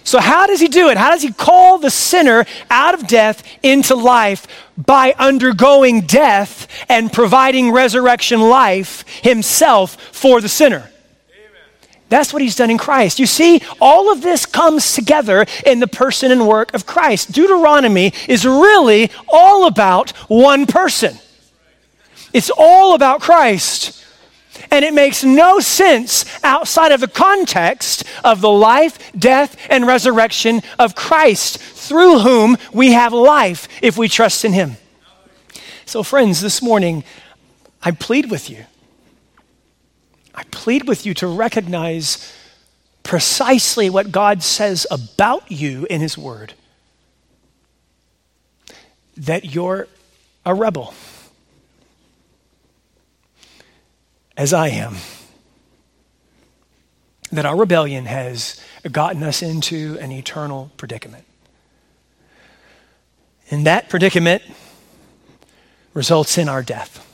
So, 0.04 0.18
how 0.18 0.46
does 0.46 0.60
he 0.60 0.68
do 0.68 0.88
it? 0.88 0.96
How 0.96 1.10
does 1.10 1.22
he 1.22 1.32
call 1.32 1.78
the 1.78 1.90
sinner 1.90 2.46
out 2.70 2.94
of 2.94 3.06
death 3.06 3.42
into 3.62 3.94
life? 3.94 4.46
By 4.76 5.14
undergoing 5.18 6.02
death 6.02 6.66
and 6.88 7.12
providing 7.12 7.70
resurrection 7.70 8.40
life 8.40 9.04
himself 9.22 10.00
for 10.12 10.40
the 10.40 10.48
sinner. 10.48 10.90
That's 12.10 12.32
what 12.32 12.42
he's 12.42 12.56
done 12.56 12.70
in 12.70 12.78
Christ. 12.78 13.20
You 13.20 13.26
see, 13.26 13.62
all 13.80 14.10
of 14.12 14.20
this 14.20 14.44
comes 14.44 14.94
together 14.94 15.46
in 15.64 15.78
the 15.78 15.86
person 15.86 16.32
and 16.32 16.46
work 16.46 16.74
of 16.74 16.84
Christ. 16.84 17.30
Deuteronomy 17.30 18.12
is 18.28 18.44
really 18.44 19.10
all 19.28 19.66
about 19.66 20.10
one 20.28 20.66
person, 20.66 21.16
it's 22.32 22.50
all 22.56 22.94
about 22.94 23.20
Christ. 23.20 23.99
And 24.70 24.84
it 24.84 24.94
makes 24.94 25.24
no 25.24 25.60
sense 25.60 26.24
outside 26.44 26.92
of 26.92 27.00
the 27.00 27.08
context 27.08 28.04
of 28.24 28.40
the 28.40 28.50
life, 28.50 29.12
death, 29.18 29.56
and 29.70 29.86
resurrection 29.86 30.62
of 30.78 30.94
Christ, 30.94 31.58
through 31.58 32.20
whom 32.20 32.56
we 32.72 32.92
have 32.92 33.12
life 33.12 33.68
if 33.82 33.96
we 33.96 34.08
trust 34.08 34.44
in 34.44 34.52
Him. 34.52 34.76
So, 35.86 36.02
friends, 36.02 36.40
this 36.40 36.62
morning, 36.62 37.04
I 37.82 37.90
plead 37.90 38.30
with 38.30 38.48
you. 38.50 38.64
I 40.34 40.44
plead 40.50 40.86
with 40.86 41.04
you 41.04 41.14
to 41.14 41.26
recognize 41.26 42.32
precisely 43.02 43.90
what 43.90 44.12
God 44.12 44.42
says 44.42 44.86
about 44.90 45.50
you 45.50 45.86
in 45.90 46.00
His 46.00 46.16
Word 46.16 46.54
that 49.16 49.44
you're 49.44 49.86
a 50.46 50.54
rebel 50.54 50.94
as 54.40 54.54
I 54.54 54.68
am, 54.68 54.96
that 57.30 57.44
our 57.44 57.54
rebellion 57.54 58.06
has 58.06 58.58
gotten 58.90 59.22
us 59.22 59.42
into 59.42 59.98
an 60.00 60.10
eternal 60.10 60.72
predicament. 60.78 61.26
And 63.50 63.66
that 63.66 63.90
predicament 63.90 64.42
results 65.92 66.38
in 66.38 66.48
our 66.48 66.62
death. 66.62 67.06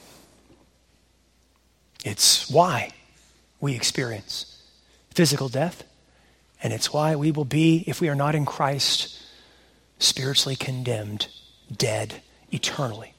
It's 2.04 2.48
why 2.48 2.92
we 3.60 3.74
experience 3.74 4.62
physical 5.10 5.48
death, 5.48 5.82
and 6.62 6.72
it's 6.72 6.92
why 6.92 7.16
we 7.16 7.32
will 7.32 7.44
be, 7.44 7.82
if 7.88 8.00
we 8.00 8.08
are 8.08 8.14
not 8.14 8.36
in 8.36 8.46
Christ, 8.46 9.20
spiritually 9.98 10.54
condemned, 10.54 11.26
dead 11.76 12.22
eternally. 12.52 13.14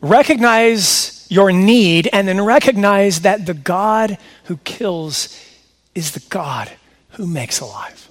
Recognize 0.00 0.99
your 1.30 1.52
need 1.52 2.08
and 2.12 2.28
then 2.28 2.44
recognize 2.44 3.20
that 3.20 3.46
the 3.46 3.54
God 3.54 4.18
who 4.44 4.58
kills 4.58 5.40
is 5.94 6.10
the 6.10 6.24
God 6.28 6.70
who 7.10 7.26
makes 7.26 7.60
alive. 7.60 8.08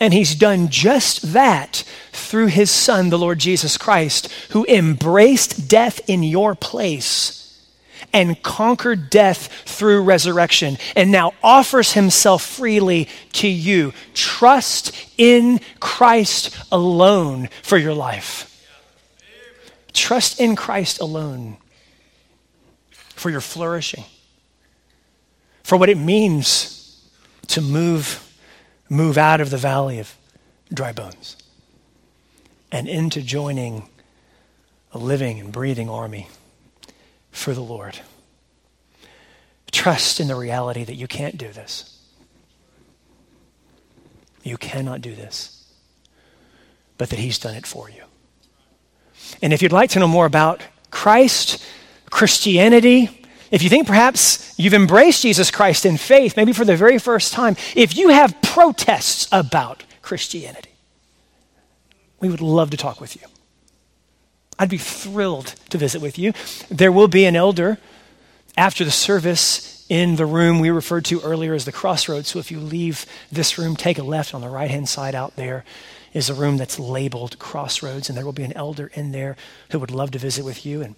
And 0.00 0.12
he's 0.12 0.34
done 0.34 0.68
just 0.68 1.32
that 1.32 1.84
through 2.12 2.46
his 2.46 2.70
Son, 2.70 3.10
the 3.10 3.18
Lord 3.18 3.38
Jesus 3.38 3.76
Christ, 3.78 4.30
who 4.50 4.66
embraced 4.66 5.68
death 5.68 6.00
in 6.08 6.22
your 6.22 6.54
place 6.54 7.38
and 8.12 8.42
conquered 8.42 9.10
death 9.10 9.48
through 9.64 10.02
resurrection 10.02 10.78
and 10.96 11.12
now 11.12 11.32
offers 11.42 11.92
himself 11.92 12.42
freely 12.42 13.08
to 13.34 13.48
you. 13.48 13.92
Trust 14.14 14.92
in 15.16 15.60
Christ 15.78 16.56
alone 16.72 17.48
for 17.62 17.76
your 17.78 17.94
life. 17.94 18.44
Trust 19.92 20.40
in 20.40 20.56
Christ 20.56 21.00
alone 21.00 21.56
for 23.18 23.30
your 23.30 23.40
flourishing, 23.40 24.04
for 25.62 25.76
what 25.76 25.88
it 25.88 25.98
means 25.98 27.08
to 27.48 27.60
move, 27.60 28.24
move 28.88 29.18
out 29.18 29.40
of 29.40 29.50
the 29.50 29.56
valley 29.56 29.98
of 29.98 30.14
dry 30.72 30.92
bones 30.92 31.36
and 32.70 32.88
into 32.88 33.22
joining 33.22 33.88
a 34.92 34.98
living 34.98 35.40
and 35.40 35.52
breathing 35.52 35.88
army 35.88 36.28
for 37.30 37.54
the 37.54 37.60
Lord. 37.60 37.98
Trust 39.70 40.20
in 40.20 40.28
the 40.28 40.34
reality 40.34 40.84
that 40.84 40.94
you 40.94 41.06
can't 41.06 41.36
do 41.36 41.52
this. 41.52 41.94
You 44.42 44.56
cannot 44.56 45.02
do 45.02 45.14
this, 45.14 45.70
but 46.96 47.10
that 47.10 47.18
He's 47.18 47.38
done 47.38 47.54
it 47.54 47.66
for 47.66 47.90
you. 47.90 48.02
And 49.42 49.52
if 49.52 49.60
you'd 49.60 49.72
like 49.72 49.90
to 49.90 49.98
know 49.98 50.08
more 50.08 50.26
about 50.26 50.62
Christ, 50.90 51.62
Christianity, 52.10 53.10
if 53.50 53.62
you 53.62 53.68
think 53.68 53.86
perhaps 53.86 54.54
you've 54.58 54.74
embraced 54.74 55.22
Jesus 55.22 55.50
Christ 55.50 55.86
in 55.86 55.96
faith, 55.96 56.36
maybe 56.36 56.52
for 56.52 56.64
the 56.64 56.76
very 56.76 56.98
first 56.98 57.32
time, 57.32 57.56
if 57.74 57.96
you 57.96 58.08
have 58.08 58.40
protests 58.42 59.28
about 59.32 59.84
Christianity, 60.02 60.70
we 62.20 62.28
would 62.28 62.40
love 62.40 62.70
to 62.70 62.76
talk 62.76 63.00
with 63.00 63.16
you. 63.16 63.22
I'd 64.58 64.68
be 64.68 64.78
thrilled 64.78 65.54
to 65.70 65.78
visit 65.78 66.02
with 66.02 66.18
you. 66.18 66.32
There 66.68 66.92
will 66.92 67.08
be 67.08 67.24
an 67.24 67.36
elder 67.36 67.78
after 68.56 68.84
the 68.84 68.90
service 68.90 69.86
in 69.88 70.16
the 70.16 70.26
room 70.26 70.58
we 70.58 70.70
referred 70.70 71.04
to 71.06 71.20
earlier 71.20 71.54
as 71.54 71.64
the 71.64 71.72
crossroads. 71.72 72.28
So 72.28 72.38
if 72.38 72.50
you 72.50 72.58
leave 72.58 73.06
this 73.30 73.56
room, 73.56 73.76
take 73.76 73.98
a 73.98 74.02
left 74.02 74.34
on 74.34 74.40
the 74.40 74.48
right 74.48 74.70
hand 74.70 74.88
side 74.88 75.14
out 75.14 75.36
there 75.36 75.64
is 76.12 76.28
a 76.28 76.34
room 76.34 76.56
that's 76.56 76.78
labeled 76.78 77.38
crossroads, 77.38 78.08
and 78.08 78.16
there 78.16 78.24
will 78.24 78.32
be 78.32 78.42
an 78.42 78.56
elder 78.56 78.90
in 78.94 79.12
there 79.12 79.36
who 79.70 79.78
would 79.78 79.90
love 79.90 80.10
to 80.10 80.18
visit 80.18 80.44
with 80.44 80.64
you. 80.66 80.82
And 80.82 80.96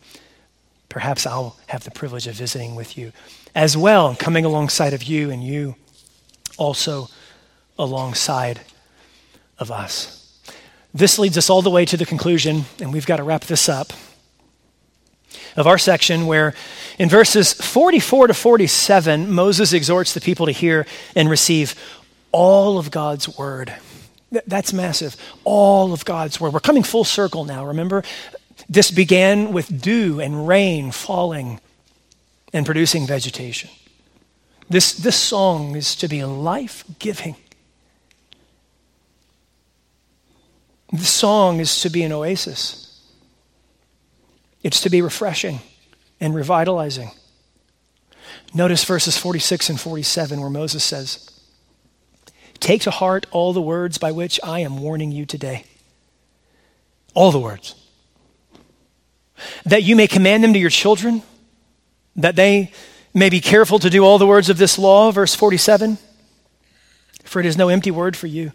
perhaps 0.90 1.26
I'll 1.26 1.56
have 1.68 1.84
the 1.84 1.90
privilege 1.90 2.26
of 2.26 2.34
visiting 2.34 2.74
with 2.74 2.98
you 2.98 3.12
as 3.54 3.76
well, 3.76 4.14
coming 4.14 4.44
alongside 4.44 4.92
of 4.92 5.04
you, 5.04 5.30
and 5.30 5.42
you 5.42 5.76
also 6.58 7.08
alongside 7.78 8.60
of 9.58 9.70
us. 9.70 10.38
This 10.92 11.18
leads 11.18 11.38
us 11.38 11.48
all 11.48 11.62
the 11.62 11.70
way 11.70 11.86
to 11.86 11.96
the 11.96 12.04
conclusion, 12.04 12.64
and 12.80 12.92
we've 12.92 13.06
got 13.06 13.16
to 13.16 13.22
wrap 13.22 13.44
this 13.44 13.68
up, 13.68 13.92
of 15.56 15.66
our 15.66 15.78
section 15.78 16.26
where 16.26 16.54
in 16.98 17.08
verses 17.08 17.52
44 17.52 18.28
to 18.28 18.34
47, 18.34 19.30
Moses 19.30 19.72
exhorts 19.72 20.12
the 20.12 20.20
people 20.20 20.46
to 20.46 20.52
hear 20.52 20.86
and 21.14 21.30
receive 21.30 21.74
all 22.32 22.78
of 22.78 22.90
God's 22.90 23.38
word. 23.38 23.72
That's 24.46 24.72
massive. 24.72 25.16
All 25.44 25.92
of 25.92 26.04
God's 26.04 26.40
word. 26.40 26.52
We're 26.52 26.60
coming 26.60 26.84
full 26.84 27.04
circle 27.04 27.44
now, 27.44 27.66
remember? 27.66 28.04
This 28.70 28.92
began 28.92 29.52
with 29.52 29.82
dew 29.82 30.20
and 30.20 30.46
rain 30.46 30.92
falling 30.92 31.58
and 32.52 32.64
producing 32.64 33.04
vegetation. 33.04 33.68
This, 34.68 34.92
this 34.92 35.16
song 35.16 35.74
is 35.74 35.96
to 35.96 36.06
be 36.06 36.22
life 36.24 36.84
giving. 37.00 37.34
The 40.92 40.98
song 40.98 41.58
is 41.58 41.80
to 41.82 41.90
be 41.90 42.04
an 42.04 42.12
oasis, 42.12 42.86
it's 44.62 44.80
to 44.82 44.90
be 44.90 45.02
refreshing 45.02 45.58
and 46.20 46.32
revitalizing. 46.32 47.10
Notice 48.54 48.84
verses 48.84 49.16
46 49.16 49.70
and 49.70 49.80
47 49.80 50.40
where 50.40 50.50
Moses 50.50 50.84
says, 50.84 51.28
Take 52.60 52.82
to 52.82 52.90
heart 52.90 53.26
all 53.30 53.52
the 53.52 53.62
words 53.62 53.98
by 53.98 54.12
which 54.12 54.38
I 54.44 54.60
am 54.60 54.78
warning 54.78 55.10
you 55.10 55.26
today. 55.26 55.64
All 57.14 57.32
the 57.32 57.38
words. 57.38 57.79
That 59.64 59.82
you 59.82 59.96
may 59.96 60.06
command 60.06 60.44
them 60.44 60.52
to 60.52 60.58
your 60.58 60.70
children, 60.70 61.22
that 62.16 62.36
they 62.36 62.72
may 63.14 63.30
be 63.30 63.40
careful 63.40 63.78
to 63.78 63.90
do 63.90 64.04
all 64.04 64.18
the 64.18 64.26
words 64.26 64.48
of 64.48 64.58
this 64.58 64.78
law, 64.78 65.10
verse 65.10 65.34
47. 65.34 65.98
For 67.24 67.40
it 67.40 67.46
is 67.46 67.56
no 67.56 67.68
empty 67.68 67.90
word 67.90 68.16
for 68.16 68.26
you 68.26 68.52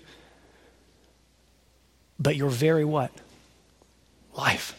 but 2.20 2.36
your 2.36 2.50
very 2.50 2.86
what? 2.86 3.12
Life. 4.34 4.74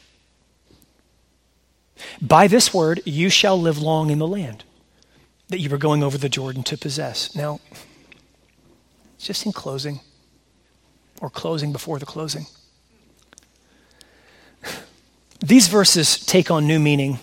By 2.20 2.46
this 2.46 2.72
word 2.72 3.00
you 3.04 3.30
shall 3.30 3.60
live 3.60 3.78
long 3.78 4.10
in 4.10 4.18
the 4.18 4.26
land 4.26 4.64
that 5.48 5.60
you 5.60 5.72
are 5.72 5.78
going 5.78 6.02
over 6.02 6.18
the 6.18 6.28
Jordan 6.28 6.62
to 6.64 6.76
possess. 6.76 7.34
Now, 7.34 7.60
just 9.18 9.46
in 9.46 9.52
closing, 9.52 10.00
or 11.20 11.30
closing 11.30 11.72
before 11.72 11.98
the 11.98 12.06
closing, 12.06 12.46
these 15.48 15.68
verses 15.68 16.18
take 16.18 16.50
on 16.50 16.66
new 16.66 16.80
meaning 16.80 17.18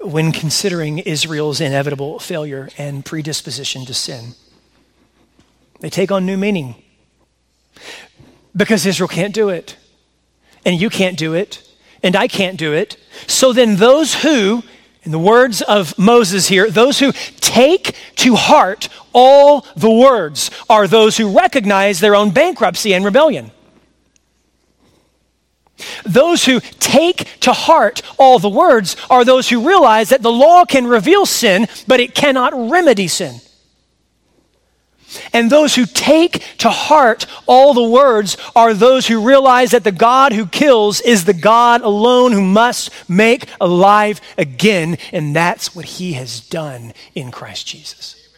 when 0.00 0.32
considering 0.32 0.98
Israel's 0.98 1.60
inevitable 1.60 2.18
failure 2.18 2.68
and 2.76 3.04
predisposition 3.04 3.86
to 3.86 3.94
sin. 3.94 4.34
They 5.80 5.88
take 5.90 6.12
on 6.12 6.26
new 6.26 6.36
meaning 6.36 6.74
because 8.54 8.84
Israel 8.86 9.08
can't 9.08 9.34
do 9.34 9.48
it. 9.48 9.76
And 10.64 10.80
you 10.80 10.90
can't 10.90 11.18
do 11.18 11.34
it. 11.34 11.62
And 12.02 12.16
I 12.16 12.28
can't 12.28 12.58
do 12.58 12.72
it. 12.72 12.96
So 13.26 13.52
then, 13.52 13.76
those 13.76 14.14
who, 14.14 14.62
in 15.02 15.12
the 15.12 15.18
words 15.18 15.62
of 15.62 15.98
Moses 15.98 16.48
here, 16.48 16.70
those 16.70 16.98
who 16.98 17.12
take 17.40 17.96
to 18.16 18.34
heart 18.34 18.88
all 19.12 19.66
the 19.76 19.90
words 19.90 20.50
are 20.68 20.86
those 20.86 21.16
who 21.16 21.36
recognize 21.36 22.00
their 22.00 22.14
own 22.14 22.30
bankruptcy 22.30 22.92
and 22.94 23.04
rebellion. 23.04 23.50
Those 26.04 26.44
who 26.44 26.60
take 26.80 27.40
to 27.40 27.52
heart 27.52 28.02
all 28.18 28.38
the 28.38 28.48
words 28.48 28.96
are 29.10 29.24
those 29.24 29.48
who 29.48 29.66
realize 29.66 30.10
that 30.10 30.22
the 30.22 30.32
law 30.32 30.64
can 30.64 30.86
reveal 30.86 31.26
sin, 31.26 31.66
but 31.86 32.00
it 32.00 32.14
cannot 32.14 32.52
remedy 32.70 33.08
sin. 33.08 33.40
And 35.32 35.50
those 35.50 35.74
who 35.74 35.86
take 35.86 36.44
to 36.58 36.70
heart 36.70 37.26
all 37.46 37.74
the 37.74 37.88
words 37.88 38.36
are 38.54 38.74
those 38.74 39.06
who 39.06 39.26
realize 39.26 39.70
that 39.70 39.84
the 39.84 39.92
God 39.92 40.32
who 40.32 40.46
kills 40.46 41.00
is 41.00 41.24
the 41.24 41.34
God 41.34 41.82
alone 41.82 42.32
who 42.32 42.42
must 42.42 42.90
make 43.08 43.48
alive 43.60 44.20
again. 44.36 44.98
And 45.12 45.34
that's 45.34 45.74
what 45.74 45.84
he 45.84 46.14
has 46.14 46.40
done 46.40 46.92
in 47.14 47.30
Christ 47.30 47.66
Jesus. 47.66 48.28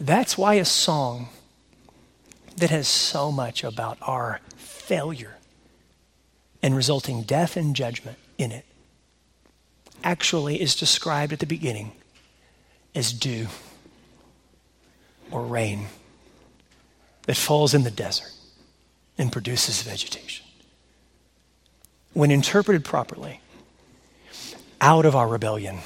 That's 0.00 0.38
why 0.38 0.54
a 0.54 0.64
song 0.64 1.28
that 2.56 2.70
has 2.70 2.88
so 2.88 3.30
much 3.30 3.64
about 3.64 3.98
our 4.02 4.40
failure 4.56 5.37
and 6.62 6.76
resulting 6.76 7.22
death 7.22 7.56
and 7.56 7.74
judgment 7.74 8.18
in 8.36 8.52
it 8.52 8.64
actually 10.02 10.60
is 10.60 10.74
described 10.74 11.32
at 11.32 11.38
the 11.38 11.46
beginning 11.46 11.92
as 12.94 13.12
dew 13.12 13.48
or 15.30 15.44
rain 15.44 15.86
that 17.26 17.36
falls 17.36 17.74
in 17.74 17.84
the 17.84 17.90
desert 17.90 18.32
and 19.18 19.32
produces 19.32 19.82
vegetation. 19.82 20.46
When 22.14 22.30
interpreted 22.30 22.84
properly, 22.84 23.40
out 24.80 25.04
of 25.04 25.14
our 25.14 25.28
rebellion, 25.28 25.78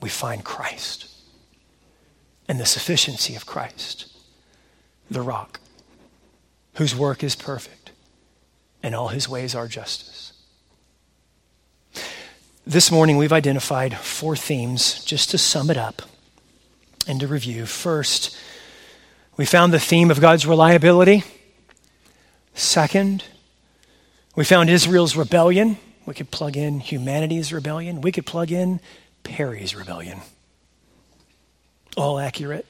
we 0.00 0.08
find 0.08 0.44
Christ 0.44 1.06
and 2.48 2.58
the 2.58 2.66
sufficiency 2.66 3.36
of 3.36 3.46
Christ, 3.46 4.06
the 5.10 5.22
rock, 5.22 5.60
whose 6.74 6.96
work 6.96 7.22
is 7.22 7.36
perfect 7.36 7.79
and 8.82 8.94
all 8.94 9.08
his 9.08 9.28
ways 9.28 9.54
are 9.54 9.68
justice. 9.68 10.32
This 12.66 12.90
morning, 12.90 13.16
we've 13.16 13.32
identified 13.32 13.96
four 13.96 14.36
themes 14.36 15.04
just 15.04 15.30
to 15.30 15.38
sum 15.38 15.70
it 15.70 15.76
up 15.76 16.02
and 17.06 17.18
to 17.20 17.26
review. 17.26 17.66
First, 17.66 18.36
we 19.36 19.44
found 19.44 19.72
the 19.72 19.80
theme 19.80 20.10
of 20.10 20.20
God's 20.20 20.46
reliability. 20.46 21.24
Second, 22.54 23.24
we 24.36 24.44
found 24.44 24.70
Israel's 24.70 25.16
rebellion. 25.16 25.78
We 26.06 26.14
could 26.14 26.30
plug 26.30 26.56
in 26.56 26.80
humanity's 26.80 27.52
rebellion. 27.52 28.00
We 28.00 28.12
could 28.12 28.26
plug 28.26 28.52
in 28.52 28.80
Perry's 29.22 29.74
rebellion. 29.74 30.20
All 31.96 32.18
accurate. 32.18 32.66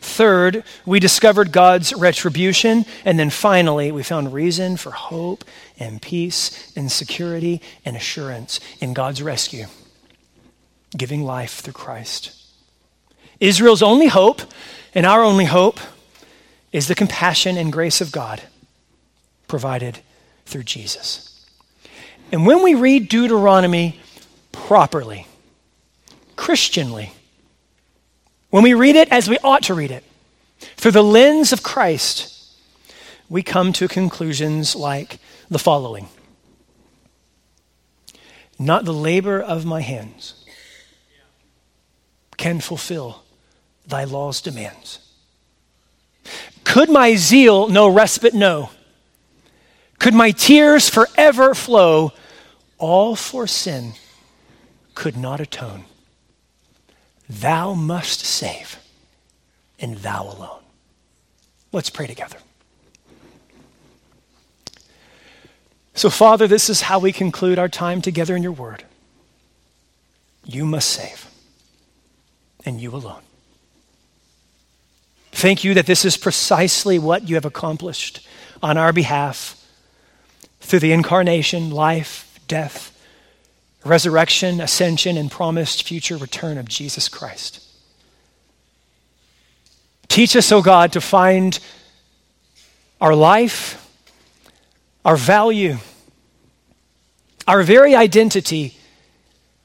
Third, 0.00 0.64
we 0.84 1.00
discovered 1.00 1.52
God's 1.52 1.92
retribution. 1.94 2.84
And 3.04 3.18
then 3.18 3.30
finally, 3.30 3.92
we 3.92 4.02
found 4.02 4.32
reason 4.32 4.76
for 4.76 4.90
hope 4.90 5.44
and 5.78 6.00
peace 6.00 6.72
and 6.76 6.90
security 6.90 7.60
and 7.84 7.96
assurance 7.96 8.60
in 8.80 8.94
God's 8.94 9.22
rescue, 9.22 9.66
giving 10.96 11.24
life 11.24 11.60
through 11.60 11.74
Christ. 11.74 12.32
Israel's 13.40 13.82
only 13.82 14.08
hope 14.08 14.42
and 14.94 15.04
our 15.04 15.22
only 15.22 15.44
hope 15.44 15.78
is 16.72 16.88
the 16.88 16.94
compassion 16.94 17.56
and 17.56 17.72
grace 17.72 18.00
of 18.00 18.12
God. 18.12 18.42
provided 19.48 20.00
through 20.44 20.64
Jesus. 20.64 21.46
And 22.32 22.46
when 22.46 22.62
we 22.62 22.74
read 22.74 23.08
Deuteronomy 23.08 24.00
properly, 24.52 25.26
Christianly, 26.36 27.12
when 28.50 28.62
we 28.62 28.74
read 28.74 28.96
it 28.96 29.08
as 29.10 29.28
we 29.28 29.38
ought 29.38 29.64
to 29.64 29.74
read 29.74 29.90
it, 29.90 30.04
through 30.58 30.92
the 30.92 31.02
lens 31.02 31.52
of 31.52 31.62
Christ, 31.62 32.32
we 33.28 33.42
come 33.42 33.72
to 33.74 33.88
conclusions 33.88 34.74
like 34.76 35.18
the 35.50 35.58
following 35.58 36.08
Not 38.58 38.84
the 38.84 38.94
labor 38.94 39.40
of 39.40 39.64
my 39.64 39.80
hands 39.80 40.44
can 42.36 42.60
fulfill 42.60 43.22
thy 43.86 44.04
law's 44.04 44.40
demands. 44.40 45.00
Could 46.64 46.90
my 46.90 47.14
zeal 47.14 47.68
no 47.68 47.88
respite 47.88 48.34
know? 48.34 48.70
Could 49.98 50.14
my 50.14 50.30
tears 50.30 50.88
forever 50.88 51.54
flow? 51.54 52.12
All 52.78 53.16
for 53.16 53.46
sin 53.46 53.94
could 54.94 55.16
not 55.16 55.40
atone. 55.40 55.84
Thou 57.28 57.74
must 57.74 58.20
save, 58.20 58.78
and 59.78 59.96
thou 59.98 60.24
alone. 60.24 60.62
Let's 61.72 61.90
pray 61.90 62.06
together. 62.06 62.38
So, 65.94 66.10
Father, 66.10 66.46
this 66.46 66.68
is 66.68 66.82
how 66.82 66.98
we 66.98 67.10
conclude 67.10 67.58
our 67.58 67.68
time 67.68 68.02
together 68.02 68.36
in 68.36 68.42
your 68.42 68.52
word. 68.52 68.84
You 70.44 70.64
must 70.64 70.88
save, 70.88 71.28
and 72.64 72.80
you 72.80 72.94
alone. 72.94 73.22
Thank 75.32 75.64
you 75.64 75.74
that 75.74 75.86
this 75.86 76.04
is 76.04 76.16
precisely 76.16 76.98
what 76.98 77.28
you 77.28 77.34
have 77.34 77.44
accomplished 77.44 78.26
on 78.62 78.78
our 78.78 78.92
behalf 78.92 79.62
through 80.60 80.78
the 80.78 80.92
incarnation, 80.92 81.70
life, 81.70 82.40
death, 82.48 82.95
resurrection, 83.86 84.60
ascension, 84.60 85.16
and 85.16 85.30
promised 85.30 85.82
future 85.82 86.16
return 86.16 86.58
of 86.58 86.68
Jesus 86.68 87.08
Christ. 87.08 87.62
Teach 90.08 90.36
us, 90.36 90.50
O 90.52 90.58
oh 90.58 90.62
God, 90.62 90.92
to 90.92 91.00
find 91.00 91.58
our 93.00 93.14
life, 93.14 93.90
our 95.04 95.16
value, 95.16 95.76
our 97.46 97.62
very 97.62 97.94
identity 97.94 98.76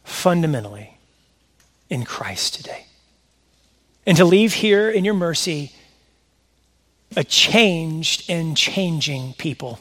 fundamentally 0.03 0.97
in 1.89 2.03
Christ 2.03 2.55
today. 2.55 2.86
And 4.05 4.17
to 4.17 4.26
leave 4.26 4.53
here 4.53 4.89
in 4.89 5.05
your 5.05 5.13
mercy 5.13 5.72
a 7.15 7.24
changed 7.24 8.30
and 8.30 8.57
changing 8.57 9.34
people. 9.34 9.80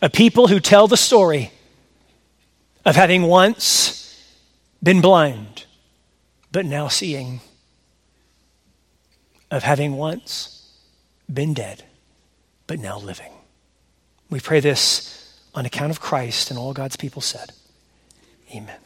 A 0.00 0.08
people 0.08 0.48
who 0.48 0.60
tell 0.60 0.86
the 0.86 0.96
story 0.96 1.50
of 2.88 2.96
having 2.96 3.24
once 3.24 4.16
been 4.82 5.02
blind, 5.02 5.66
but 6.50 6.64
now 6.64 6.88
seeing, 6.88 7.40
of 9.50 9.62
having 9.62 9.92
once 9.92 10.72
been 11.30 11.52
dead, 11.52 11.84
but 12.66 12.78
now 12.78 12.98
living. 12.98 13.32
We 14.30 14.40
pray 14.40 14.60
this 14.60 15.38
on 15.54 15.66
account 15.66 15.90
of 15.90 16.00
Christ 16.00 16.50
and 16.50 16.58
all 16.58 16.72
God's 16.72 16.96
people 16.96 17.20
said. 17.20 17.52
Amen. 18.54 18.80